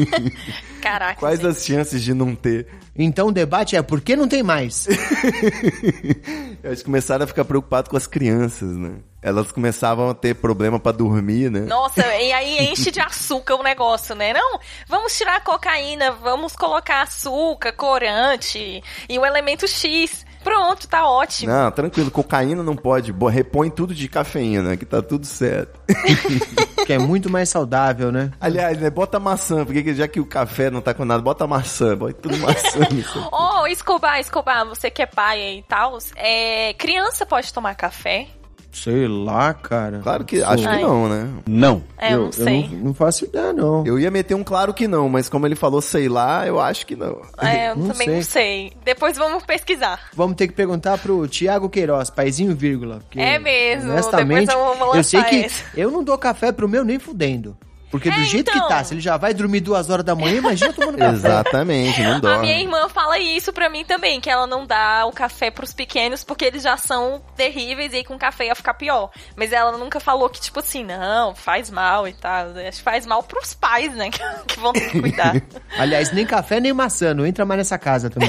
Caraca. 0.82 1.20
Quais 1.20 1.40
gente. 1.40 1.50
as 1.50 1.64
chances 1.64 2.02
de 2.02 2.14
não 2.14 2.34
ter? 2.34 2.66
Então 2.96 3.28
o 3.28 3.32
debate 3.32 3.76
é 3.76 3.82
por 3.82 4.00
que 4.00 4.16
não 4.16 4.26
tem 4.26 4.42
mais? 4.42 4.88
Eles 6.64 6.82
começaram 6.82 7.24
a 7.24 7.28
ficar 7.28 7.44
preocupados 7.44 7.88
com 7.88 7.96
as 7.96 8.06
crianças, 8.06 8.76
né? 8.76 8.96
Elas 9.22 9.52
começavam 9.52 10.10
a 10.10 10.14
ter 10.14 10.34
problema 10.34 10.80
pra 10.80 10.90
dormir, 10.90 11.50
né? 11.50 11.60
Nossa, 11.60 12.04
e 12.18 12.32
aí 12.32 12.70
enche 12.70 12.90
de 12.90 13.00
açúcar 13.00 13.54
o 13.54 13.62
negócio, 13.62 14.16
né? 14.16 14.32
Não, 14.32 14.58
vamos 14.88 15.16
tirar 15.16 15.36
a 15.36 15.40
cocaína, 15.40 16.10
vamos 16.10 16.56
colocar 16.56 17.02
açúcar, 17.02 17.72
corante 17.72 18.82
e 19.08 19.18
o 19.18 19.24
elemento 19.24 19.68
X. 19.68 20.26
Pronto, 20.42 20.86
tá 20.88 21.08
ótimo. 21.08 21.52
Não, 21.52 21.70
tranquilo, 21.70 22.10
cocaína 22.10 22.62
não 22.62 22.76
pode. 22.76 23.12
Repõe 23.30 23.70
tudo 23.70 23.94
de 23.94 24.08
cafeína, 24.08 24.76
que 24.76 24.84
tá 24.86 25.02
tudo 25.02 25.26
certo. 25.26 25.80
que 26.86 26.92
é 26.92 26.98
muito 26.98 27.28
mais 27.30 27.48
saudável, 27.48 28.10
né? 28.10 28.30
Aliás, 28.40 28.78
né, 28.78 28.88
bota 28.90 29.18
maçã, 29.20 29.64
porque 29.64 29.82
que- 29.82 29.94
já 29.94 30.08
que 30.08 30.20
o 30.20 30.26
café 30.26 30.70
não 30.70 30.80
tá 30.80 30.94
com 30.94 31.04
nada, 31.04 31.22
bota 31.22 31.46
maçã, 31.46 31.96
bota 31.96 32.14
tudo 32.14 32.36
maçã. 32.38 32.78
Ô, 33.32 33.66
Escobar, 33.66 34.18
Escobar, 34.20 34.66
você 34.66 34.90
que 34.90 35.02
é 35.02 35.06
pai 35.06 35.40
aí 35.40 35.58
e 35.58 35.62
tal, 35.62 35.98
é, 36.16 36.72
criança 36.74 37.26
pode 37.26 37.52
tomar 37.52 37.74
café? 37.74 38.26
Sei 38.82 39.08
lá, 39.08 39.52
cara. 39.54 40.00
Claro 40.02 40.24
que 40.24 40.42
acho 40.42 40.68
que 40.68 40.76
não, 40.80 41.08
né? 41.08 41.28
Não. 41.46 41.82
É, 41.98 42.14
eu, 42.14 42.24
não 42.26 42.32
sei. 42.32 42.68
não, 42.70 42.78
não 42.78 42.94
faço 42.94 43.24
ideia, 43.24 43.52
não. 43.52 43.84
Eu 43.86 43.98
ia 43.98 44.10
meter 44.10 44.34
um 44.34 44.44
claro 44.44 44.72
que 44.72 44.86
não, 44.86 45.08
mas 45.08 45.28
como 45.28 45.46
ele 45.46 45.54
falou 45.56 45.80
sei 45.80 46.08
lá, 46.08 46.46
eu 46.46 46.60
acho 46.60 46.86
que 46.86 46.94
não. 46.94 47.20
É, 47.40 47.70
eu 47.70 47.76
Não 47.76 47.88
também 47.88 48.06
sei. 48.06 48.14
não 48.16 48.22
sei. 48.22 48.72
Depois 48.84 49.16
vamos 49.16 49.44
pesquisar. 49.44 50.00
Vamos 50.14 50.36
ter 50.36 50.46
que 50.48 50.54
perguntar 50.54 50.98
pro 50.98 51.26
Tiago 51.26 51.68
Queiroz, 51.68 52.10
paizinho 52.10 52.54
vírgula. 52.54 52.98
porque, 53.00 53.20
É 53.20 53.38
mesmo, 53.38 53.90
Honestamente, 53.90 54.46
depois 54.46 54.66
eu 54.70 54.76
vou 54.78 54.94
eu 54.96 55.04
sei 55.04 55.20
lançar 55.20 55.30
que 55.30 55.44
essa. 55.44 55.64
eu 55.76 55.90
não 55.90 56.02
dou 56.04 56.16
café 56.18 56.52
pro 56.52 56.68
meu 56.68 56.84
nem 56.84 56.98
fudendo. 56.98 57.56
Porque 57.90 58.10
do 58.10 58.20
É, 58.20 58.24
jeito 58.24 58.50
então. 58.50 58.62
que 58.62 58.68
tá, 58.68 58.84
se 58.84 58.92
ele 58.94 59.00
já 59.00 59.16
vai 59.16 59.32
dormir 59.32 59.60
duas 59.60 59.88
horas 59.88 60.04
da 60.04 60.14
manhã, 60.14 60.36
imagina 60.36 60.72
tomando 60.72 60.98
café. 60.98 61.12
Exatamente, 61.14 62.02
não 62.02 62.16
A 62.16 62.18
dorme. 62.20 62.40
minha 62.42 62.60
irmã 62.60 62.88
fala 62.88 63.18
isso 63.18 63.52
pra 63.52 63.70
mim 63.70 63.84
também, 63.84 64.20
que 64.20 64.28
ela 64.28 64.46
não 64.46 64.66
dá 64.66 65.06
o 65.06 65.12
café 65.12 65.50
pros 65.50 65.72
pequenos 65.72 66.22
porque 66.22 66.44
eles 66.44 66.62
já 66.62 66.76
são 66.76 67.22
terríveis 67.36 67.92
e 67.92 67.96
aí 67.96 68.04
com 68.04 68.18
café 68.18 68.46
ia 68.46 68.54
ficar 68.54 68.74
pior. 68.74 69.10
Mas 69.36 69.52
ela 69.52 69.72
nunca 69.78 69.98
falou 70.00 70.28
que, 70.28 70.40
tipo 70.40 70.60
assim, 70.60 70.84
não, 70.84 71.34
faz 71.34 71.70
mal 71.70 72.06
e 72.06 72.12
tal. 72.12 72.48
Acho 72.68 72.78
que 72.78 72.82
faz 72.82 73.06
mal 73.06 73.22
pros 73.22 73.54
pais, 73.54 73.94
né, 73.94 74.10
que, 74.12 74.20
que 74.46 74.60
vão 74.60 74.72
ter 74.72 74.90
que 74.90 75.00
cuidar. 75.00 75.34
Aliás, 75.78 76.12
nem 76.12 76.26
café 76.26 76.60
nem 76.60 76.72
maçã, 76.74 77.14
não 77.14 77.24
entra 77.26 77.46
mais 77.46 77.58
nessa 77.58 77.78
casa 77.78 78.10
também. 78.10 78.28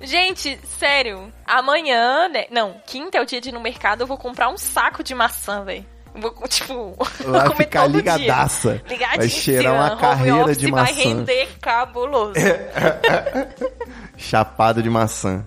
Gente, 0.00 0.58
sério, 0.78 1.32
amanhã, 1.44 2.28
né? 2.28 2.46
Não, 2.50 2.76
quinta 2.86 3.18
é 3.18 3.20
o 3.20 3.26
dia 3.26 3.40
de 3.40 3.48
ir 3.48 3.52
no 3.52 3.60
mercado, 3.60 4.02
eu 4.02 4.06
vou 4.06 4.16
comprar 4.16 4.48
um 4.48 4.56
saco 4.56 5.02
de 5.02 5.14
maçã, 5.14 5.64
velho. 5.64 5.84
Vou, 6.20 6.32
tipo, 6.48 6.96
Vai 7.26 7.50
ficar 7.54 7.86
ligadaça. 7.86 8.80
dia. 8.88 9.08
Vai 9.16 9.28
cheirar 9.28 9.74
uma 9.74 9.96
carreira 9.96 10.54
de 10.54 10.70
vai 10.70 10.82
maçã. 10.92 10.94
render 10.94 11.48
cabuloso. 11.60 12.34
Chapado 14.16 14.82
de 14.82 14.90
maçã. 14.90 15.44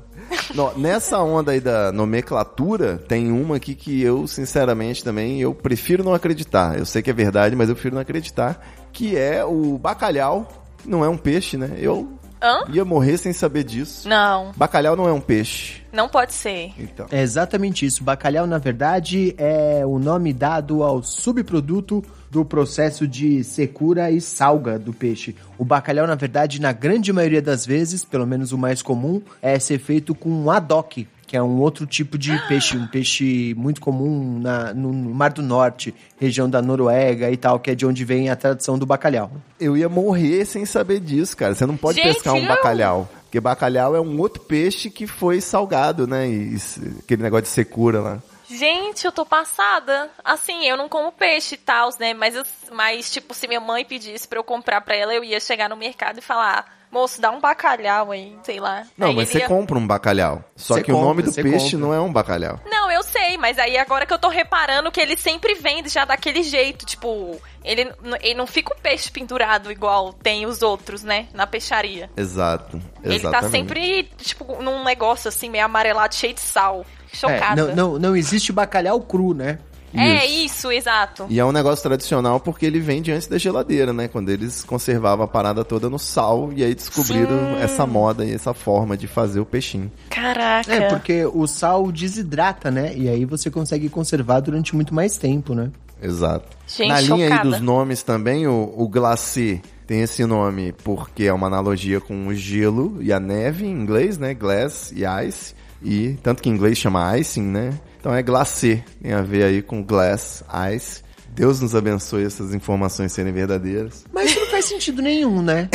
No- 0.56 0.74
nessa 0.78 1.20
onda 1.20 1.52
aí 1.52 1.60
da 1.60 1.92
nomenclatura, 1.92 2.98
tem 2.98 3.32
uma 3.32 3.58
aqui 3.58 3.76
que 3.76 4.02
eu, 4.02 4.26
sinceramente, 4.28 5.04
também, 5.04 5.42
eu 5.42 5.54
prefiro 5.54 6.04
não 6.04 6.14
acreditar. 6.14 6.78
Eu 6.78 6.86
sei 6.86 7.02
que 7.02 7.10
é 7.10 7.14
verdade, 7.14 7.56
mas 7.56 7.68
eu 7.68 7.76
prefiro 7.76 7.96
não 7.96 8.02
acreditar. 8.02 8.66
Que 8.94 9.18
é 9.18 9.44
o 9.44 9.78
bacalhau. 9.78 10.48
Não 10.86 11.04
é 11.06 11.10
um 11.10 11.18
peixe, 11.18 11.58
né? 11.58 11.72
Eu 11.78 12.18
Hã? 12.42 12.64
ia 12.70 12.84
morrer 12.84 13.18
sem 13.18 13.32
saber 13.34 13.64
disso. 13.64 14.10
Não, 14.10 14.52
Bacalhau 14.56 14.96
não 14.96 15.08
é 15.08 15.14
um 15.14 15.22
peixe. 15.22 15.82
não 15.94 16.10
pode 16.10 16.34
ser. 16.34 16.72
Então. 16.78 17.06
É 17.12 17.22
exatamente 17.22 17.86
isso. 17.86 18.04
Bacalhau, 18.04 18.48
na 18.48 18.58
verdade, 18.58 19.36
é 19.38 19.86
o 19.86 20.00
nome 20.00 20.34
dado 20.34 20.82
ao 20.84 21.04
subproduto 21.04 22.04
do 22.30 22.46
processo 22.46 23.06
de 23.08 23.44
secura 23.44 24.10
e 24.10 24.22
salga 24.22 24.80
do 24.80 24.94
peixe. 24.94 25.36
O 25.58 25.66
bacalhau, 25.66 26.08
na 26.08 26.16
verdade, 26.16 26.62
na 26.62 26.72
grande 26.72 27.12
maioria 27.12 27.42
das 27.42 27.66
vezes, 27.66 28.06
pelo 28.06 28.26
menos 28.26 28.54
o 28.54 28.58
mais 28.58 28.82
comum, 28.82 29.22
é 29.42 29.60
ser 29.60 29.80
feito 29.80 30.16
com 30.16 30.50
adoque, 30.50 31.08
que 31.32 31.38
é 31.38 31.42
um 31.42 31.62
outro 31.62 31.86
tipo 31.86 32.18
de 32.18 32.38
peixe, 32.50 32.76
um 32.76 32.86
peixe 32.86 33.54
muito 33.56 33.80
comum 33.80 34.38
na- 34.38 34.74
no, 34.74 34.92
no 34.92 35.16
Mar 35.16 35.32
do 35.32 35.42
Norte, 35.42 35.96
região 36.20 36.50
da 36.50 36.62
Noruega 36.62 37.32
e 37.32 37.38
tal, 37.38 37.58
que 37.58 37.72
é 37.72 37.76
de 37.76 37.86
onde 37.86 38.04
vem 38.04 38.30
a 38.30 38.36
tradição 38.36 38.78
do 38.78 38.86
bacalhau. 38.86 39.32
Eu 39.58 39.78
ia 39.78 39.88
morrer 39.88 40.44
sem 40.44 40.66
saber 40.66 41.00
disso, 41.00 41.38
cara. 41.38 41.56
Você 41.56 41.66
não 41.66 41.78
pode 41.78 42.02
Gente, 42.02 42.16
pescar 42.16 42.34
um 42.34 42.42
não. 42.42 42.50
bacalhau. 42.50 43.08
Porque 43.24 43.40
bacalhau 43.40 43.96
é 43.96 44.02
um 44.02 44.20
outro 44.20 44.44
peixe 44.44 44.90
que 44.90 45.08
foi 45.08 45.40
salgado, 45.40 46.06
né? 46.06 46.28
E 46.28 46.54
s- 46.56 46.82
aquele 47.02 47.24
negócio 47.24 47.44
de 47.44 47.48
secura 47.50 48.02
lá. 48.02 48.20
Gente, 48.50 49.06
eu 49.06 49.12
tô 49.14 49.26
passada. 49.26 50.10
Assim, 50.26 50.66
eu 50.66 50.76
não 50.76 50.90
como 50.90 51.14
peixe 51.14 51.56
e 51.56 51.58
tal, 51.58 51.92
né? 51.98 52.14
Mas, 52.14 52.36
mas, 52.74 53.10
tipo, 53.10 53.34
se 53.34 53.48
minha 53.48 53.62
mãe 53.62 53.86
pedisse 53.86 54.28
pra 54.28 54.38
eu 54.38 54.44
comprar 54.44 54.82
pra 54.82 54.98
ela, 54.98 55.14
eu 55.14 55.24
ia 55.24 55.40
chegar 55.40 55.70
no 55.70 55.78
mercado 55.78 56.18
e 56.20 56.22
falar, 56.22 56.66
moço, 56.92 57.22
dá 57.22 57.32
um 57.32 57.40
bacalhau 57.40 58.12
aí, 58.12 58.36
sei 58.44 58.60
lá. 58.60 58.84
Não, 58.98 59.08
Aí 59.10 59.16
mas 59.16 59.30
você 59.30 59.40
ia- 59.40 59.48
compra 59.48 59.78
um 59.78 59.88
bacalhau. 59.88 60.44
Só 60.56 60.76
Você 60.76 60.84
que 60.84 60.92
o 60.92 61.00
nome 61.00 61.24
compra, 61.24 61.42
do 61.44 61.50
peixe 61.50 61.72
compra. 61.72 61.78
não 61.88 61.94
é 61.94 62.00
um 62.02 62.12
bacalhau. 62.12 62.60
Não, 62.70 62.92
eu 62.92 63.02
sei, 63.04 63.38
mas 63.38 63.58
aí 63.58 63.78
agora 63.78 64.06
que 64.06 64.14
eu 64.14 64.20
tô 64.20 64.28
reparando 64.28 64.92
que 64.92 65.00
ele 65.00 65.16
sempre 65.18 65.56
vende 65.56 65.90
já 65.90 66.04
daquele 66.06 66.44
jeito, 66.44 66.86
tipo, 66.86 67.40
ele, 67.64 67.92
ele 68.22 68.34
não 68.36 68.46
fica 68.46 68.74
o 68.74 68.78
peixe 68.82 69.10
pendurado 69.12 69.72
igual 69.72 70.14
tem 70.14 70.46
os 70.46 70.62
outros, 70.62 71.04
né, 71.04 71.28
na 71.34 71.48
peixaria. 71.48 72.10
Exato. 72.18 72.82
Ele 73.04 73.20
tá 73.20 73.44
sempre, 73.50 74.04
tipo, 74.18 74.62
num 74.62 74.84
negócio 74.84 75.30
assim, 75.30 75.50
meio 75.50 75.66
amarelado, 75.66 76.14
cheio 76.14 76.34
de 76.34 76.42
sal. 76.42 76.86
É, 77.14 77.16
Chocada. 77.16 77.66
não, 77.68 77.76
não, 77.94 78.00
não 78.00 78.16
existe 78.16 78.54
bacalhau 78.54 79.00
cru, 79.02 79.34
né? 79.34 79.60
É 79.94 80.26
isso, 80.26 80.72
exato. 80.72 81.26
E 81.30 81.40
é 81.40 81.46
um 81.46 81.52
negócio 81.52 81.84
tradicional 81.84 82.40
porque 82.40 82.66
ele 82.66 82.80
vende 82.80 83.12
antes 83.12 83.28
da 83.28 83.38
geladeira, 83.38 83.92
né? 83.92 84.08
Quando 84.08 84.30
eles 84.30 84.64
conservavam 84.64 85.26
a 85.26 85.28
parada 85.28 85.64
toda 85.64 85.90
no 85.90 86.00
sal 86.00 86.52
e 86.56 86.64
aí 86.64 86.74
descobriram 86.74 87.56
Sim. 87.56 87.62
essa 87.62 87.86
moda 87.86 88.26
e 88.26 88.34
essa 88.34 88.54
forma 88.54 88.96
de 88.96 89.08
fazer 89.08 89.40
o 89.40 89.46
peixinho. 89.46 89.92
Caraca. 90.10 90.74
É, 90.74 90.90
porque 90.90 91.26
o 91.26 91.46
sal 91.48 91.92
desidrata, 91.92 92.72
né? 92.72 92.94
E 92.96 93.10
aí 93.10 93.26
você 93.26 93.50
consegue 93.50 93.90
conservar 93.90 94.40
durante 94.40 94.76
muito 94.76 94.94
mais 94.94 95.18
tempo, 95.18 95.54
né? 95.54 95.72
Exato. 96.02 96.58
Gente, 96.68 96.90
Na 96.90 97.00
linha 97.02 97.26
aí 97.26 97.32
chocada. 97.32 97.50
dos 97.50 97.60
nomes 97.60 98.02
também, 98.02 98.48
o, 98.48 98.74
o 98.76 98.88
glacê 98.88 99.62
tem 99.86 100.02
esse 100.02 100.26
nome 100.26 100.74
porque 100.84 101.26
é 101.26 101.34
uma 101.34 101.48
analogia 101.48 102.00
com 102.00 102.28
o 102.28 102.34
gelo 102.34 102.98
e 103.02 103.14
a 103.14 103.20
neve 103.20 103.66
em 103.66 103.72
inglês, 103.72 104.18
né? 104.18 104.34
Glass 104.34 104.92
e 104.96 105.04
ice. 105.28 105.54
E 105.84 106.18
tanto 106.24 106.42
que 106.42 106.50
em 106.50 106.54
inglês 106.54 106.78
chama 106.78 107.18
icing, 107.18 107.42
né? 107.44 107.72
Então 108.02 108.16
é 108.16 108.24
glacê, 108.24 108.84
tem 109.00 109.14
a 109.14 109.22
ver 109.22 109.44
aí 109.44 109.62
com 109.62 109.84
glass, 109.84 110.44
ice. 110.76 111.04
Deus 111.30 111.62
nos 111.62 111.76
abençoe 111.76 112.26
essas 112.26 112.52
informações 112.52 113.12
serem 113.12 113.32
verdadeiras. 113.32 114.06
Mas 114.12 114.32
isso 114.32 114.40
não 114.40 114.48
faz 114.48 114.66
sentido 114.66 115.04
nenhum, 115.04 115.40
né? 115.44 115.70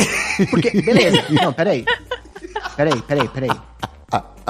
Porque, 0.51 0.81
beleza. 0.81 1.23
Não, 1.31 1.53
peraí. 1.53 1.85
Peraí, 2.75 3.01
peraí, 3.01 3.27
peraí. 3.29 3.49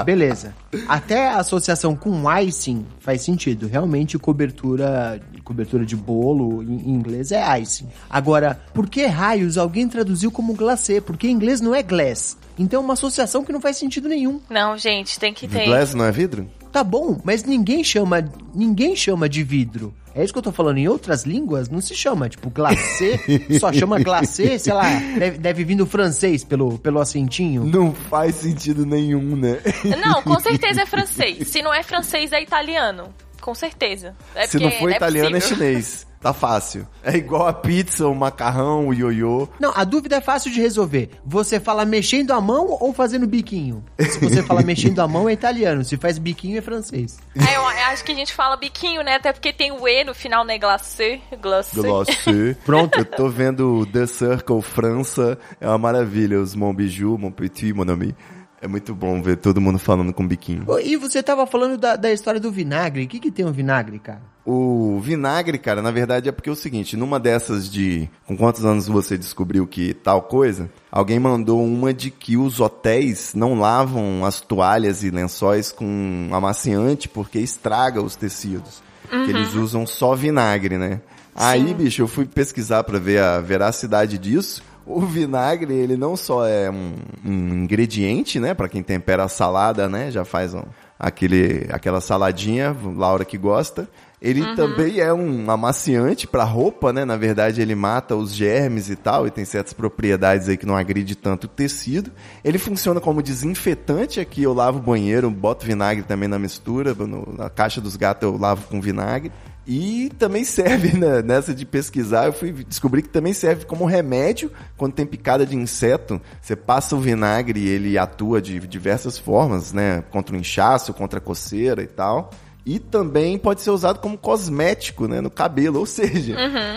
Beleza. 0.04 0.54
Até 0.88 1.30
a 1.30 1.38
associação 1.38 1.96
com 1.96 2.24
icing 2.40 2.86
faz 3.00 3.22
sentido. 3.22 3.68
Realmente, 3.68 4.18
cobertura, 4.18 5.20
cobertura 5.44 5.86
de 5.86 5.96
bolo 5.96 6.62
em 6.62 6.78
em 6.78 6.94
inglês 6.94 7.32
é 7.32 7.60
icing. 7.60 7.88
Agora, 8.10 8.60
por 8.74 8.88
que 8.90 9.06
raios 9.06 9.58
alguém 9.58 9.88
traduziu 9.88 10.32
como 10.32 10.54
glacê? 10.54 11.00
Porque 11.00 11.28
em 11.28 11.32
inglês 11.32 11.62
não 11.62 11.74
é 11.74 11.82
glass. 11.82 12.38
Então 12.58 12.82
é 12.82 12.84
uma 12.84 12.94
associação 12.94 13.44
que 13.44 13.52
não 13.52 13.62
faz 13.62 13.78
sentido 13.78 14.08
nenhum. 14.10 14.42
Não, 14.50 14.78
gente, 14.78 15.20
tem 15.20 15.34
que 15.34 15.48
ter. 15.48 15.66
Glass 15.66 15.94
não 15.94 16.06
é 16.06 16.12
vidro? 16.12 16.50
Tá 16.78 16.84
bom, 16.84 17.20
mas 17.24 17.44
ninguém 17.44 17.84
chama, 17.84 18.24
ninguém 18.54 18.96
chama 18.96 19.28
de 19.28 19.44
vidro. 19.44 19.96
É 20.14 20.24
isso 20.24 20.32
que 20.32 20.38
eu 20.38 20.44
tô 20.44 20.52
falando. 20.52 20.78
Em 20.78 20.88
outras 20.88 21.24
línguas 21.24 21.70
não 21.70 21.82
se 21.82 21.96
chama, 21.96 22.30
tipo, 22.30 22.52
glacê, 22.52 23.20
só 23.60 23.74
chama 23.74 23.98
glacê, 23.98 24.60
sei 24.60 24.74
lá, 24.74 24.88
deve, 25.18 25.40
deve 25.40 25.64
vir 25.64 25.74
do 25.74 25.88
francês 25.88 26.44
pelo, 26.44 26.78
pelo 26.78 27.00
acentinho. 27.00 27.64
Não 27.64 27.96
faz 27.96 28.36
sentido 28.36 28.86
nenhum, 28.86 29.36
né? 29.36 29.60
Não, 30.06 30.22
com 30.22 30.40
certeza 30.40 30.84
é 30.84 30.86
francês. 30.86 31.48
Se 31.48 31.64
não 31.64 31.74
é 31.74 31.82
francês, 31.82 32.32
é 32.32 32.44
italiano. 32.44 33.12
Com 33.42 33.56
certeza. 33.56 34.16
É 34.36 34.46
Se 34.46 34.60
porque 34.60 34.66
não 34.66 34.72
for 34.74 34.92
italiano, 34.92 35.36
é 35.36 35.40
possível. 35.40 35.58
chinês. 35.58 36.07
Tá 36.28 36.34
fácil. 36.34 36.86
É 37.02 37.16
igual 37.16 37.48
a 37.48 37.54
pizza, 37.54 38.06
o 38.06 38.14
macarrão, 38.14 38.90
o 38.90 38.94
ioiô. 38.94 39.48
Não, 39.62 39.72
a 39.74 39.86
dúvida 39.86 40.18
é 40.18 40.20
fácil 40.20 40.52
de 40.52 40.60
resolver. 40.60 41.12
Você 41.26 41.58
fala 41.58 41.86
mexendo 41.86 42.32
a 42.32 42.42
mão 42.42 42.78
ou 42.82 42.92
fazendo 42.92 43.26
biquinho? 43.26 43.82
Se 43.98 44.20
você 44.20 44.44
fala 44.44 44.62
mexendo 44.62 45.00
a 45.00 45.08
mão 45.08 45.30
é 45.30 45.32
italiano, 45.32 45.86
se 45.86 45.96
faz 45.96 46.18
biquinho 46.18 46.58
é 46.58 46.62
francês. 46.62 47.18
É, 47.34 47.56
eu 47.56 47.66
acho 47.66 48.04
que 48.04 48.12
a 48.12 48.16
gente 48.16 48.34
fala 48.34 48.58
biquinho, 48.58 49.04
né? 49.04 49.16
Até 49.16 49.32
porque 49.32 49.54
tem 49.54 49.72
o 49.72 49.88
E 49.88 50.04
no 50.04 50.14
final, 50.14 50.44
né? 50.44 50.58
Glacê. 50.58 51.22
Glacê. 51.42 51.82
Glacê. 51.82 52.58
Pronto, 52.66 53.00
eu 53.00 53.06
tô 53.06 53.30
vendo 53.30 53.86
The 53.86 54.06
Circle 54.06 54.62
França. 54.62 55.40
É 55.62 55.68
uma 55.70 55.78
maravilha. 55.78 56.42
Os 56.42 56.56
Mon 56.56 56.74
Bijou, 56.74 57.18
Mon 57.18 57.32
Petit, 57.32 57.72
Mon 57.72 57.90
Ami. 57.90 58.14
É 58.60 58.68
muito 58.68 58.94
bom 58.94 59.22
ver 59.22 59.38
todo 59.38 59.62
mundo 59.62 59.80
falando 59.80 60.12
com 60.12 60.28
biquinho. 60.28 60.66
E 60.84 60.98
você 60.98 61.24
tava 61.24 61.48
falando 61.48 61.78
da, 61.78 61.96
da 61.96 62.12
história 62.12 62.40
do 62.40 62.52
vinagre. 62.52 63.06
O 63.06 63.08
que 63.08 63.18
que 63.18 63.32
tem 63.32 63.46
o 63.46 63.54
vinagre, 63.54 63.98
cara? 63.98 64.22
O 64.50 65.02
vinagre, 65.02 65.58
cara, 65.58 65.82
na 65.82 65.92
verdade 65.92 66.30
é 66.30 66.32
porque 66.32 66.48
é 66.50 66.54
o 66.54 66.56
seguinte, 66.56 66.96
numa 66.96 67.20
dessas 67.20 67.70
de 67.70 68.10
com 68.26 68.38
quantos 68.38 68.64
anos 68.64 68.88
você 68.88 69.18
descobriu 69.18 69.68
que 69.68 69.94
tal 69.94 70.22
coisa, 70.22 70.70
alguém 70.90 71.20
mandou 71.20 71.62
uma 71.62 71.94
de 71.94 72.10
que 72.10 72.38
os 72.38 72.62
hotéis 72.62 73.34
não 73.36 73.60
lavam 73.60 74.24
as 74.24 74.40
toalhas 74.40 75.04
e 75.04 75.10
lençóis 75.10 75.74
com 75.74 76.30
amaciante 76.32 77.10
porque 77.10 77.40
estraga 77.40 78.02
os 78.02 78.16
tecidos. 78.16 78.82
Que 79.10 79.32
eles 79.32 79.54
usam 79.54 79.86
só 79.86 80.16
vinagre, 80.16 80.78
né? 80.78 81.02
Aí, 81.36 81.74
bicho, 81.74 82.02
eu 82.02 82.08
fui 82.08 82.24
pesquisar 82.24 82.86
pra 82.86 83.00
ver 83.00 83.20
a 83.20 83.42
veracidade 83.42 84.18
disso. 84.18 84.64
O 84.86 85.02
vinagre, 85.02 85.74
ele 85.74 85.98
não 85.98 86.16
só 86.16 86.48
é 86.48 86.72
um, 86.72 86.94
um 87.26 87.64
ingrediente, 87.64 88.40
né, 88.40 88.54
Pra 88.54 88.70
quem 88.70 88.82
tempera 88.82 89.26
a 89.26 89.28
salada, 89.28 89.90
né, 89.90 90.10
já 90.10 90.24
faz 90.24 90.54
um, 90.54 90.64
aquele, 90.98 91.68
aquela 91.70 92.00
saladinha, 92.00 92.74
Laura 92.96 93.26
que 93.26 93.38
gosta. 93.38 93.90
Ele 94.20 94.42
também 94.56 95.00
é 95.00 95.14
um 95.14 95.50
amaciante 95.52 96.26
para 96.26 96.44
roupa, 96.44 96.92
né? 96.92 97.06
Na 97.06 97.16
verdade, 97.16 97.62
ele 97.62 97.76
mata 97.76 98.16
os 98.16 98.34
germes 98.34 98.90
e 98.90 98.96
tal, 98.96 99.28
e 99.28 99.32
tem 99.32 99.46
certas 99.46 99.74
propriedades 99.74 100.50
aí 100.50 100.58
que 100.58 100.66
não 100.66 100.76
agride 100.76 101.16
tanto 101.16 101.44
o 101.44 101.48
tecido. 101.48 102.12
Ele 102.44 102.58
funciona 102.58 103.00
como 103.00 103.22
desinfetante 103.22 104.20
aqui, 104.20 104.42
eu 104.42 104.54
lavo 104.54 104.80
o 104.80 104.82
banheiro, 104.82 105.30
boto 105.30 105.66
vinagre 105.66 106.04
também 106.04 106.28
na 106.28 106.40
mistura, 106.40 106.96
no- 106.96 107.32
na 107.38 107.50
caixa 107.50 107.80
dos 107.80 107.96
gatos 107.96 108.24
eu 108.24 108.38
lavo 108.38 108.66
com 108.68 108.82
vinagre. 108.82 109.32
E 109.70 110.10
também 110.18 110.44
serve 110.46 110.94
né, 110.98 111.22
nessa 111.22 111.54
de 111.54 111.66
pesquisar, 111.66 112.26
eu 112.26 112.34
fui 112.34 112.52
descobrir 112.68 113.02
que 113.04 113.10
também 113.10 113.34
serve 113.34 113.66
como 113.66 113.86
remédio 113.86 114.50
quando 114.78 114.94
tem 114.94 115.06
picada 115.06 115.46
de 115.46 115.56
inseto. 115.56 116.20
Você 116.42 116.56
passa 116.56 116.96
o 116.96 117.00
vinagre 117.00 117.60
e 117.60 117.68
ele 117.68 117.98
atua 117.98 118.42
de 118.42 118.60
diversas 118.66 119.18
formas, 119.18 119.74
né? 119.74 120.04
Contra 120.10 120.36
o 120.36 120.40
inchaço, 120.40 120.94
contra 120.94 121.20
a 121.20 121.22
coceira 121.22 121.84
e 121.84 121.88
tal. 121.88 122.32
E 122.70 122.80
também 122.80 123.38
pode 123.38 123.62
ser 123.62 123.70
usado 123.70 124.00
como 124.00 124.18
cosmético, 124.18 125.08
né, 125.08 125.22
no 125.22 125.30
cabelo. 125.30 125.80
Ou 125.80 125.86
seja, 125.86 126.36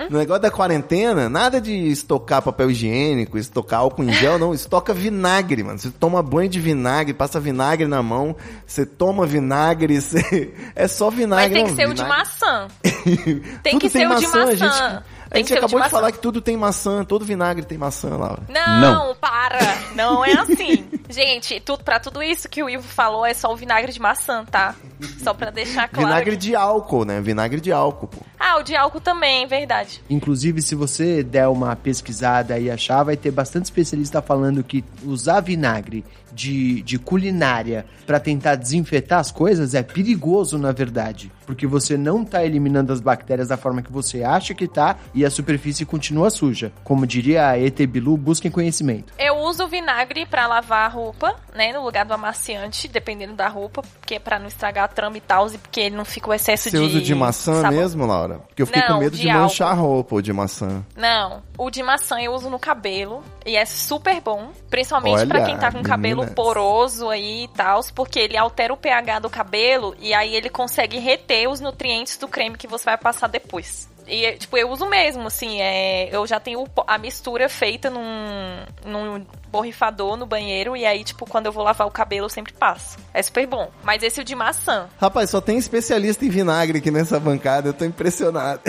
no 0.08 0.18
negócio 0.18 0.40
da 0.40 0.50
quarentena, 0.50 1.28
nada 1.28 1.60
de 1.60 1.72
estocar 1.88 2.40
papel 2.40 2.70
higiênico, 2.70 3.36
estocar 3.36 3.80
álcool 3.80 4.04
em 4.04 4.12
gel, 4.12 4.38
não. 4.38 4.54
Estoca 4.54 4.94
vinagre, 4.94 5.64
mano. 5.64 5.80
Você 5.80 5.90
toma 5.90 6.22
banho 6.22 6.48
de 6.48 6.60
vinagre, 6.60 7.12
passa 7.12 7.40
vinagre 7.40 7.88
na 7.88 8.00
mão, 8.04 8.36
você 8.64 8.86
toma 8.86 9.26
vinagre, 9.26 9.98
você... 10.00 10.54
é 10.76 10.86
só 10.86 11.06
Mas 11.06 11.16
vinagre. 11.16 11.54
tem 11.54 11.64
que 11.64 11.70
não, 11.70 11.76
ser 11.76 11.88
o 11.88 11.94
de 11.94 12.02
vinagre- 12.02 12.18
maçã. 12.18 12.68
Tem 13.64 13.72
Tudo 13.72 13.80
que 13.80 13.90
ser 13.90 14.06
o 14.06 14.14
de 14.16 14.26
maçã. 14.28 14.44
A 14.44 14.54
gente, 14.54 14.64
a 14.64 15.02
Tem 15.30 15.44
gente 15.44 15.58
acabou 15.58 15.78
de 15.80 15.84
de, 15.86 15.90
falar 15.90 16.02
maçã. 16.02 16.12
que 16.16 16.18
tudo 16.22 16.40
tem 16.40 16.56
maçã, 16.56 17.04
todo 17.04 17.24
vinagre 17.24 17.64
tem 17.64 17.78
maçã, 17.78 18.10
Laura. 18.16 18.42
Não, 18.48 19.14
para! 19.16 19.58
Não 19.96 20.24
é 20.24 20.32
assim. 20.34 20.84
Gente, 21.10 21.60
tudo, 21.60 21.82
pra 21.82 21.98
tudo 21.98 22.22
isso 22.22 22.48
que 22.48 22.62
o 22.62 22.70
Ivo 22.70 22.86
falou 22.86 23.26
é 23.26 23.34
só 23.34 23.52
o 23.52 23.56
vinagre 23.56 23.92
de 23.92 24.00
maçã, 24.00 24.44
tá? 24.44 24.74
Só 25.22 25.34
pra 25.34 25.50
deixar 25.50 25.88
claro. 25.88 26.08
Vinagre 26.08 26.36
de 26.36 26.54
álcool, 26.54 27.04
né? 27.04 27.20
Vinagre 27.20 27.60
de 27.60 27.72
álcool, 27.72 28.06
pô. 28.06 28.18
Ah, 28.38 28.58
o 28.58 28.62
de 28.62 28.74
álcool 28.74 29.00
também, 29.00 29.46
verdade. 29.46 30.02
Inclusive, 30.08 30.62
se 30.62 30.74
você 30.74 31.22
der 31.22 31.48
uma 31.48 31.76
pesquisada 31.76 32.58
e 32.58 32.70
achar, 32.70 33.02
vai 33.02 33.16
ter 33.16 33.30
bastante 33.30 33.64
especialista 33.64 34.22
falando 34.22 34.64
que 34.64 34.84
usar 35.04 35.40
vinagre 35.40 36.04
de, 36.32 36.82
de 36.82 36.98
culinária 36.98 37.84
para 38.06 38.20
tentar 38.20 38.54
desinfetar 38.54 39.18
as 39.18 39.30
coisas 39.30 39.74
é 39.74 39.82
perigoso, 39.82 40.58
na 40.58 40.72
verdade. 40.72 41.30
Porque 41.44 41.66
você 41.66 41.96
não 41.96 42.24
tá 42.24 42.44
eliminando 42.44 42.92
as 42.92 43.00
bactérias 43.00 43.48
da 43.48 43.56
forma 43.56 43.82
que 43.82 43.92
você 43.92 44.22
acha 44.22 44.54
que 44.54 44.66
tá 44.66 44.96
e 45.14 45.24
a 45.24 45.30
superfície 45.30 45.84
continua 45.84 46.30
suja. 46.30 46.72
Como 46.84 47.06
diria 47.06 47.48
a 47.48 47.58
ET 47.58 47.78
Bilu, 47.86 48.16
busquem 48.16 48.50
conhecimento. 48.50 49.12
Eu 49.18 49.36
uso 49.38 49.64
o 49.64 49.68
vinagre 49.68 50.26
pra 50.26 50.46
lavar 50.46 50.90
roupa, 51.00 51.34
né? 51.54 51.72
No 51.72 51.82
lugar 51.84 52.04
do 52.04 52.12
amaciante, 52.14 52.86
dependendo 52.88 53.34
da 53.34 53.48
roupa, 53.48 53.82
porque 53.82 54.16
é 54.16 54.18
pra 54.18 54.38
não 54.38 54.46
estragar 54.46 54.84
a 54.84 54.88
trama 54.88 55.16
e 55.16 55.20
tal, 55.20 55.48
e 55.48 55.58
porque 55.58 55.80
ele 55.80 55.96
não 55.96 56.04
fica 56.04 56.28
o 56.30 56.34
excesso 56.34 56.64
Você 56.70 56.78
de. 56.78 56.82
usa 56.84 57.00
de 57.00 57.14
maçã 57.14 57.60
sabor. 57.62 57.76
mesmo, 57.78 58.06
Laura? 58.06 58.38
Porque 58.48 58.62
eu 58.62 58.66
fiquei 58.66 58.82
Não, 58.82 58.88
com 58.88 58.98
medo 58.98 59.16
de 59.16 59.22
de, 59.22 59.32
manchar 59.32 59.68
a 59.70 59.74
roupa 59.74 60.14
ou 60.16 60.22
de 60.22 60.32
maçã. 60.32 60.84
Não, 60.96 61.42
o 61.58 61.70
de 61.70 61.82
maçã 61.82 62.20
eu 62.20 62.32
uso 62.32 62.50
no 62.50 62.58
cabelo 62.58 63.22
e 63.46 63.56
é 63.56 63.64
super 63.64 64.20
bom, 64.20 64.50
principalmente 64.68 65.26
pra 65.26 65.38
Olha, 65.38 65.46
quem 65.46 65.58
tá 65.58 65.72
com 65.72 65.82
cabelo 65.82 66.18
meninas. 66.20 66.34
poroso 66.34 67.08
aí 67.08 67.44
e 67.44 67.48
tal, 67.48 67.80
porque 67.94 68.18
ele 68.18 68.36
altera 68.36 68.72
o 68.72 68.76
pH 68.76 69.18
do 69.20 69.30
cabelo 69.30 69.94
e 69.98 70.12
aí 70.14 70.34
ele 70.34 70.48
consegue 70.50 70.98
reter 70.98 71.48
os 71.48 71.60
nutrientes 71.60 72.16
do 72.18 72.28
creme 72.28 72.56
que 72.56 72.66
você 72.66 72.84
vai 72.84 72.98
passar 72.98 73.26
depois. 73.26 73.88
E, 74.10 74.32
tipo, 74.38 74.56
eu 74.56 74.68
uso 74.70 74.86
mesmo, 74.86 75.26
assim, 75.26 75.60
é, 75.60 76.08
eu 76.14 76.26
já 76.26 76.40
tenho 76.40 76.66
a 76.86 76.98
mistura 76.98 77.48
feita 77.48 77.88
num, 77.90 78.56
num 78.84 79.24
borrifador 79.50 80.16
no 80.16 80.26
banheiro 80.26 80.76
e 80.76 80.84
aí, 80.86 81.02
tipo, 81.04 81.26
quando 81.26 81.46
eu 81.46 81.52
vou 81.52 81.62
lavar 81.64 81.86
o 81.86 81.90
cabelo 81.90 82.26
eu 82.26 82.28
sempre 82.28 82.52
passo. 82.52 82.98
É 83.14 83.22
super 83.22 83.46
bom. 83.46 83.70
Mas 83.82 84.02
esse 84.02 84.20
é 84.20 84.22
o 84.22 84.24
de 84.24 84.34
maçã. 84.34 84.88
Rapaz, 85.00 85.30
só 85.30 85.40
tem 85.40 85.58
especialista 85.58 86.24
em 86.24 86.28
vinagre 86.28 86.78
aqui 86.78 86.90
nessa 86.90 87.18
bancada, 87.20 87.68
eu 87.68 87.72
tô 87.72 87.84
impressionado. 87.84 88.60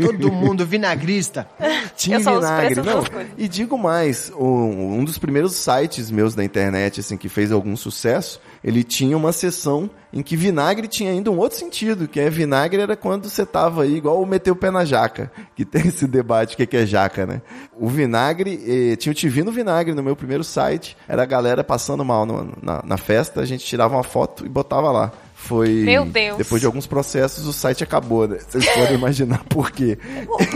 Todo 0.00 0.32
mundo 0.32 0.64
vinagrista. 0.66 1.48
Tinha 1.96 2.18
vinagre, 2.18 2.76
não. 2.82 3.02
E 3.38 3.48
digo 3.48 3.76
mais, 3.78 4.30
o- 4.34 4.44
um 4.44 5.04
dos 5.04 5.18
primeiros 5.18 5.54
sites 5.54 6.10
meus 6.10 6.34
da 6.34 6.44
internet, 6.44 7.00
assim, 7.00 7.16
que 7.16 7.28
fez 7.28 7.50
algum 7.52 7.76
sucesso, 7.76 8.40
ele 8.66 8.82
tinha 8.82 9.16
uma 9.16 9.30
seção 9.30 9.88
em 10.12 10.22
que 10.24 10.36
vinagre 10.36 10.88
tinha 10.88 11.12
ainda 11.12 11.30
um 11.30 11.38
outro 11.38 11.56
sentido, 11.56 12.08
que 12.08 12.18
é 12.18 12.28
vinagre 12.28 12.82
era 12.82 12.96
quando 12.96 13.28
você 13.28 13.46
tava 13.46 13.84
aí, 13.84 13.94
igual 13.94 14.20
o 14.20 14.26
meter 14.26 14.50
o 14.50 14.56
pé 14.56 14.72
na 14.72 14.84
jaca, 14.84 15.30
que 15.54 15.64
tem 15.64 15.82
esse 15.86 16.04
debate, 16.04 16.54
o 16.54 16.56
que 16.56 16.66
que 16.66 16.76
é 16.76 16.84
jaca, 16.84 17.24
né? 17.24 17.42
O 17.78 17.88
vinagre, 17.88 18.60
eh, 18.66 18.96
tinha 18.96 19.12
o 19.12 19.52
Vinagre 19.52 19.94
no 19.94 20.02
meu 20.02 20.16
primeiro 20.16 20.42
site, 20.42 20.96
era 21.06 21.22
a 21.22 21.26
galera 21.26 21.62
passando 21.62 22.04
mal 22.04 22.26
no- 22.26 22.52
na, 22.60 22.82
na 22.84 22.96
festa, 22.96 23.40
a 23.40 23.44
gente 23.44 23.64
tirava 23.64 23.94
uma 23.94 24.02
foto 24.02 24.44
e 24.44 24.48
botava 24.48 24.90
lá. 24.90 25.12
Foi. 25.46 25.68
Meu 25.68 26.04
Deus. 26.04 26.38
Depois 26.38 26.60
de 26.60 26.66
alguns 26.66 26.86
processos, 26.86 27.46
o 27.46 27.52
site 27.52 27.84
acabou, 27.84 28.26
né? 28.26 28.38
Vocês 28.46 28.68
podem 28.68 28.94
imaginar 28.98 29.44
por 29.44 29.70
quê. 29.70 29.96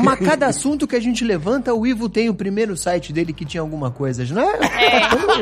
Mas 0.03 0.19
cada 0.19 0.47
assunto 0.47 0.87
que 0.87 0.97
a 0.97 1.01
gente 1.01 1.25
levanta, 1.25 1.73
o 1.73 1.87
Ivo 1.87 2.09
tem 2.09 2.29
o 2.29 2.35
primeiro 2.35 2.77
site 2.77 3.13
dele 3.13 3.33
que 3.33 3.45
tinha 3.45 3.61
alguma 3.61 3.91
coisa. 3.91 4.25
Não 4.35 4.43
é? 4.43 4.59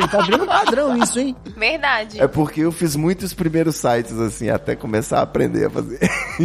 Tá, 0.08 0.22
vendo? 0.22 0.46
tá 0.46 0.64
padrão 0.64 0.96
isso, 1.02 1.18
hein? 1.18 1.34
Verdade. 1.56 2.20
É 2.20 2.28
porque 2.28 2.60
eu 2.60 2.72
fiz 2.72 2.94
muitos 2.94 3.32
primeiros 3.32 3.76
sites, 3.76 4.18
assim, 4.18 4.50
até 4.50 4.76
começar 4.76 5.20
a 5.20 5.22
aprender 5.22 5.66
a 5.66 5.70
fazer. 5.70 5.98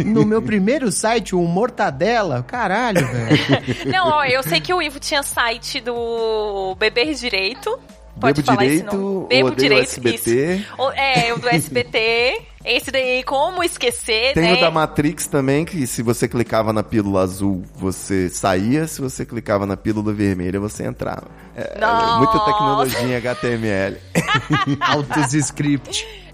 No 0.04 0.24
meu 0.24 0.40
primeiro 0.40 0.90
site, 0.90 1.34
o 1.34 1.42
Mortadela, 1.42 2.42
caralho, 2.42 3.06
velho. 3.06 3.86
Não, 3.92 4.08
ó, 4.08 4.24
eu 4.24 4.42
sei 4.42 4.60
que 4.60 4.72
o 4.72 4.80
Ivo 4.80 4.98
tinha 4.98 5.22
site 5.22 5.80
do 5.80 6.74
Beber 6.78 7.14
Direito. 7.14 7.78
Pode 8.20 8.42
Bebo 8.42 8.46
falar 8.46 8.64
esse 8.66 8.76
Direito, 8.76 8.96
nome. 8.96 9.26
Bebo 9.28 9.48
Odeio 9.48 9.68
Direito, 9.68 9.88
SBT. 9.88 10.54
isso. 10.56 10.90
É, 10.94 11.32
o 11.34 11.38
do 11.38 11.48
SBT. 11.48 12.42
Esse 12.64 12.90
daí, 12.90 13.22
como 13.24 13.62
esquecer, 13.62 14.32
Tem 14.32 14.42
né? 14.42 14.54
o 14.54 14.60
da 14.60 14.70
Matrix 14.70 15.26
também, 15.26 15.66
que 15.66 15.86
se 15.86 16.02
você 16.02 16.26
clicava 16.26 16.72
na 16.72 16.82
pílula 16.82 17.20
azul, 17.20 17.62
você 17.76 18.30
saía, 18.30 18.86
se 18.86 19.02
você 19.02 19.26
clicava 19.26 19.66
na 19.66 19.76
pílula 19.76 20.14
vermelha, 20.14 20.58
você 20.58 20.84
entrava. 20.84 21.26
É, 21.54 21.74
é 21.76 21.78
Nossa. 21.78 22.16
muita 22.16 22.38
tecnologia 22.40 23.02
em 23.02 23.16
HTML. 23.16 23.98
Altos 24.80 25.34
script. 25.34 26.06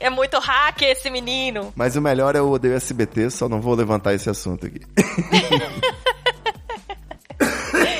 É 0.00 0.08
muito 0.10 0.38
hack 0.38 0.82
esse 0.82 1.10
menino. 1.10 1.72
Mas 1.76 1.94
o 1.94 2.00
melhor 2.00 2.34
é 2.34 2.40
o 2.40 2.50
Odeio 2.50 2.74
SBT, 2.74 3.30
só 3.30 3.48
não 3.48 3.60
vou 3.60 3.74
levantar 3.74 4.14
esse 4.14 4.28
assunto 4.28 4.66
aqui. 4.66 4.80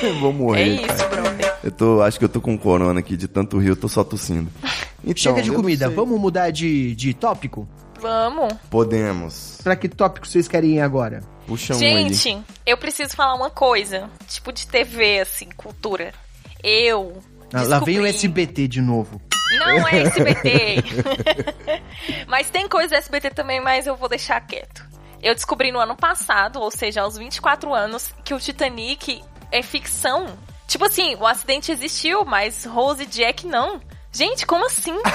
vou 0.19 0.33
morrer. 0.33 0.61
É 0.61 0.67
isso, 0.67 0.87
cara. 1.09 1.21
brother. 1.21 1.55
Eu 1.63 1.71
tô, 1.71 2.01
acho 2.01 2.17
que 2.17 2.25
eu 2.25 2.29
tô 2.29 2.41
com 2.41 2.57
corona 2.57 2.99
aqui, 2.99 3.15
de 3.15 3.27
tanto 3.27 3.57
rir, 3.57 3.69
eu 3.69 3.75
tô 3.75 3.87
só 3.87 4.03
tossindo. 4.03 4.49
Então, 5.03 5.15
Chega 5.17 5.41
de 5.41 5.51
comida, 5.51 5.89
vamos 5.89 6.19
mudar 6.19 6.51
de, 6.51 6.93
de 6.93 7.11
tópico? 7.11 7.67
Vamos. 7.99 8.53
Podemos. 8.69 9.57
Pra 9.63 9.75
que 9.75 9.89
tópico 9.89 10.27
vocês 10.27 10.47
querem 10.47 10.75
ir 10.75 10.79
agora? 10.79 11.21
Puxa 11.47 11.73
um 11.75 11.79
aí. 11.79 12.13
Gente, 12.13 12.37
eu 12.67 12.77
preciso 12.77 13.15
falar 13.15 13.33
uma 13.33 13.49
coisa. 13.49 14.07
Tipo 14.27 14.51
de 14.53 14.67
TV, 14.67 15.21
assim, 15.21 15.49
cultura. 15.57 16.13
Eu. 16.63 17.17
Ah, 17.51 17.63
Lá 17.63 17.79
vem 17.79 17.99
o 17.99 18.05
SBT 18.05 18.67
de 18.67 18.79
novo. 18.79 19.19
Não 19.57 19.87
é 19.87 20.03
SBT. 20.05 20.83
mas 22.27 22.49
tem 22.51 22.67
coisa 22.69 22.89
do 22.89 22.95
SBT 22.95 23.31
também, 23.31 23.59
mas 23.59 23.87
eu 23.87 23.95
vou 23.95 24.07
deixar 24.07 24.39
quieto. 24.41 24.85
Eu 25.21 25.33
descobri 25.33 25.71
no 25.71 25.79
ano 25.79 25.95
passado, 25.95 26.59
ou 26.59 26.71
seja, 26.71 27.01
aos 27.01 27.17
24 27.17 27.73
anos, 27.73 28.13
que 28.23 28.33
o 28.35 28.39
Titanic 28.39 29.21
é 29.51 29.61
ficção. 29.61 30.27
Tipo 30.67 30.85
assim, 30.85 31.15
o 31.15 31.27
acidente 31.27 31.71
existiu, 31.71 32.23
mas 32.25 32.65
Rose 32.65 33.03
e 33.03 33.05
Jack 33.05 33.45
não. 33.45 33.79
Gente, 34.11 34.45
como 34.45 34.65
assim? 34.65 34.97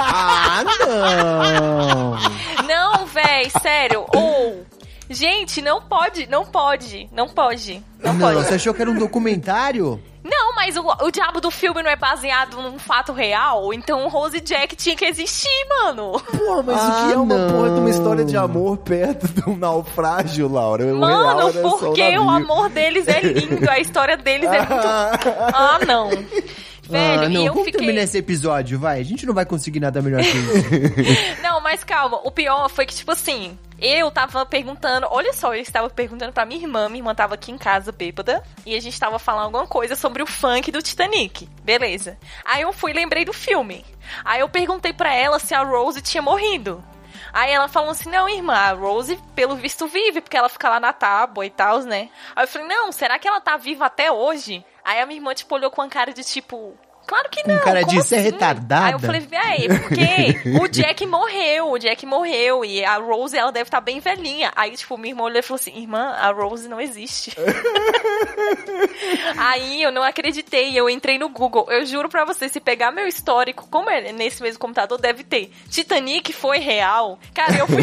Ah, 0.00 0.62
não! 0.64 2.16
Não, 2.66 3.06
véi, 3.06 3.50
sério. 3.62 4.04
Ou. 4.14 4.64
gente, 5.10 5.60
não 5.62 5.80
pode, 5.82 6.26
não 6.28 6.44
pode, 6.46 7.08
não 7.12 7.28
pode. 7.28 7.82
Não, 8.02 8.12
Não, 8.14 8.20
pode. 8.20 8.44
você 8.44 8.54
achou 8.54 8.72
que 8.74 8.80
era 8.82 8.90
um 8.90 8.98
documentário? 8.98 10.02
Mas 10.60 10.76
o, 10.76 10.82
o 11.04 11.10
diabo 11.12 11.40
do 11.40 11.52
filme 11.52 11.80
não 11.84 11.90
é 11.90 11.94
baseado 11.94 12.60
num 12.60 12.78
fato 12.80 13.12
real, 13.12 13.72
então 13.72 14.08
Rose 14.08 14.38
e 14.38 14.40
Jack 14.40 14.74
tinha 14.74 14.96
que 14.96 15.04
existir, 15.04 15.48
mano. 15.68 16.20
Porra, 16.20 16.62
mas 16.64 16.76
o 16.82 16.86
Ah, 16.86 17.04
que 17.06 17.12
é 17.12 17.16
uma 17.16 17.38
não. 17.38 17.54
porra 17.54 17.70
de 17.70 17.80
uma 17.80 17.90
história 17.90 18.24
de 18.24 18.36
amor 18.36 18.76
perto 18.78 19.28
de 19.28 19.48
um 19.48 19.56
naufrágio, 19.56 20.48
Laura? 20.52 20.82
O 20.84 20.86
real 20.86 20.98
Mano, 20.98 21.52
só 21.52 21.76
porque 21.78 22.02
navio. 22.02 22.24
o 22.24 22.28
amor 22.30 22.68
deles 22.70 23.06
é 23.06 23.20
lindo, 23.20 23.70
a 23.70 23.78
história 23.78 24.16
deles 24.16 24.50
é 24.50 24.58
muito. 24.58 25.28
Ah, 25.54 25.78
não. 25.86 26.10
Velho, 26.10 27.22
ah, 27.22 27.28
não, 27.28 27.40
e 27.42 27.46
eu 27.46 27.52
vamos 27.52 27.66
fiquei. 27.66 27.80
terminar 27.80 28.02
esse 28.02 28.18
episódio, 28.18 28.78
vai. 28.80 28.98
A 29.00 29.04
gente 29.04 29.24
não 29.26 29.34
vai 29.34 29.44
conseguir 29.46 29.78
nada 29.78 30.02
melhor 30.02 30.22
que 30.22 30.28
isso. 30.28 31.38
Não, 31.42 31.60
mas 31.60 31.84
calma, 31.84 32.18
o 32.24 32.30
pior 32.30 32.68
foi 32.70 32.86
que, 32.86 32.94
tipo 32.94 33.12
assim, 33.12 33.58
eu 33.80 34.10
tava 34.10 34.44
perguntando, 34.44 35.06
olha 35.10 35.32
só, 35.32 35.54
eu 35.54 35.62
estava 35.62 35.88
perguntando 35.88 36.32
pra 36.32 36.44
minha 36.44 36.60
irmã, 36.60 36.88
minha 36.88 37.00
irmã 37.00 37.14
tava 37.14 37.34
aqui 37.34 37.52
em 37.52 37.58
casa 37.58 37.92
bêbada, 37.92 38.42
e 38.66 38.74
a 38.74 38.80
gente 38.80 38.98
tava 38.98 39.18
falando 39.18 39.44
alguma 39.44 39.66
coisa 39.66 39.94
sobre 39.94 40.22
o 40.22 40.26
funk 40.26 40.72
do 40.72 40.82
Titanic. 40.82 41.46
Beleza. 41.62 42.18
Aí 42.44 42.62
eu 42.62 42.72
fui 42.72 42.90
e 42.90 42.94
lembrei 42.94 43.24
do 43.24 43.32
filme. 43.32 43.84
Aí 44.24 44.40
eu 44.40 44.48
perguntei 44.48 44.92
pra 44.92 45.14
ela 45.14 45.38
se 45.38 45.54
a 45.54 45.62
Rose 45.62 46.02
tinha 46.02 46.22
morrido. 46.22 46.82
Aí 47.32 47.52
ela 47.52 47.68
falou 47.68 47.90
assim: 47.90 48.10
não, 48.10 48.28
irmã, 48.28 48.54
a 48.54 48.72
Rose, 48.72 49.16
pelo 49.34 49.54
visto, 49.54 49.86
vive, 49.86 50.20
porque 50.20 50.36
ela 50.36 50.48
fica 50.48 50.68
lá 50.68 50.80
na 50.80 50.92
tábua 50.92 51.46
e 51.46 51.50
tal, 51.50 51.80
né? 51.80 52.08
Aí 52.34 52.44
eu 52.44 52.48
falei: 52.48 52.66
não, 52.66 52.90
será 52.90 53.18
que 53.18 53.28
ela 53.28 53.40
tá 53.40 53.56
viva 53.56 53.86
até 53.86 54.10
hoje? 54.10 54.64
Aí 54.84 55.00
a 55.00 55.06
minha 55.06 55.18
irmã, 55.18 55.34
tipo, 55.34 55.54
olhou 55.54 55.70
com 55.70 55.82
uma 55.82 55.88
cara 55.88 56.12
de 56.12 56.24
tipo. 56.24 56.76
Claro 57.08 57.28
que 57.30 57.48
não. 57.48 57.58
cara 57.60 57.80
de, 57.80 57.86
como 57.86 58.02
"Você 58.02 58.16
é 58.16 58.18
assim?" 58.18 58.30
retardada? 58.30 58.86
Aí 58.86 58.92
eu 58.92 58.98
falei, 58.98 59.20
véi, 59.22 59.66
porque 59.66 60.58
o 60.60 60.68
Jack 60.68 61.06
morreu, 61.06 61.72
o 61.72 61.78
Jack 61.78 62.04
morreu, 62.04 62.66
e 62.66 62.84
a 62.84 62.98
Rose, 62.98 63.34
ela 63.34 63.50
deve 63.50 63.68
estar 63.68 63.80
bem 63.80 63.98
velhinha. 63.98 64.52
Aí, 64.54 64.76
tipo, 64.76 64.98
minha 64.98 65.12
irmã 65.12 65.24
olhou 65.24 65.38
e 65.38 65.42
falou 65.42 65.58
assim, 65.58 65.74
irmã, 65.74 66.14
a 66.18 66.30
Rose 66.30 66.68
não 66.68 66.78
existe. 66.78 67.32
Aí 69.38 69.82
eu 69.82 69.90
não 69.90 70.02
acreditei, 70.02 70.78
eu 70.78 70.90
entrei 70.90 71.18
no 71.18 71.30
Google. 71.30 71.66
Eu 71.70 71.86
juro 71.86 72.10
pra 72.10 72.26
você, 72.26 72.46
se 72.48 72.60
pegar 72.60 72.90
meu 72.90 73.06
histórico, 73.06 73.66
como 73.70 73.88
é 73.88 74.12
nesse 74.12 74.42
mesmo 74.42 74.58
computador, 74.58 75.00
deve 75.00 75.24
ter. 75.24 75.50
Titanic 75.70 76.32
foi 76.32 76.58
real. 76.58 77.18
Cara, 77.32 77.56
eu 77.56 77.66
fui. 77.66 77.82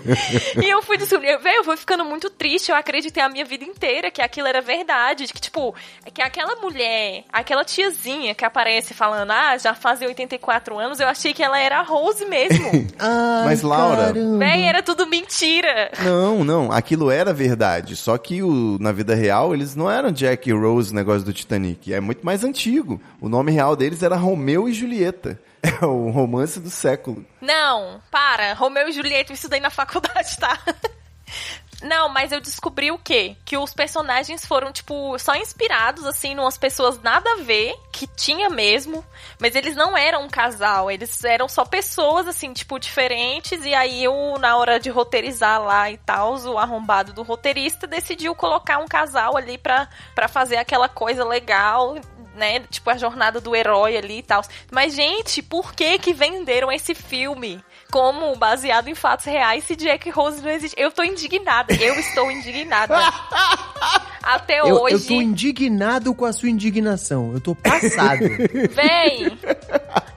e 0.64 0.68
eu 0.68 0.82
fui 0.82 0.96
descobrir. 0.96 1.36
Velho, 1.38 1.58
eu 1.58 1.64
fui 1.64 1.76
ficando 1.76 2.04
muito 2.04 2.30
triste. 2.30 2.70
Eu 2.70 2.76
acreditei 2.76 3.22
a 3.22 3.28
minha 3.28 3.44
vida 3.44 3.64
inteira 3.64 4.10
que 4.10 4.22
aquilo 4.22 4.46
era 4.46 4.60
verdade. 4.60 5.26
Que, 5.26 5.40
tipo, 5.40 5.74
que 6.12 6.22
aquela 6.22 6.56
mulher, 6.56 7.24
aquela 7.30 7.64
tiazinha 7.64 8.34
que 8.34 8.44
aparece 8.54 8.94
falando, 8.94 9.32
ah, 9.32 9.58
já 9.58 9.74
fazem 9.74 10.06
84 10.06 10.78
anos, 10.78 11.00
eu 11.00 11.08
achei 11.08 11.34
que 11.34 11.42
ela 11.42 11.58
era 11.58 11.80
a 11.80 11.82
Rose 11.82 12.24
mesmo. 12.24 12.70
Ai, 13.00 13.44
Mas, 13.46 13.62
Laura-. 13.62 14.12
Véi, 14.38 14.62
era 14.62 14.80
tudo 14.80 15.08
mentira. 15.08 15.90
Não, 16.04 16.44
não, 16.44 16.70
aquilo 16.70 17.10
era 17.10 17.32
verdade. 17.32 17.96
Só 17.96 18.16
que 18.16 18.42
o, 18.42 18.78
na 18.80 18.92
vida 18.92 19.14
real 19.14 19.52
eles 19.52 19.74
não 19.74 19.90
eram 19.90 20.12
Jack 20.12 20.48
e 20.48 20.52
Rose, 20.52 20.92
o 20.92 20.94
negócio 20.94 21.24
do 21.24 21.32
Titanic. 21.32 21.92
É 21.92 21.98
muito 21.98 22.24
mais 22.24 22.44
antigo. 22.44 23.00
O 23.20 23.28
nome 23.28 23.50
real 23.50 23.74
deles 23.74 24.02
era 24.02 24.14
Romeu 24.16 24.68
e 24.68 24.72
Julieta. 24.72 25.38
É 25.64 25.86
o 25.86 26.10
romance 26.10 26.60
do 26.60 26.68
século. 26.68 27.24
Não, 27.40 27.98
para. 28.10 28.52
Romeu 28.52 28.86
e 28.86 28.92
Julieta, 28.92 29.32
eu 29.32 29.34
estudei 29.34 29.60
na 29.60 29.70
faculdade, 29.70 30.36
tá? 30.38 30.58
Não, 31.84 32.08
mas 32.08 32.32
eu 32.32 32.40
descobri 32.40 32.90
o 32.90 32.98
quê? 32.98 33.36
Que 33.44 33.58
os 33.58 33.74
personagens 33.74 34.46
foram, 34.46 34.72
tipo, 34.72 35.18
só 35.18 35.36
inspirados, 35.36 36.06
assim, 36.06 36.32
em 36.32 36.38
umas 36.38 36.56
pessoas 36.56 36.98
nada 37.02 37.30
a 37.32 37.42
ver, 37.42 37.74
que 37.92 38.06
tinha 38.06 38.48
mesmo, 38.48 39.04
mas 39.38 39.54
eles 39.54 39.76
não 39.76 39.94
eram 39.94 40.24
um 40.24 40.28
casal, 40.28 40.90
eles 40.90 41.22
eram 41.22 41.46
só 41.46 41.62
pessoas, 41.62 42.26
assim, 42.26 42.54
tipo, 42.54 42.78
diferentes, 42.78 43.66
e 43.66 43.74
aí 43.74 44.02
eu, 44.02 44.38
na 44.40 44.56
hora 44.56 44.80
de 44.80 44.88
roteirizar 44.88 45.62
lá 45.62 45.90
e 45.90 45.98
tal, 45.98 46.34
o 46.38 46.58
arrombado 46.58 47.12
do 47.12 47.22
roteirista 47.22 47.86
decidiu 47.86 48.34
colocar 48.34 48.78
um 48.78 48.88
casal 48.88 49.36
ali 49.36 49.58
pra 49.58 49.86
fazer 50.26 50.56
aquela 50.56 50.88
coisa 50.88 51.22
legal 51.22 51.96
né? 52.34 52.60
Tipo 52.68 52.90
a 52.90 52.96
jornada 52.96 53.40
do 53.40 53.54
herói 53.54 53.96
ali 53.96 54.18
e 54.18 54.22
tal. 54.22 54.42
Mas, 54.70 54.94
gente, 54.94 55.42
por 55.42 55.72
que 55.72 55.98
que 55.98 56.12
venderam 56.12 56.70
esse 56.70 56.94
filme 56.94 57.62
como 57.90 58.34
baseado 58.36 58.88
em 58.88 58.94
fatos 58.94 59.26
reais 59.26 59.64
se 59.64 59.76
Jack 59.76 60.08
Rose 60.10 60.40
não 60.42 60.50
existe? 60.50 60.74
Eu 60.78 60.90
tô 60.90 61.02
indignada. 61.02 61.74
Eu 61.74 61.94
estou 61.98 62.30
indignada. 62.30 62.94
Até 64.22 64.60
Eu, 64.60 64.80
hoje. 64.82 64.94
eu 64.94 65.00
tô 65.00 65.22
indignado 65.22 66.14
com 66.14 66.24
a 66.24 66.32
sua 66.32 66.48
indignação. 66.48 67.32
Eu 67.34 67.40
tô 67.40 67.54
passado. 67.54 68.20
Véi! 68.72 69.36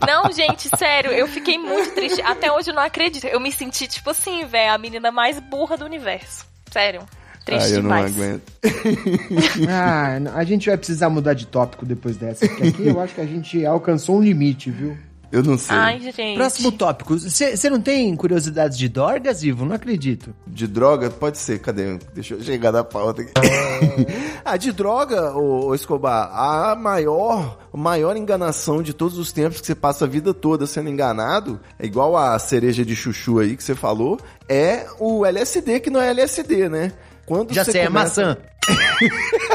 Não, 0.08 0.32
gente, 0.32 0.70
sério, 0.78 1.12
eu 1.12 1.28
fiquei 1.28 1.58
muito 1.58 1.94
triste. 1.94 2.22
Até 2.22 2.52
hoje 2.52 2.70
eu 2.72 2.74
não 2.76 2.82
acredito. 2.82 3.26
Eu 3.28 3.40
me 3.40 3.52
senti, 3.52 3.88
tipo 3.88 4.10
assim, 4.10 4.46
véi, 4.46 4.70
a 4.70 4.78
menina 4.78 5.12
mais 5.12 5.40
burra 5.40 5.76
do 5.76 5.84
universo. 5.86 6.46
Sério. 6.72 7.02
Triste 7.46 7.66
Ah, 7.66 7.70
eu 7.76 7.84
não 7.84 7.90
demais. 7.90 8.16
aguento. 8.16 8.44
ah, 9.70 10.18
a 10.36 10.44
gente 10.44 10.68
vai 10.68 10.78
precisar 10.78 11.10
mudar 11.10 11.34
de 11.34 11.46
tópico 11.48 11.86
depois 11.86 12.16
dessa. 12.18 12.48
Porque 12.48 12.68
aqui 12.68 12.88
eu 12.88 13.00
acho 13.02 13.14
que 13.16 13.22
a 13.22 13.26
gente 13.26 13.66
alcançou 13.66 14.18
um 14.18 14.22
limite, 14.22 14.70
viu? 14.72 14.98
Eu 15.32 15.44
não 15.44 15.58
sei. 15.58 15.76
Ai, 15.76 16.00
gente. 16.00 16.36
Próximo 16.36 16.72
tópico. 16.72 17.18
Você 17.20 17.70
não 17.70 17.82
tem 17.82 18.16
curiosidades 18.16 18.78
de 18.78 18.88
Dorgas, 18.88 19.44
Ivo? 19.44 19.66
Não 19.66 19.76
acredito. 19.76 20.34
De 20.48 20.66
droga? 20.68 21.10
Pode 21.10 21.38
ser, 21.38 21.60
cadê? 21.60 21.98
Deixa 22.14 22.36
eu 22.36 22.42
chegar 22.42 22.72
na 22.72 22.84
pauta 22.84 23.22
aqui. 23.24 23.32
ah, 24.46 24.56
de 24.56 24.72
droga, 24.72 25.34
ô, 25.36 25.68
ô 25.68 25.76
Escobar, 25.76 26.30
a 26.34 26.76
maior, 26.76 27.58
maior 27.74 28.16
enganação 28.16 28.82
de 28.82 28.94
todos 28.94 29.18
os 29.18 29.32
tempos 29.34 29.60
que 29.60 29.68
você 29.68 29.76
passa 29.76 30.06
a 30.06 30.08
vida 30.08 30.34
toda 30.34 30.66
sendo 30.66 30.90
enganado, 30.90 31.60
é 31.78 31.86
igual 31.86 32.16
a 32.16 32.40
cereja 32.40 32.86
de 32.86 32.96
chuchu 32.96 33.40
aí 33.40 33.58
que 33.58 33.64
você 33.64 33.76
falou, 33.76 34.18
é 34.48 34.86
o 35.00 35.26
LSD, 35.26 35.82
que 35.82 35.90
não 35.90 36.02
é 36.02 36.10
LSD, 36.12 36.70
né? 36.70 36.94
Quando 37.26 37.54
Já 37.54 37.66
você 37.66 37.74
sei, 37.74 37.82
é 37.82 37.88
começa- 37.88 38.26
maçã. 38.26 38.38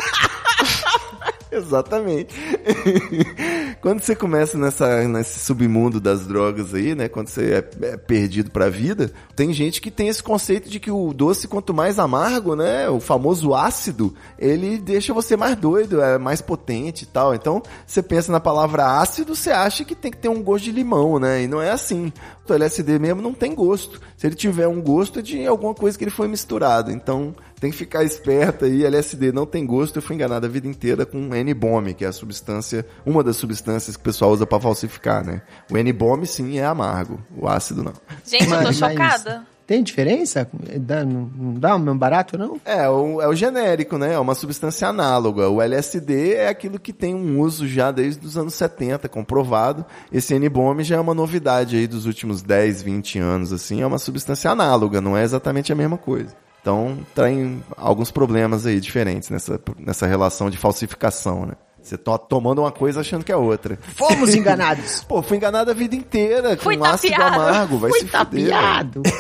Exatamente. 1.57 2.35
quando 3.83 4.01
você 4.01 4.15
começa 4.15 4.57
nessa, 4.57 5.07
nesse 5.09 5.41
submundo 5.41 6.01
das 6.01 6.25
drogas 6.25 6.73
aí, 6.73 6.95
né? 6.95 7.09
Quando 7.09 7.27
você 7.27 7.55
é, 7.55 7.87
é 7.87 7.97
perdido 7.97 8.51
pra 8.51 8.71
vida, 8.71 9.13
tem 9.35 9.53
gente 9.53 9.81
que 9.81 9.91
tem 9.91 10.07
esse 10.07 10.23
conceito 10.23 10.71
de 10.71 10.79
que 10.79 10.91
o 10.91 11.13
doce, 11.13 11.49
quanto 11.49 11.75
mais 11.75 11.99
amargo, 11.99 12.55
né? 12.55 12.89
O 12.89 13.01
famoso 13.01 13.53
ácido, 13.55 14.15
ele 14.39 14.79
deixa 14.79 15.13
você 15.13 15.37
mais 15.37 15.57
doido, 15.57 16.01
é 16.01 16.17
mais 16.17 16.41
potente 16.41 17.03
e 17.03 17.07
tal. 17.07 17.35
Então, 17.35 17.61
você 17.85 18.01
pensa 18.01 18.31
na 18.31 18.39
palavra 18.39 19.01
ácido, 19.01 19.35
você 19.35 19.51
acha 19.51 19.85
que 19.85 19.97
tem 19.97 20.13
que 20.13 20.19
ter 20.19 20.29
um 20.29 20.43
gosto 20.43 20.65
de 20.65 20.73
limão, 20.73 21.19
né? 21.19 21.43
E 21.43 21.49
não 21.49 21.61
é 21.61 21.71
assim. 21.71 22.13
O 22.49 22.53
LSD 22.53 22.99
mesmo 22.99 23.23
não 23.23 23.33
tem 23.33 23.55
gosto. 23.55 24.01
Se 24.17 24.27
ele 24.27 24.35
tiver 24.35 24.67
um 24.67 24.81
gosto, 24.81 25.21
é 25.21 25.23
de 25.23 25.47
alguma 25.47 25.75
coisa 25.75 25.97
que 25.97 26.05
ele 26.05 26.11
foi 26.11 26.27
misturado. 26.27 26.91
Então, 26.91 27.35
tem 27.61 27.71
que 27.71 27.77
ficar 27.77 28.03
esperto 28.03 28.65
aí, 28.65 28.85
LSD 28.85 29.31
não 29.31 29.47
tem 29.47 29.65
gosto, 29.65 29.97
eu 29.97 30.03
fui 30.03 30.17
enganado 30.17 30.45
a 30.47 30.49
vida 30.49 30.67
inteira 30.67 31.07
com 31.07 31.33
N-bomb, 31.35 31.95
que 31.95 32.05
é 32.05 32.09
a 32.09 32.13
substância, 32.13 32.85
uma 33.07 33.23
das 33.23 33.37
substâncias 33.37 33.97
que 33.97 34.01
o 34.01 34.05
pessoal 34.05 34.33
usa 34.33 34.45
pra 34.45 34.59
falsificar, 34.59 35.25
né? 35.25 35.43
O 35.71 35.79
N-bomb 35.79 36.27
sim 36.27 36.59
é 36.59 36.65
amargo, 36.65 37.21
o 37.37 37.47
ácido 37.49 37.85
não. 37.85 37.93
Gente, 38.27 38.51
eu 38.51 38.59
tô 38.59 38.65
Mas- 38.65 38.77
chocada. 38.77 39.47
Tem 39.73 39.83
diferença? 39.83 40.47
Dá- 40.81 41.03
não, 41.03 41.31
não 41.35 41.55
dá 41.55 41.75
o 41.77 41.79
mesmo 41.79 41.99
barato, 41.99 42.37
não? 42.37 42.61
É, 42.63 42.87
o, 42.91 43.23
é 43.23 43.27
o 43.27 43.35
genérico, 43.35 43.97
né? 43.97 44.13
É 44.13 44.19
uma 44.19 44.35
substância 44.35 44.87
análoga. 44.87 45.49
O 45.49 45.63
LSD 45.63 46.35
é 46.35 46.49
aquilo 46.49 46.79
que 46.79 46.93
tem 46.93 47.15
um 47.15 47.41
uso 47.41 47.67
já 47.67 47.91
desde 47.91 48.27
os 48.27 48.37
anos 48.37 48.53
70, 48.53 49.09
comprovado. 49.09 49.83
Esse 50.13 50.35
N-bomb 50.35 50.85
já 50.85 50.97
é 50.97 51.01
uma 51.01 51.15
novidade 51.15 51.75
aí 51.75 51.87
dos 51.87 52.05
últimos 52.05 52.43
10, 52.43 52.83
20 52.83 53.19
anos, 53.19 53.51
assim. 53.51 53.81
É 53.81 53.87
uma 53.87 53.99
substância 53.99 54.51
análoga, 54.51 55.01
não 55.01 55.17
é 55.17 55.23
exatamente 55.23 55.73
a 55.73 55.75
mesma 55.75 55.97
coisa. 55.97 56.37
Então, 56.61 56.99
tem 57.15 57.65
alguns 57.75 58.11
problemas 58.11 58.67
aí 58.67 58.79
diferentes 58.79 59.31
nessa, 59.31 59.59
nessa 59.79 60.07
relação 60.07 60.51
de 60.51 60.59
falsificação, 60.59 61.47
né? 61.47 61.55
Você 61.83 61.99
tá 61.99 62.17
tomando 62.17 62.61
uma 62.61 62.71
coisa 62.71 63.01
achando 63.01 63.25
que 63.25 63.33
é 63.33 63.37
outra. 63.37 63.79
Fomos 63.97 64.33
enganados. 64.37 65.03
Pô, 65.09 65.21
fui 65.23 65.37
enganado 65.37 65.71
a 65.71 65.75
vida 65.75 65.95
inteira 65.97 66.57
com 66.57 66.63
Fui 66.63 66.79
um 66.79 66.85
ácido 66.85 67.15
tapeado. 67.17 67.41
amargo, 67.41 67.79
vai 67.79 67.91
Fui 67.91 68.01
se 68.01 68.07
fuder. 68.07 68.19
tapeado. 68.51 69.03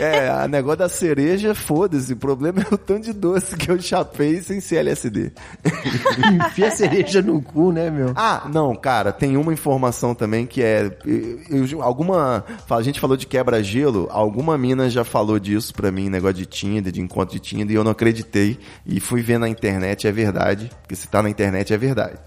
É, 0.00 0.28
a 0.28 0.46
negócio 0.48 0.78
da 0.78 0.88
cereja, 0.88 1.54
foda-se. 1.54 2.12
O 2.12 2.16
problema 2.16 2.60
é 2.62 2.74
o 2.74 2.78
tanto 2.78 3.04
de 3.04 3.12
doce 3.12 3.56
que 3.56 3.70
eu 3.70 3.80
chapei 3.80 4.40
sem 4.42 4.60
ser 4.60 4.76
LSD. 4.76 5.32
Enfia 6.46 6.68
a 6.68 6.70
cereja 6.70 7.22
no 7.22 7.40
cu, 7.42 7.72
né, 7.72 7.90
meu? 7.90 8.12
Ah, 8.16 8.46
não, 8.52 8.74
cara, 8.74 9.12
tem 9.12 9.36
uma 9.36 9.52
informação 9.52 10.14
também 10.14 10.46
que 10.46 10.62
é. 10.62 10.90
eu- 11.04 11.66
eu- 11.66 11.82
alguma. 11.82 12.44
A 12.68 12.82
gente 12.82 13.00
falou 13.00 13.16
de 13.16 13.26
quebra-gelo, 13.26 14.08
alguma 14.10 14.56
mina 14.56 14.88
já 14.88 15.04
falou 15.04 15.38
disso 15.38 15.74
pra 15.74 15.90
mim, 15.90 16.08
negócio 16.08 16.36
de 16.36 16.46
Tinder, 16.46 16.92
de 16.92 17.00
encontro 17.00 17.34
de 17.34 17.40
Tinder, 17.40 17.70
e 17.72 17.74
eu 17.74 17.84
não 17.84 17.92
acreditei. 17.92 18.58
E 18.86 19.00
fui 19.00 19.22
ver 19.22 19.38
na 19.38 19.48
internet, 19.48 20.06
é 20.06 20.12
verdade. 20.12 20.70
Porque 20.82 20.94
se 20.96 21.08
tá 21.08 21.22
na 21.22 21.30
internet, 21.30 21.69
é 21.72 21.78
verdade. 21.78 22.18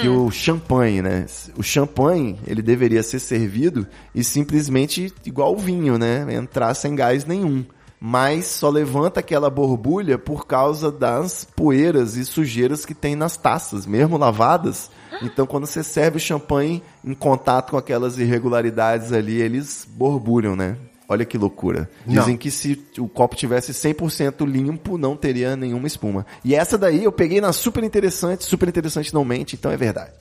Que 0.00 0.08
o 0.08 0.30
champanhe, 0.30 1.02
né? 1.02 1.26
O 1.56 1.62
champanhe, 1.62 2.38
ele 2.46 2.62
deveria 2.62 3.02
ser 3.02 3.18
servido 3.18 3.86
e 4.14 4.24
simplesmente 4.24 5.12
igual 5.26 5.54
o 5.54 5.58
vinho, 5.58 5.98
né? 5.98 6.26
Entrar 6.34 6.72
sem 6.74 6.94
gás 6.94 7.24
nenhum 7.24 7.64
mas 8.06 8.44
só 8.44 8.68
levanta 8.68 9.20
aquela 9.20 9.48
borbulha 9.48 10.18
por 10.18 10.46
causa 10.46 10.92
das 10.92 11.46
poeiras 11.56 12.16
e 12.16 12.24
sujeiras 12.26 12.84
que 12.84 12.92
tem 12.92 13.16
nas 13.16 13.38
taças, 13.38 13.86
mesmo 13.86 14.18
lavadas. 14.18 14.90
Então, 15.22 15.46
quando 15.46 15.64
você 15.64 15.82
serve 15.82 16.18
o 16.18 16.20
champanhe 16.20 16.82
em 17.02 17.14
contato 17.14 17.70
com 17.70 17.78
aquelas 17.78 18.18
irregularidades 18.18 19.10
ali, 19.10 19.40
eles 19.40 19.88
borbulham, 19.90 20.54
né? 20.54 20.76
Olha 21.08 21.24
que 21.24 21.36
loucura. 21.36 21.88
Dizem 22.06 22.32
Não. 22.32 22.36
que 22.38 22.50
se 22.50 22.82
o 22.98 23.06
copo 23.06 23.36
tivesse 23.36 23.72
100% 23.72 24.46
limpo, 24.46 24.96
não 24.96 25.16
teria 25.16 25.54
nenhuma 25.54 25.86
espuma. 25.86 26.24
E 26.42 26.54
essa 26.54 26.78
daí 26.78 27.04
eu 27.04 27.12
peguei 27.12 27.40
na 27.40 27.52
super 27.52 27.84
interessante, 27.84 28.44
super 28.44 28.68
interessante 28.68 29.12
não 29.12 29.24
mente, 29.24 29.54
então 29.54 29.70
é 29.70 29.76
verdade. 29.76 30.12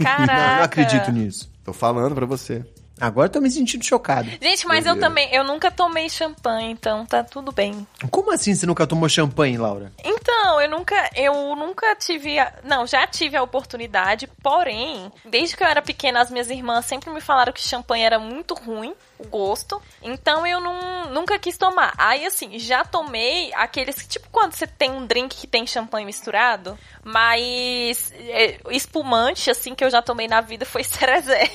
Caraca. 0.00 0.32
Não, 0.32 0.56
não 0.56 0.64
acredito 0.64 1.10
nisso. 1.10 1.50
Tô 1.64 1.72
falando 1.72 2.14
pra 2.14 2.26
você. 2.26 2.64
Agora 3.00 3.26
eu 3.26 3.32
tô 3.32 3.40
me 3.40 3.50
sentindo 3.50 3.84
chocado. 3.84 4.28
Gente, 4.40 4.66
mas 4.66 4.86
eu 4.86 4.98
também, 4.98 5.32
eu 5.34 5.42
nunca 5.42 5.70
tomei 5.70 6.08
champanhe, 6.08 6.70
então 6.70 7.04
tá 7.04 7.24
tudo 7.24 7.50
bem. 7.50 7.86
Como 8.10 8.32
assim 8.32 8.54
você 8.54 8.66
nunca 8.66 8.86
tomou 8.86 9.08
champanhe, 9.08 9.56
Laura? 9.56 9.92
Então, 10.04 10.60
eu 10.60 10.70
nunca, 10.70 11.10
eu 11.14 11.56
nunca 11.56 11.96
tive, 11.96 12.38
a, 12.38 12.52
não, 12.62 12.86
já 12.86 13.06
tive 13.06 13.36
a 13.36 13.42
oportunidade, 13.42 14.28
porém, 14.42 15.10
desde 15.24 15.56
que 15.56 15.64
eu 15.64 15.66
era 15.66 15.82
pequena, 15.82 16.20
as 16.20 16.30
minhas 16.30 16.50
irmãs 16.50 16.84
sempre 16.86 17.10
me 17.10 17.20
falaram 17.20 17.52
que 17.52 17.60
champanhe 17.60 18.04
era 18.04 18.18
muito 18.18 18.54
ruim, 18.54 18.94
o 19.18 19.26
gosto, 19.26 19.80
então 20.02 20.46
eu 20.46 20.60
não, 20.60 21.10
nunca 21.10 21.38
quis 21.38 21.56
tomar. 21.56 21.94
Aí, 21.96 22.24
assim, 22.26 22.58
já 22.58 22.84
tomei 22.84 23.52
aqueles, 23.54 24.00
que, 24.00 24.08
tipo 24.08 24.28
quando 24.30 24.54
você 24.54 24.66
tem 24.66 24.90
um 24.90 25.06
drink 25.06 25.36
que 25.36 25.46
tem 25.46 25.66
champanhe 25.66 26.06
misturado, 26.06 26.78
mas 27.02 28.12
é, 28.16 28.58
espumante, 28.70 29.50
assim, 29.50 29.74
que 29.74 29.84
eu 29.84 29.90
já 29.90 30.02
tomei 30.02 30.28
na 30.28 30.40
vida 30.40 30.64
foi 30.64 30.84
cerezé. 30.84 31.50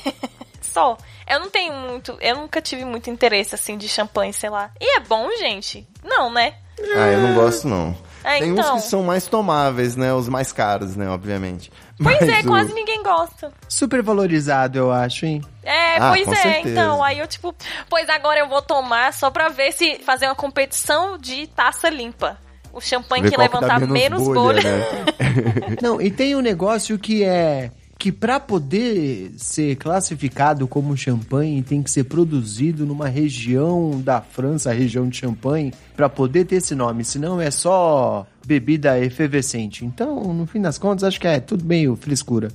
Só. 0.73 0.97
Eu 1.29 1.39
não 1.39 1.49
tenho 1.49 1.73
muito, 1.73 2.17
eu 2.21 2.35
nunca 2.37 2.61
tive 2.61 2.85
muito 2.85 3.09
interesse, 3.09 3.55
assim, 3.55 3.77
de 3.77 3.87
champanhe, 3.87 4.33
sei 4.33 4.49
lá. 4.49 4.71
E 4.79 4.97
é 4.97 4.99
bom, 4.99 5.29
gente? 5.37 5.87
Não, 6.03 6.31
né? 6.31 6.53
Ah, 6.95 7.07
eu 7.07 7.19
não 7.21 7.33
gosto 7.33 7.67
não. 7.67 7.95
É, 8.23 8.39
Tem 8.39 8.49
então. 8.49 8.75
uns 8.75 8.83
que 8.83 8.89
são 8.89 9.01
mais 9.03 9.25
tomáveis, 9.25 9.95
né? 9.95 10.13
Os 10.13 10.27
mais 10.27 10.51
caros, 10.51 10.95
né? 10.95 11.07
Obviamente. 11.09 11.71
Pois 12.01 12.19
Mas 12.19 12.29
é, 12.29 12.39
o- 12.41 12.47
quase 12.47 12.73
ninguém 12.73 13.01
gosta. 13.01 13.51
Super 13.69 14.01
valorizado, 14.03 14.77
eu 14.77 14.91
acho, 14.91 15.25
hein? 15.25 15.41
É, 15.63 15.97
Ah, 15.97 16.09
pois 16.13 16.27
é, 16.27 16.35
certeza. 16.35 16.69
então. 16.69 17.03
Aí 17.03 17.19
eu, 17.19 17.27
tipo, 17.27 17.55
pois 17.89 18.07
agora 18.09 18.39
eu 18.39 18.47
vou 18.47 18.61
tomar 18.61 19.11
só 19.13 19.31
pra 19.31 19.49
ver 19.49 19.71
se 19.71 19.97
fazer 19.99 20.27
uma 20.27 20.35
competição 20.35 21.17
de 21.17 21.47
taça 21.47 21.89
limpa. 21.89 22.37
O 22.73 22.79
champanhe 22.81 23.23
que 23.23 23.35
dá 23.35 23.43
levantar 23.43 23.79
menos 23.79 24.21
bolha. 24.23 24.61
né? 24.61 24.85
Não, 25.81 25.99
e 26.01 26.11
tem 26.11 26.35
um 26.35 26.41
negócio 26.41 26.99
que 26.99 27.23
é 27.23 27.71
que 27.97 28.11
para 28.11 28.39
poder 28.39 29.31
ser 29.37 29.75
classificado 29.75 30.67
como 30.67 30.95
champanhe 30.95 31.63
tem 31.63 31.81
que 31.81 31.89
ser 31.89 32.03
produzido 32.03 32.85
numa 32.85 33.07
região 33.07 33.99
da 34.01 34.21
França, 34.21 34.69
a 34.69 34.73
região 34.73 35.09
de 35.09 35.17
Champagne, 35.17 35.73
para 35.95 36.07
poder 36.07 36.45
ter 36.45 36.57
esse 36.57 36.75
nome, 36.75 37.03
senão 37.03 37.41
é 37.41 37.49
só 37.49 38.25
bebida 38.45 38.99
efervescente. 38.99 39.83
Então, 39.83 40.33
no 40.33 40.45
fim 40.45 40.61
das 40.61 40.77
contas, 40.77 41.03
acho 41.03 41.19
que 41.19 41.27
é 41.27 41.39
tudo 41.39 41.65
meio 41.65 41.95
frescura. 41.95 42.49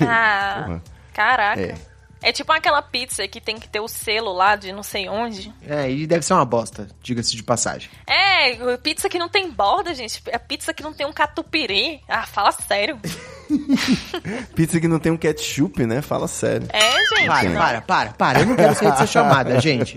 Ah, 0.00 0.62
Porra. 0.66 0.82
caraca. 1.14 1.60
É. 1.60 1.74
É. 2.22 2.32
tipo 2.32 2.52
aquela 2.52 2.82
pizza 2.82 3.26
que 3.28 3.40
tem 3.40 3.58
que 3.58 3.68
ter 3.68 3.80
o 3.80 3.88
selo 3.88 4.32
lá 4.32 4.56
de 4.56 4.72
não 4.72 4.82
sei 4.82 5.08
onde. 5.08 5.52
É, 5.66 5.90
e 5.90 6.06
deve 6.06 6.24
ser 6.24 6.34
uma 6.34 6.44
bosta, 6.44 6.88
diga-se 7.02 7.34
de 7.36 7.42
passagem. 7.42 7.90
É, 8.06 8.76
pizza 8.78 9.08
que 9.08 9.18
não 9.18 9.28
tem 9.28 9.50
borda, 9.50 9.94
gente. 9.94 10.22
É 10.26 10.38
pizza 10.38 10.72
que 10.72 10.82
não 10.82 10.92
tem 10.92 11.06
um 11.06 11.12
catupiry. 11.12 12.00
Ah, 12.08 12.26
fala 12.26 12.52
sério. 12.52 12.98
Pizza 14.54 14.78
que 14.80 14.88
não 14.88 14.98
tem 14.98 15.10
um 15.10 15.16
ketchup, 15.16 15.86
né? 15.86 16.02
Fala 16.02 16.28
sério. 16.28 16.68
É, 16.70 17.16
gente. 17.16 17.26
Para, 17.26 17.48
não. 17.48 17.58
para, 17.58 17.80
para, 17.80 18.10
para. 18.12 18.40
Eu 18.40 18.46
não 18.46 18.56
quero 18.56 18.74
sair 18.74 18.90
dessa 18.90 19.06
chamada, 19.06 19.60
gente. 19.60 19.96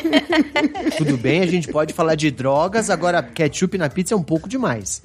Tudo 0.96 1.16
bem, 1.16 1.42
a 1.42 1.46
gente 1.46 1.68
pode 1.68 1.92
falar 1.92 2.14
de 2.14 2.30
drogas, 2.30 2.90
agora 2.90 3.22
ketchup 3.22 3.76
na 3.78 3.88
pizza 3.88 4.14
é 4.14 4.16
um 4.16 4.22
pouco 4.22 4.48
demais. 4.48 5.02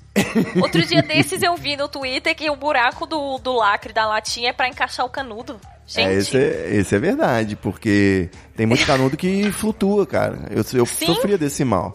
Outro 0.61 0.85
dia 0.85 1.01
desses 1.01 1.41
eu 1.41 1.55
vi 1.55 1.75
no 1.75 1.87
Twitter 1.87 2.35
que 2.35 2.49
o 2.49 2.55
buraco 2.55 3.05
do, 3.05 3.37
do 3.39 3.53
lacre 3.53 3.93
da 3.93 4.07
latinha 4.07 4.49
é 4.49 4.53
pra 4.53 4.67
encaixar 4.67 5.05
o 5.05 5.09
canudo. 5.09 5.59
Gente, 5.87 6.09
É, 6.09 6.13
esse, 6.15 6.37
é, 6.37 6.75
esse 6.75 6.95
é 6.95 6.99
verdade, 6.99 7.55
porque 7.55 8.29
tem 8.57 8.65
muito 8.65 8.85
canudo 8.85 9.15
que 9.15 9.49
flutua, 9.53 10.05
cara. 10.05 10.37
Eu, 10.51 10.63
eu 10.77 10.85
Sim. 10.85 11.05
sofria 11.07 11.37
desse 11.37 11.63
mal. 11.63 11.93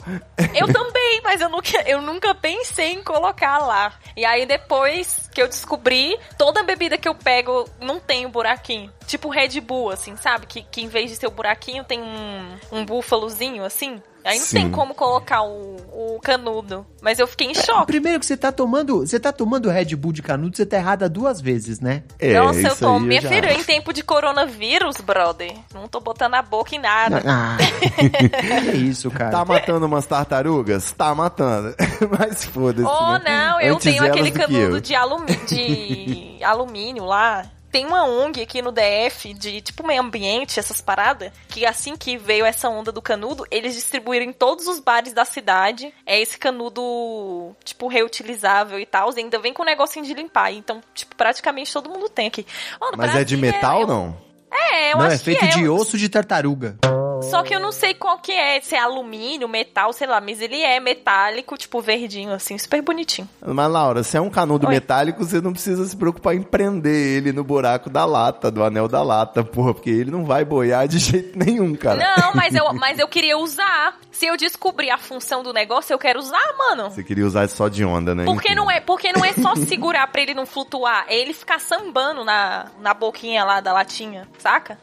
eu 0.54 0.72
também. 0.72 1.20
mas 1.22 1.42
eu 1.42 1.50
nunca, 1.50 1.82
eu 1.86 2.00
nunca 2.00 2.34
pensei 2.34 2.92
em 2.94 3.02
colocar 3.02 3.58
lá. 3.58 3.92
E 4.16 4.24
aí 4.24 4.46
depois 4.46 5.28
que 5.32 5.42
eu 5.42 5.46
descobri, 5.46 6.16
toda 6.38 6.62
bebida 6.62 6.96
que 6.96 7.08
eu 7.08 7.14
pego 7.14 7.68
não 7.80 8.00
tem 8.00 8.24
o 8.24 8.28
um 8.28 8.32
buraquinho. 8.32 8.90
Tipo 9.06 9.28
Red 9.28 9.60
Bull, 9.60 9.90
assim, 9.90 10.16
sabe? 10.16 10.46
Que, 10.46 10.62
que 10.62 10.80
em 10.80 10.88
vez 10.88 11.10
de 11.10 11.16
ser 11.16 11.26
o 11.26 11.30
buraquinho 11.30 11.84
tem 11.84 12.00
um, 12.00 12.56
um 12.72 12.86
búfalozinho, 12.86 13.62
assim. 13.62 14.00
Aí 14.24 14.38
não 14.38 14.46
Sim. 14.46 14.56
tem 14.56 14.70
como 14.70 14.94
colocar 14.94 15.42
o, 15.42 15.76
o 15.92 16.20
canudo. 16.20 16.86
Mas 17.00 17.18
eu 17.18 17.26
fiquei 17.26 17.48
em 17.48 17.54
choque. 17.54 17.86
Primeiro 17.86 18.20
que 18.20 18.26
você 18.26 18.36
tá 18.36 18.52
tomando, 18.52 19.00
você 19.00 19.18
tá 19.18 19.32
tomando 19.32 19.68
Red 19.68 19.96
Bull 19.96 20.12
de 20.12 20.22
canudo, 20.22 20.56
você 20.56 20.64
tá 20.64 20.76
errada 20.76 21.08
duas 21.08 21.40
vezes, 21.40 21.80
né? 21.80 22.04
É, 22.18 22.38
Nossa, 22.38 22.60
eu 22.60 22.94
aí 22.94 23.00
Minha 23.00 23.20
já 23.20 23.28
filha, 23.28 23.52
em 23.52 23.64
tempo 23.64 23.92
de 23.92 24.02
coronavírus, 24.02 24.96
brother. 24.98 25.52
Não 25.74 25.88
tô 25.88 26.00
botando 26.00 26.34
a 26.34 26.42
boca 26.42 26.76
em 26.76 26.78
nada. 26.78 27.22
Ah, 27.26 27.56
é 28.72 28.76
isso, 28.76 29.10
cara. 29.10 29.30
Tá 29.30 29.44
matando 29.44 29.86
umas 29.86 30.06
tartarugas? 30.06 30.92
Tá 30.92 31.14
matando. 31.14 31.74
Mas 32.18 32.44
foda-se. 32.44 32.86
Oh, 32.86 33.18
né? 33.18 33.24
não, 33.24 33.60
eu 33.60 33.74
Antes 33.74 33.92
tenho 33.92 34.04
aquele 34.04 34.30
do 34.30 34.38
que 34.38 34.46
canudo 34.46 34.80
de, 34.80 34.94
alumi 34.94 35.36
de 35.48 36.38
alumínio 36.44 37.04
lá. 37.04 37.44
Tem 37.72 37.86
uma 37.86 38.04
ONG 38.04 38.42
aqui 38.42 38.60
no 38.60 38.70
DF 38.70 39.32
de 39.32 39.62
tipo 39.62 39.84
meio 39.86 40.02
ambiente, 40.02 40.60
essas 40.60 40.82
paradas, 40.82 41.32
que 41.48 41.64
assim 41.64 41.96
que 41.96 42.18
veio 42.18 42.44
essa 42.44 42.68
onda 42.68 42.92
do 42.92 43.00
canudo, 43.00 43.46
eles 43.50 43.74
distribuíram 43.74 44.26
em 44.26 44.32
todos 44.32 44.68
os 44.68 44.78
bares 44.78 45.14
da 45.14 45.24
cidade. 45.24 45.92
É 46.04 46.20
esse 46.20 46.36
canudo, 46.38 47.56
tipo, 47.64 47.88
reutilizável 47.88 48.78
e 48.78 48.84
tal. 48.84 49.10
Ainda 49.16 49.38
vem 49.38 49.54
com 49.54 49.62
um 49.62 49.66
negocinho 49.66 50.04
de 50.04 50.12
limpar. 50.12 50.52
Então, 50.52 50.82
tipo, 50.94 51.16
praticamente 51.16 51.72
todo 51.72 51.88
mundo 51.88 52.10
tem 52.10 52.26
aqui. 52.26 52.46
Ó, 52.78 52.90
no 52.90 52.98
Mas 52.98 53.14
é 53.16 53.24
de 53.24 53.36
Brasil 53.36 53.38
metal, 53.38 53.82
é- 53.82 53.86
não? 53.86 54.16
É, 54.52 54.92
eu 54.92 54.98
Não, 54.98 55.06
acho 55.06 55.14
é 55.14 55.18
feito 55.18 55.38
que 55.38 55.44
é. 55.46 55.48
de 55.48 55.66
osso 55.66 55.96
de 55.96 56.10
tartaruga. 56.10 56.76
Só 57.22 57.42
que 57.42 57.54
eu 57.54 57.60
não 57.60 57.72
sei 57.72 57.94
qual 57.94 58.18
que 58.18 58.32
é, 58.32 58.60
se 58.60 58.74
é 58.74 58.80
alumínio, 58.80 59.48
metal, 59.48 59.92
sei 59.92 60.06
lá, 60.06 60.20
mas 60.20 60.40
ele 60.40 60.60
é 60.60 60.78
metálico, 60.80 61.56
tipo 61.56 61.80
verdinho, 61.80 62.32
assim, 62.32 62.56
super 62.58 62.82
bonitinho. 62.82 63.28
Mas, 63.44 63.70
Laura, 63.70 64.02
se 64.02 64.16
é 64.16 64.20
um 64.20 64.30
canudo 64.30 64.66
Oi. 64.66 64.74
metálico, 64.74 65.24
você 65.24 65.40
não 65.40 65.52
precisa 65.52 65.84
se 65.86 65.96
preocupar 65.96 66.34
em 66.34 66.42
prender 66.42 67.16
ele 67.16 67.32
no 67.32 67.44
buraco 67.44 67.88
da 67.88 68.04
lata, 68.04 68.50
do 68.50 68.62
anel 68.62 68.88
da 68.88 69.02
lata, 69.02 69.42
porra, 69.44 69.74
porque 69.74 69.90
ele 69.90 70.10
não 70.10 70.24
vai 70.24 70.44
boiar 70.44 70.86
de 70.88 70.98
jeito 71.00 71.38
nenhum, 71.38 71.74
cara. 71.74 72.16
Não, 72.16 72.32
mas 72.34 72.54
eu, 72.54 72.72
mas 72.74 72.98
eu 72.98 73.08
queria 73.08 73.38
usar. 73.38 73.98
Se 74.10 74.26
eu 74.26 74.36
descobrir 74.36 74.90
a 74.90 74.98
função 74.98 75.42
do 75.42 75.52
negócio, 75.52 75.92
eu 75.92 75.98
quero 75.98 76.18
usar, 76.18 76.54
mano. 76.58 76.90
Você 76.90 77.02
queria 77.02 77.26
usar 77.26 77.48
só 77.48 77.68
de 77.68 77.84
onda, 77.84 78.14
né? 78.14 78.24
Porque 78.24 78.54
não 78.54 78.70
é, 78.70 78.78
porque 78.78 79.12
não 79.12 79.24
é 79.24 79.32
só 79.32 79.54
segurar 79.56 80.06
pra 80.08 80.20
ele 80.20 80.34
não 80.34 80.44
flutuar, 80.44 81.06
é 81.08 81.16
ele 81.16 81.32
ficar 81.32 81.58
sambando 81.58 82.24
na, 82.24 82.66
na 82.80 82.92
boquinha 82.92 83.44
lá 83.44 83.60
da 83.60 83.72
latinha, 83.72 84.28
saca? 84.38 84.78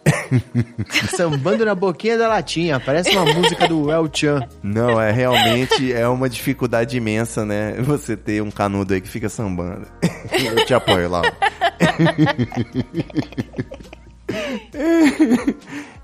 Sambando 1.15 1.65
na 1.65 1.75
boquinha 1.75 2.17
da 2.17 2.27
latinha. 2.30 2.80
Parece 2.80 3.09
uma 3.15 3.25
música 3.34 3.67
do 3.67 3.91
El 3.91 4.09
Chan. 4.13 4.47
Não, 4.63 4.99
é 5.01 5.11
realmente 5.11 5.91
é 5.91 6.07
uma 6.07 6.30
dificuldade 6.30 6.95
imensa, 6.97 7.45
né? 7.45 7.73
Você 7.82 8.15
ter 8.15 8.41
um 8.41 8.49
canudo 8.51 8.93
aí 8.93 9.01
que 9.01 9.09
fica 9.09 9.27
sambando. 9.30 9.86
Eu 10.32 10.65
te 10.65 10.73
apoio, 10.73 11.09
Laura. 11.09 11.34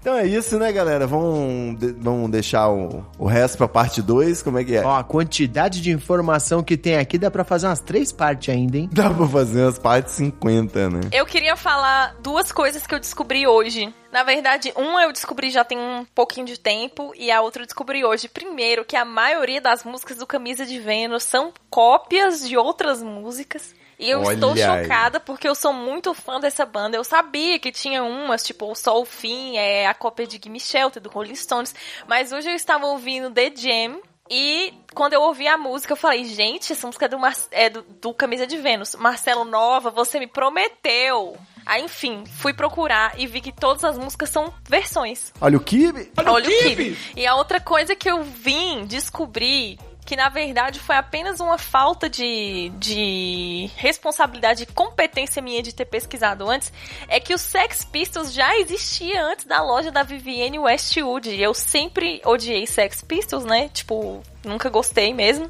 Então 0.01 0.15
é 0.15 0.25
isso, 0.27 0.59
né, 0.59 0.71
galera? 0.71 1.07
Vamos, 1.07 1.79
de- 1.79 1.93
vamos 1.99 2.29
deixar 2.29 2.69
o, 2.69 3.03
o 3.17 3.25
resto 3.25 3.57
pra 3.57 3.67
parte 3.67 4.01
2, 4.03 4.43
como 4.43 4.59
é 4.59 4.63
que 4.63 4.75
é? 4.75 4.83
Ó, 4.85 4.95
a 4.97 5.03
quantidade 5.03 5.81
de 5.81 5.91
informação 5.91 6.61
que 6.61 6.77
tem 6.77 6.97
aqui 6.97 7.17
dá 7.17 7.31
pra 7.31 7.43
fazer 7.43 7.65
umas 7.67 7.79
três 7.79 8.11
partes 8.11 8.53
ainda, 8.53 8.77
hein? 8.77 8.89
Dá 8.91 9.09
pra 9.09 9.27
fazer 9.27 9.63
as 9.67 9.79
partes 9.79 10.13
50, 10.13 10.89
né? 10.91 11.01
Eu 11.11 11.25
queria 11.25 11.55
falar 11.55 12.15
duas 12.21 12.51
coisas 12.51 12.85
que 12.85 12.93
eu 12.93 12.99
descobri 12.99 13.47
hoje. 13.47 13.91
Na 14.15 14.23
verdade, 14.23 14.71
uma 14.77 15.03
eu 15.03 15.11
descobri 15.11 15.49
já 15.49 15.65
tem 15.65 15.77
um 15.77 16.05
pouquinho 16.15 16.45
de 16.45 16.57
tempo 16.57 17.11
e 17.17 17.29
a 17.29 17.41
outra 17.41 17.63
eu 17.63 17.65
descobri 17.65 18.05
hoje. 18.05 18.29
Primeiro, 18.29 18.85
que 18.85 18.95
a 18.95 19.03
maioria 19.03 19.59
das 19.59 19.83
músicas 19.83 20.19
do 20.19 20.25
Camisa 20.25 20.65
de 20.65 20.79
Vênus 20.79 21.23
são 21.23 21.53
cópias 21.69 22.47
de 22.47 22.55
outras 22.55 23.03
músicas. 23.03 23.75
E 23.99 24.09
eu 24.09 24.21
Olha 24.21 24.35
estou 24.35 24.53
aí. 24.53 24.83
chocada 24.83 25.19
porque 25.19 25.45
eu 25.45 25.53
sou 25.53 25.73
muito 25.73 26.13
fã 26.13 26.39
dessa 26.39 26.65
banda. 26.65 26.95
Eu 26.95 27.03
sabia 27.03 27.59
que 27.59 27.73
tinha 27.73 28.05
umas, 28.05 28.41
tipo, 28.41 28.71
o 28.71 28.73
Sol 28.73 29.03
Fim, 29.03 29.57
é 29.57 29.85
a 29.85 29.93
cópia 29.93 30.25
de 30.25 30.39
Gimme 30.41 30.61
Shelter, 30.61 31.03
do 31.03 31.09
Rolling 31.09 31.35
Stones. 31.35 31.75
Mas 32.07 32.31
hoje 32.31 32.49
eu 32.49 32.55
estava 32.55 32.85
ouvindo 32.85 33.29
The 33.29 33.51
Jam. 33.53 33.99
E 34.29 34.73
quando 34.93 35.13
eu 35.13 35.21
ouvi 35.21 35.47
a 35.47 35.57
música, 35.57 35.93
eu 35.93 35.97
falei, 35.97 36.25
gente, 36.25 36.73
essa 36.73 36.87
música 36.87 37.05
é 37.05 37.07
do, 37.07 37.19
Mar- 37.19 37.35
é 37.51 37.69
do, 37.69 37.83
do 38.01 38.13
Camisa 38.13 38.47
de 38.47 38.57
Vênus. 38.57 38.95
Marcelo 38.95 39.45
Nova, 39.45 39.91
você 39.91 40.17
me 40.19 40.25
prometeu. 40.25 41.37
Aí, 41.65 41.83
enfim, 41.83 42.23
fui 42.25 42.53
procurar 42.53 43.19
e 43.19 43.27
vi 43.27 43.41
que 43.41 43.51
todas 43.51 43.83
as 43.83 43.97
músicas 43.97 44.29
são 44.29 44.53
versões. 44.67 45.31
Olha 45.41 45.57
o 45.57 45.59
Kibe! 45.59 46.11
Olha 46.17 46.49
o 46.49 46.51
Kibe. 46.63 46.97
E 47.15 47.25
a 47.25 47.35
outra 47.35 47.59
coisa 47.59 47.95
que 47.95 48.09
eu 48.09 48.23
vim 48.23 48.85
descobrir 48.85 49.79
que 50.05 50.15
na 50.15 50.29
verdade 50.29 50.79
foi 50.79 50.95
apenas 50.95 51.39
uma 51.39 51.57
falta 51.57 52.07
de, 52.07 52.71
de 52.77 53.69
responsabilidade 53.75 54.63
e 54.63 54.67
competência 54.67 55.41
minha 55.41 55.63
de 55.63 55.73
ter 55.73 55.85
pesquisado 55.85 56.47
antes, 56.47 56.71
é 57.07 57.19
que 57.19 57.33
o 57.33 57.37
Sex 57.37 57.83
Pistols 57.83 58.31
já 58.31 58.55
existia 58.57 59.23
antes 59.23 59.45
da 59.45 59.61
loja 59.61 59.91
da 59.91 60.03
Vivienne 60.03 60.59
Westwood. 60.59 61.29
Eu 61.41 61.53
sempre 61.53 62.21
odiei 62.23 62.67
Sex 62.67 63.01
Pistols, 63.01 63.45
né? 63.45 63.69
Tipo, 63.69 64.21
nunca 64.43 64.69
gostei 64.69 65.11
mesmo. 65.11 65.49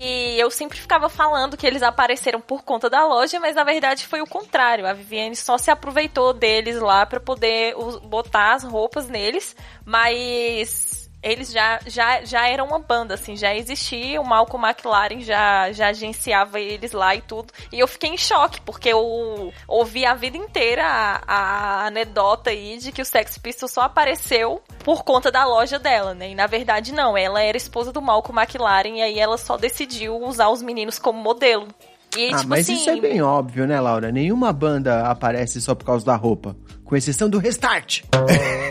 E 0.00 0.38
eu 0.38 0.50
sempre 0.52 0.78
ficava 0.78 1.08
falando 1.08 1.56
que 1.56 1.66
eles 1.66 1.82
apareceram 1.82 2.40
por 2.40 2.62
conta 2.62 2.88
da 2.88 3.04
loja, 3.04 3.40
mas 3.40 3.56
na 3.56 3.64
verdade 3.64 4.06
foi 4.06 4.20
o 4.20 4.26
contrário. 4.26 4.86
A 4.86 4.92
Vivienne 4.92 5.34
só 5.34 5.58
se 5.58 5.70
aproveitou 5.70 6.32
deles 6.32 6.80
lá 6.80 7.04
pra 7.04 7.18
poder 7.18 7.74
botar 8.04 8.54
as 8.54 8.62
roupas 8.62 9.08
neles, 9.08 9.56
mas 9.84 11.05
eles 11.32 11.52
já, 11.52 11.80
já, 11.86 12.24
já 12.24 12.48
eram 12.48 12.66
uma 12.66 12.78
banda, 12.78 13.14
assim, 13.14 13.36
já 13.36 13.54
existia, 13.54 14.20
o 14.20 14.26
Malcolm 14.26 14.66
McLaren 14.66 15.20
já, 15.20 15.72
já 15.72 15.88
agenciava 15.88 16.60
eles 16.60 16.92
lá 16.92 17.14
e 17.14 17.20
tudo. 17.20 17.52
E 17.72 17.78
eu 17.78 17.88
fiquei 17.88 18.10
em 18.10 18.16
choque, 18.16 18.60
porque 18.60 18.88
eu 18.88 19.52
ouvi 19.66 20.06
a 20.06 20.14
vida 20.14 20.36
inteira 20.36 20.84
a, 20.84 21.22
a 21.26 21.86
anedota 21.86 22.50
aí 22.50 22.78
de 22.78 22.92
que 22.92 23.02
o 23.02 23.04
Sex 23.04 23.38
Pistols 23.38 23.72
só 23.72 23.82
apareceu 23.82 24.62
por 24.84 25.02
conta 25.04 25.30
da 25.30 25.44
loja 25.44 25.78
dela, 25.78 26.14
né? 26.14 26.30
E 26.30 26.34
na 26.34 26.46
verdade 26.46 26.92
não, 26.92 27.16
ela 27.16 27.42
era 27.42 27.56
esposa 27.56 27.92
do 27.92 28.00
Malcolm 28.00 28.40
McLaren 28.40 28.96
e 28.96 29.02
aí 29.02 29.18
ela 29.18 29.36
só 29.36 29.56
decidiu 29.56 30.16
usar 30.22 30.48
os 30.48 30.62
meninos 30.62 30.98
como 30.98 31.20
modelo. 31.20 31.68
E, 32.16 32.32
ah, 32.32 32.36
tipo 32.38 32.48
mas 32.48 32.60
assim, 32.60 32.74
isso 32.74 32.90
é 32.90 33.00
bem 33.00 33.20
óbvio, 33.20 33.66
né, 33.66 33.78
Laura? 33.80 34.10
Nenhuma 34.10 34.52
banda 34.52 35.08
aparece 35.08 35.60
só 35.60 35.74
por 35.74 35.84
causa 35.84 36.06
da 36.06 36.16
roupa. 36.16 36.56
Com 36.86 36.96
exceção 36.96 37.28
do 37.28 37.38
Restart. 37.38 38.02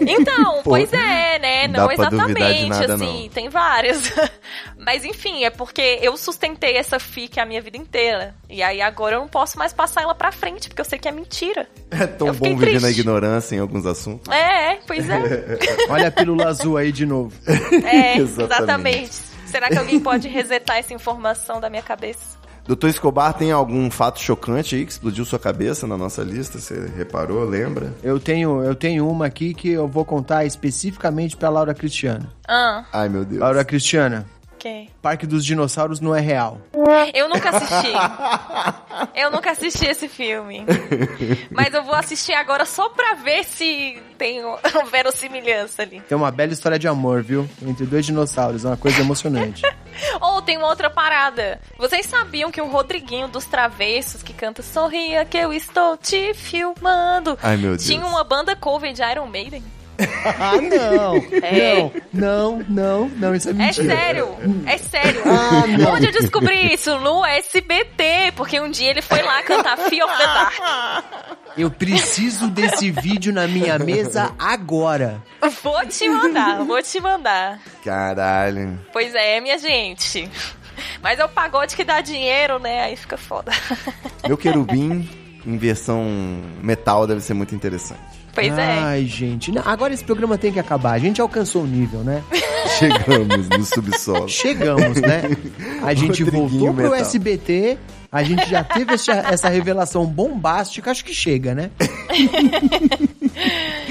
Então, 0.02 0.56
Pô, 0.64 0.72
pois 0.72 0.92
é, 0.94 1.38
né? 1.38 1.68
Não 1.68 1.92
exatamente, 1.92 2.70
nada, 2.70 2.94
assim, 2.96 3.24
não. 3.24 3.30
tem 3.30 3.50
várias. 3.50 4.12
Mas 4.80 5.04
enfim, 5.04 5.44
é 5.44 5.50
porque 5.50 6.00
eu 6.02 6.16
sustentei 6.16 6.78
essa 6.78 6.98
fic 6.98 7.38
a 7.40 7.46
minha 7.46 7.62
vida 7.62 7.76
inteira. 7.78 8.34
E 8.50 8.64
aí 8.64 8.82
agora 8.82 9.16
eu 9.18 9.20
não 9.20 9.28
posso 9.28 9.60
mais 9.60 9.74
passar 9.74 10.02
ela 10.02 10.16
pra 10.16 10.32
frente, 10.32 10.70
porque 10.70 10.80
eu 10.80 10.86
sei 10.86 10.98
que 10.98 11.10
é 11.10 11.12
mentira. 11.12 11.68
É 11.92 12.08
tão 12.08 12.32
bom 12.34 12.56
viver 12.56 12.76
na 12.76 12.80
triste. 12.82 13.02
ignorância 13.02 13.56
em 13.56 13.60
alguns 13.60 13.86
assuntos. 13.86 14.32
É, 14.34 14.80
pois 14.88 15.10
é. 15.10 15.60
Olha 15.90 16.08
a 16.08 16.12
pílula 16.12 16.48
azul 16.48 16.78
aí 16.78 16.92
de 16.94 17.06
novo. 17.06 17.34
É, 17.46 18.18
Exatamente. 18.18 18.54
exatamente. 18.54 19.36
Será 19.46 19.70
que 19.70 19.78
alguém 19.78 20.00
pode 20.00 20.28
resetar 20.28 20.78
essa 20.78 20.94
informação 20.94 21.62
da 21.62 21.70
minha 21.70 21.82
cabeça? 21.84 22.35
Doutor 22.68 22.90
Escobar, 22.90 23.34
tem 23.34 23.52
algum 23.52 23.92
fato 23.92 24.20
chocante 24.20 24.76
aí 24.76 24.86
que 24.86 24.92
explodiu 24.92 25.24
sua 25.24 25.38
cabeça 25.38 25.86
na 25.86 25.96
nossa 25.96 26.24
lista? 26.24 26.58
Você 26.58 26.92
reparou, 26.98 27.44
lembra? 27.46 27.94
Eu 28.02 28.20
tenho, 28.20 28.64
eu 28.64 28.74
tenho 28.74 29.08
uma 29.08 29.28
aqui 29.28 29.54
que 29.54 29.70
eu 29.70 29.88
vou 29.88 30.04
contar 30.04 30.46
especificamente 30.46 31.38
pra 31.38 31.50
Laura 31.50 31.76
Cristiana. 31.76 32.28
Ah, 32.48 32.84
Ai, 32.92 33.08
meu 33.08 33.24
Deus. 33.24 33.40
Laura 33.40 33.64
Cristiana, 33.64 34.26
ok. 34.66 34.90
Parque 35.02 35.28
dos 35.28 35.46
Dinossauros 35.46 36.00
não 36.00 36.16
é 36.16 36.20
real. 36.20 36.60
Eu 37.14 37.30
nunca 37.30 37.50
assisti. 37.50 37.94
Eu 39.14 39.30
nunca 39.32 39.52
assisti 39.52 39.86
esse 39.86 40.08
filme. 40.08 40.66
Mas 41.52 41.74
eu 41.74 41.84
vou 41.84 41.96
assistir 41.96 42.34
agora 42.34 42.66
só 42.66 42.90
pra 42.90 43.14
ver 43.14 43.44
se 43.44 44.02
tem 44.18 44.42
verossimilhança 44.92 45.82
ali. 45.82 46.02
Tem 46.02 46.18
uma 46.18 46.32
bela 46.32 46.54
história 46.54 46.80
de 46.80 46.88
amor, 46.88 47.22
viu? 47.22 47.48
Entre 47.62 47.86
dois 47.86 48.06
dinossauros, 48.06 48.66
é 48.66 48.70
uma 48.70 48.78
coisa 48.78 49.02
emocionante. 49.02 49.62
Ou 50.22 50.42
tem 50.42 50.58
uma 50.58 50.68
outra 50.68 50.90
parada. 50.90 51.60
Vocês 51.78 52.06
sabiam 52.06 52.52
que 52.52 52.62
o 52.62 52.68
Rodriguinho 52.68 53.28
dos 53.28 53.46
Travessos, 53.46 54.24
que 54.24 54.34
canta 54.34 54.62
Sorria 54.62 55.26
que 55.26 55.38
eu 55.38 55.54
estou 55.54 55.98
te 55.98 56.34
filmando, 56.34 57.38
Ai, 57.42 57.58
meu 57.58 57.72
Deus. 57.72 57.86
tinha 57.86 58.06
uma 58.06 58.24
banda 58.24 58.56
cover 58.56 58.94
de 58.94 59.02
Iron 59.04 59.28
Maiden? 59.28 59.64
Ah, 60.40 60.54
não! 60.62 61.16
É. 61.42 61.76
Não, 61.76 61.92
não, 62.14 62.66
não, 62.68 63.10
não, 63.10 63.36
isso 63.36 63.50
é 63.50 63.52
É 63.52 63.56
mentira. 63.56 63.96
sério, 63.96 64.36
é 64.66 64.78
sério. 64.78 65.22
Ah, 65.26 65.68
não. 65.68 65.94
Onde 65.94 66.08
eu 66.08 66.12
descobri 66.12 66.74
isso? 66.74 66.98
No 67.00 67.24
SBT, 67.26 68.34
porque 68.36 68.60
um 68.60 68.70
dia 68.70 68.90
ele 68.92 69.02
foi 69.02 69.22
lá 69.22 69.42
cantar 69.44 69.78
Fear 69.78 70.08
of 70.08 70.18
the 70.18 70.24
Dark. 70.26 70.56
Eu 71.58 71.72
preciso 71.72 72.48
desse 72.50 72.92
vídeo 72.92 73.32
na 73.34 73.48
minha 73.48 73.80
mesa 73.80 74.34
agora. 74.38 75.22
Vou 75.64 75.86
te 75.86 76.08
mandar, 76.10 76.64
vou 76.66 76.82
te 76.82 77.00
mandar. 77.00 77.60
Caralho. 77.84 78.80
Pois 78.92 79.14
é, 79.16 79.40
minha 79.40 79.58
gente. 79.58 80.30
Mas 81.02 81.20
é 81.20 81.26
o 81.26 81.30
pagode 81.30 81.76
que 81.76 81.84
dá 81.86 82.02
dinheiro, 82.02 82.60
né? 82.60 82.84
Aí 82.84 82.96
fica 82.98 83.16
foda. 83.18 83.52
Meu 84.28 84.38
querubim 84.38 85.08
em 85.46 85.58
versão 85.58 86.04
metal 86.62 87.08
deve 87.08 87.22
ser 87.22 87.34
muito 87.34 87.56
interessante. 87.56 88.02
Pois 88.36 88.58
é. 88.58 88.80
Ai, 88.80 89.06
gente. 89.06 89.50
não, 89.52 89.64
agora 89.66 89.94
esse 89.94 90.04
programa 90.04 90.38
tem 90.38 90.52
que 90.52 90.60
acabar. 90.60 90.92
A 90.92 91.00
gente 91.00 91.22
alcançou 91.22 91.64
o 91.64 91.68
nível, 91.68 92.02
né? 92.02 92.22
Chegamos 92.78 93.48
no 93.48 93.64
subsolo. 93.64 94.28
Chegamos, 94.28 95.00
né? 95.00 95.22
A 95.82 95.94
gente 95.94 96.24
voltou 96.26 96.74
pro 96.74 96.90
Metal. 96.90 96.96
SBT, 96.96 97.78
a 98.16 98.24
gente 98.24 98.50
já 98.50 98.64
teve 98.64 98.94
essa, 98.94 99.12
essa 99.12 99.50
revelação 99.50 100.06
bombástica, 100.06 100.90
acho 100.90 101.04
que 101.04 101.14
chega, 101.14 101.54
né? 101.54 101.70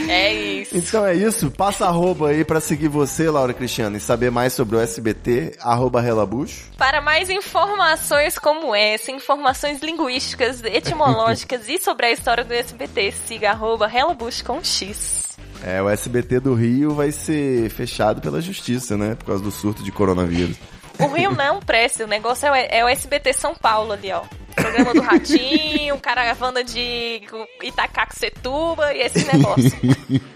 É 0.08 0.32
isso. 0.32 0.76
Então 0.76 1.04
é 1.04 1.14
isso, 1.14 1.50
passa 1.50 1.86
arroba 1.86 2.28
aí 2.28 2.44
pra 2.44 2.60
seguir 2.60 2.88
você, 2.88 3.28
Laura 3.30 3.52
Cristiano, 3.52 3.96
e 3.96 4.00
saber 4.00 4.30
mais 4.30 4.52
sobre 4.52 4.76
o 4.76 4.80
SBT, 4.80 5.56
arroba 5.60 6.00
Relabucho. 6.00 6.70
Para 6.76 7.00
mais 7.00 7.30
informações 7.30 8.38
como 8.38 8.74
essa, 8.74 9.10
informações 9.10 9.82
linguísticas, 9.82 10.62
etimológicas 10.64 11.68
e 11.68 11.78
sobre 11.78 12.06
a 12.06 12.12
história 12.12 12.44
do 12.44 12.52
SBT, 12.52 13.12
siga 13.26 13.50
arroba 13.50 13.86
Relabush 13.86 14.42
com 14.42 14.62
X. 14.62 15.36
É, 15.62 15.80
o 15.80 15.88
SBT 15.88 16.40
do 16.40 16.54
Rio 16.54 16.94
vai 16.94 17.10
ser 17.10 17.70
fechado 17.70 18.20
pela 18.20 18.40
justiça, 18.40 18.96
né? 18.96 19.14
Por 19.14 19.24
causa 19.24 19.42
do 19.42 19.50
surto 19.50 19.82
de 19.82 19.90
coronavírus. 19.90 20.56
O 20.98 21.06
Rio 21.08 21.32
não 21.32 21.60
presta, 21.60 22.04
o 22.04 22.06
negócio 22.06 22.46
é 22.46 22.50
o, 22.50 22.54
é 22.54 22.84
o 22.84 22.88
SBT 22.88 23.32
São 23.32 23.54
Paulo 23.54 23.92
ali, 23.92 24.12
ó. 24.12 24.22
Programa 24.54 24.94
do 24.94 25.00
Ratinho, 25.00 25.98
caravana 25.98 26.62
de 26.62 27.22
Itacaxetuba 27.62 28.92
e 28.94 29.00
esse 29.00 29.24
negócio. 29.24 29.72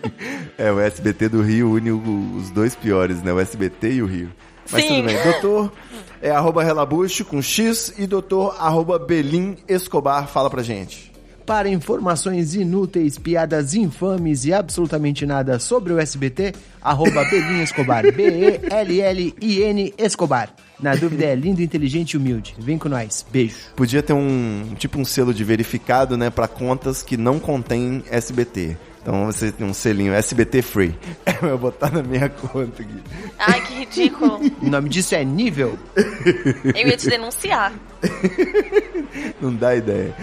É, 0.58 0.72
o 0.72 0.80
SBT 0.80 1.28
do 1.28 1.40
Rio 1.40 1.70
une 1.70 1.92
os 1.92 2.50
dois 2.50 2.74
piores, 2.74 3.22
né? 3.22 3.32
O 3.32 3.38
SBT 3.38 3.92
e 3.92 4.02
o 4.02 4.06
Rio. 4.06 4.32
Mas 4.72 4.82
Sim. 4.82 4.88
tudo 4.88 5.06
bem. 5.06 5.22
Doutor 5.22 5.72
é 6.20 6.30
arroba 6.32 6.64
Relabucho 6.64 7.24
com 7.24 7.40
X 7.40 7.94
e 7.96 8.06
doutor 8.08 8.56
arroba 8.58 8.98
Belim 8.98 9.56
Escobar. 9.68 10.26
Fala 10.26 10.50
pra 10.50 10.62
gente. 10.62 11.12
Para 11.48 11.70
informações 11.70 12.54
inúteis, 12.54 13.16
piadas 13.16 13.72
infames 13.72 14.44
e 14.44 14.52
absolutamente 14.52 15.24
nada 15.24 15.58
sobre 15.58 15.94
o 15.94 15.98
SBT, 15.98 16.52
arroba 16.82 17.24
Belin 17.30 17.62
Escobar, 17.62 18.02
B-E-L-L-I-N 18.12 19.94
Escobar. 19.96 20.54
Na 20.78 20.94
dúvida 20.94 21.24
é 21.24 21.34
lindo, 21.34 21.62
inteligente 21.62 22.12
e 22.12 22.16
humilde. 22.18 22.54
Vem 22.58 22.76
com 22.76 22.90
nós. 22.90 23.24
Beijo. 23.32 23.56
Podia 23.74 24.02
ter 24.02 24.12
um 24.12 24.74
tipo 24.76 25.00
um 25.00 25.06
selo 25.06 25.32
de 25.32 25.42
verificado, 25.42 26.18
né, 26.18 26.28
Pra 26.28 26.46
contas 26.46 27.02
que 27.02 27.16
não 27.16 27.38
contém 27.38 28.04
SBT. 28.10 28.76
Então 29.00 29.24
você 29.24 29.50
tem 29.50 29.66
um 29.66 29.72
selinho 29.72 30.12
SBT 30.12 30.60
Free. 30.60 30.94
Eu 31.40 31.56
vou 31.56 31.58
botar 31.58 31.90
na 31.90 32.02
minha 32.02 32.28
conta 32.28 32.82
aqui. 32.82 33.02
Ai, 33.38 33.66
que 33.66 33.72
ridículo. 33.72 34.38
O 34.60 34.68
nome 34.68 34.90
disso 34.90 35.14
é 35.14 35.24
nível. 35.24 35.78
Eu 35.96 36.88
ia 36.88 36.96
te 36.96 37.08
denunciar. 37.08 37.72
Não 39.40 39.54
dá 39.54 39.74
ideia. 39.74 40.14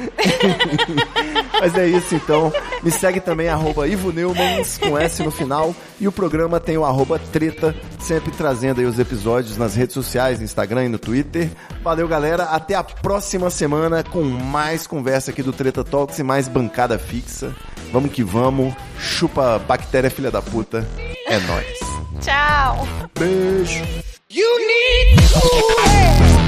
Mas 1.60 1.76
é 1.76 1.88
isso 1.88 2.16
então. 2.16 2.52
Me 2.84 2.92
segue 2.92 3.20
também, 3.20 3.48
arroba 3.48 3.88
Ivo 3.88 4.12
Neumans, 4.12 4.78
com 4.78 4.98
S 4.98 5.24
no 5.24 5.32
final. 5.32 5.76
E 6.00 6.08
o 6.08 6.12
programa 6.12 6.60
tem 6.60 6.78
o 6.78 6.86
arroba 6.86 7.20
treta, 7.32 7.76
sempre 8.00 8.32
trazendo 8.32 8.80
aí 8.82 8.86
os 8.86 9.00
episódios 9.00 9.58
nas 9.58 9.76
redes 9.76 9.94
sociais, 9.94 10.40
no 10.40 10.46
Instagram 10.46 10.86
e 10.86 10.90
no 10.90 11.00
Twitter. 11.00 11.50
Valeu, 11.84 12.08
galera. 12.08 12.44
Até 12.46 12.76
a 12.76 12.84
próxima 12.84 13.50
semana 13.50 14.04
com 14.04 14.24
mais 14.24 14.86
conversa 14.86 15.32
aqui 15.32 15.42
do 15.42 15.54
Treta 15.54 15.84
Talks 15.84 16.20
e 16.20 16.24
mais 16.24 16.48
bancada 16.48 17.00
fixa. 17.00 17.56
Vamos 17.92 18.12
que 18.12 18.24
vamos. 18.24 18.74
Chupa 19.00 19.60
bactéria 19.60 20.10
filha 20.10 20.32
da 20.32 20.42
puta. 20.42 20.88
É 21.28 21.40
nóis. 21.40 21.80
Tchau. 22.22 22.88
Beijo. 23.18 23.84
You 24.30 24.68
need 24.68 25.22
fooling, 25.30 26.45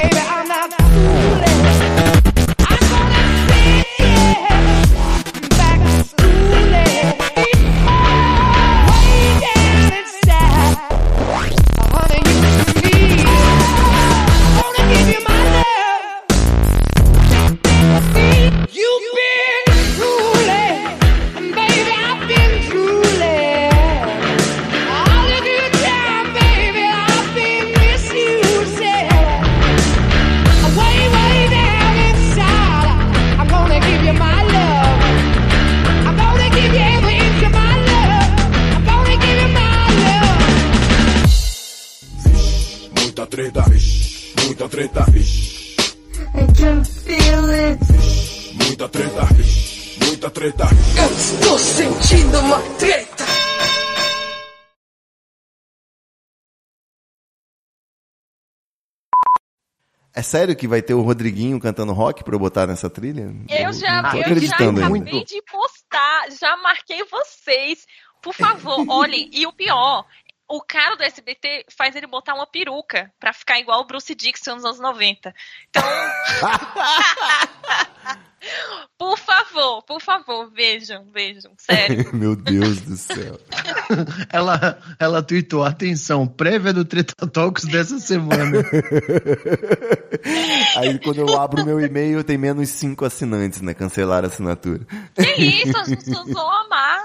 baby. 0.00 0.18
I'm 0.18 0.48
not 0.48 0.72
fooling. 0.72 2.25
Treta, 43.36 43.60
vixe, 43.68 44.34
muita 44.46 44.66
treta, 44.66 45.04
vixe. 45.10 45.76
I 46.34 46.46
can 46.56 46.82
feel 46.82 47.50
it. 47.50 47.78
Muita 48.54 48.88
treta, 48.88 49.24
vixe, 49.34 49.98
muita 50.02 50.30
treta. 50.30 50.64
Eu 50.96 51.14
estou 51.14 51.58
sentindo 51.58 52.38
uma 52.38 52.58
treta. 52.78 53.26
É 60.14 60.22
sério 60.22 60.56
que 60.56 60.66
vai 60.66 60.80
ter 60.80 60.94
o 60.94 61.02
Rodriguinho 61.02 61.60
cantando 61.60 61.92
rock 61.92 62.24
pra 62.24 62.34
eu 62.34 62.38
botar 62.38 62.66
nessa 62.66 62.88
trilha? 62.88 63.36
Eu 63.50 63.70
já, 63.74 64.12
tô 64.12 64.16
eu 64.16 64.40
já 64.40 64.54
acabei 64.54 64.82
ainda. 64.82 65.24
de 65.26 65.42
postar, 65.42 66.30
já 66.40 66.56
marquei 66.56 67.04
vocês. 67.04 67.86
Por 68.22 68.32
favor, 68.32 68.82
olhem, 68.88 69.28
e 69.30 69.46
o 69.46 69.52
pior, 69.52 70.06
o 70.48 70.60
cara 70.60 70.96
do 70.96 71.02
SBT 71.02 71.66
faz 71.76 71.96
ele 71.96 72.06
botar 72.06 72.34
uma 72.34 72.46
peruca 72.46 73.12
pra 73.18 73.32
ficar 73.32 73.58
igual 73.58 73.80
o 73.80 73.86
Bruce 73.86 74.14
Dixon 74.14 74.54
nos 74.54 74.64
anos 74.64 74.80
90. 74.80 75.34
Então. 75.68 75.82
por 78.96 79.18
favor, 79.18 79.82
por 79.82 80.00
favor, 80.00 80.50
vejam, 80.52 81.04
vejam, 81.12 81.52
sério. 81.58 82.08
Meu 82.14 82.36
Deus 82.36 82.80
do 82.80 82.96
céu. 82.96 83.40
Ela, 84.32 84.78
ela 84.98 85.22
tweetou, 85.22 85.64
atenção, 85.64 86.26
prévia 86.26 86.72
do 86.72 86.84
Treta 86.84 87.26
Talks 87.26 87.64
dessa 87.64 87.98
semana. 87.98 88.62
Aí 90.76 90.98
quando 91.00 91.18
eu 91.18 91.40
abro 91.40 91.64
meu 91.64 91.80
e-mail 91.80 92.22
tem 92.22 92.38
menos 92.38 92.68
cinco 92.68 93.04
assinantes, 93.04 93.60
né? 93.60 93.74
Cancelar 93.74 94.24
a 94.24 94.28
assinatura. 94.28 94.86
Que 95.14 95.42
isso, 95.42 95.76
as 95.76 95.88
pessoas 95.88 96.32
vão 96.32 96.50
amar. 96.50 96.95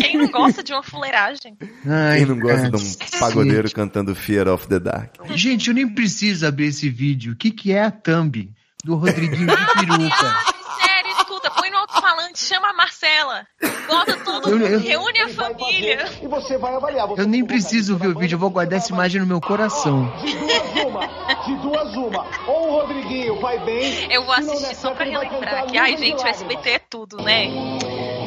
Quem 0.00 0.18
não 0.18 0.28
gosta 0.28 0.62
de 0.62 0.72
uma 0.72 0.82
fuleiragem? 0.82 1.56
Ai, 1.86 2.18
Quem 2.18 2.26
não 2.26 2.38
gosta 2.38 2.70
cara. 2.70 2.70
de 2.70 2.76
um 2.76 3.18
pagodeiro 3.18 3.70
cantando 3.72 4.14
Fear 4.14 4.48
of 4.48 4.66
the 4.68 4.78
Dark? 4.78 5.10
Gente, 5.30 5.68
eu 5.68 5.74
nem 5.74 5.88
preciso 5.88 6.46
abrir 6.46 6.66
esse 6.66 6.88
vídeo. 6.88 7.32
O 7.32 7.36
que, 7.36 7.50
que 7.50 7.72
é 7.72 7.84
a 7.84 7.90
thumb 7.90 8.50
do 8.84 8.94
Rodriguinho 8.96 9.46
de 9.46 9.86
peruca? 9.86 10.16
Sério, 10.86 11.10
escuta, 11.18 11.50
põe 11.50 11.70
no 11.70 11.78
alto-falante, 11.78 12.38
chama 12.38 12.68
a 12.70 12.72
Marcela. 12.74 13.46
Bota 13.88 14.16
tudo, 14.18 14.50
Eu- 14.50 14.58
eu- 14.66 14.80
reúne 14.80 15.20
a 15.20 15.28
família. 15.30 16.04
E 16.22 16.26
você 16.26 16.58
vai 16.58 16.74
avaliar. 16.74 17.06
Você 17.08 17.22
Eu 17.22 17.26
nem 17.26 17.44
preciso 17.44 17.96
ver 17.96 18.08
o 18.08 18.18
vídeo, 18.18 18.34
eu 18.34 18.38
vou 18.38 18.50
guardar 18.50 18.78
essa 18.78 18.92
imagem 18.92 19.20
no 19.20 19.26
meu 19.26 19.40
coração. 19.40 20.12
De 20.22 20.34
duas 20.36 20.84
uma, 20.86 21.06
de 21.46 21.56
duas 21.62 21.94
uma. 21.96 22.26
Ou 22.46 22.68
o 22.68 22.80
Rodriguinho 22.80 23.40
vai 23.40 23.58
bem. 23.64 24.12
Eu 24.12 24.24
vou 24.24 24.34
assistir 24.34 24.74
só 24.76 24.92
pra 24.92 25.04
relembrar 25.04 25.66
que, 25.66 25.78
ai 25.78 25.96
gente, 25.96 26.22
o. 26.22 26.26
SBT 26.26 26.68
é 26.70 26.78
tudo, 26.78 27.16
né? 27.22 27.48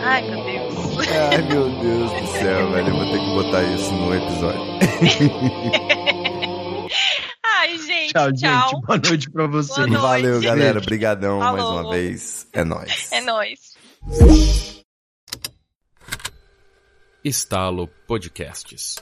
Ai, 0.04 0.22
meu 0.24 0.44
Deus. 0.44 0.89
Ai, 1.08 1.42
meu 1.44 1.70
Deus 1.82 2.12
do 2.12 2.28
céu, 2.40 2.72
velho. 2.72 2.88
Eu 2.90 2.96
vou 2.96 3.06
ter 3.12 3.20
que 3.20 3.34
botar 3.34 3.64
isso 3.64 3.92
no 3.94 4.14
episódio. 4.16 4.62
Ai, 7.46 7.78
gente, 7.78 8.14
Tchau, 8.14 8.32
tchau. 8.34 8.70
gente. 8.70 8.82
Boa 8.86 8.98
noite 8.98 9.30
pra 9.32 9.48
vocês. 9.48 9.78
Noite. 9.88 10.02
Valeu, 10.02 10.42
galera. 10.42 10.74
Beijo. 10.74 10.86
Brigadão 10.86 11.40
mais 11.40 11.64
uma 11.64 11.90
vez. 11.90 12.48
É 12.54 12.64
nóis. 12.64 13.12
É 13.12 13.22
nóis. 13.22 13.60
Estalo 17.24 17.88
Podcasts. 18.08 18.96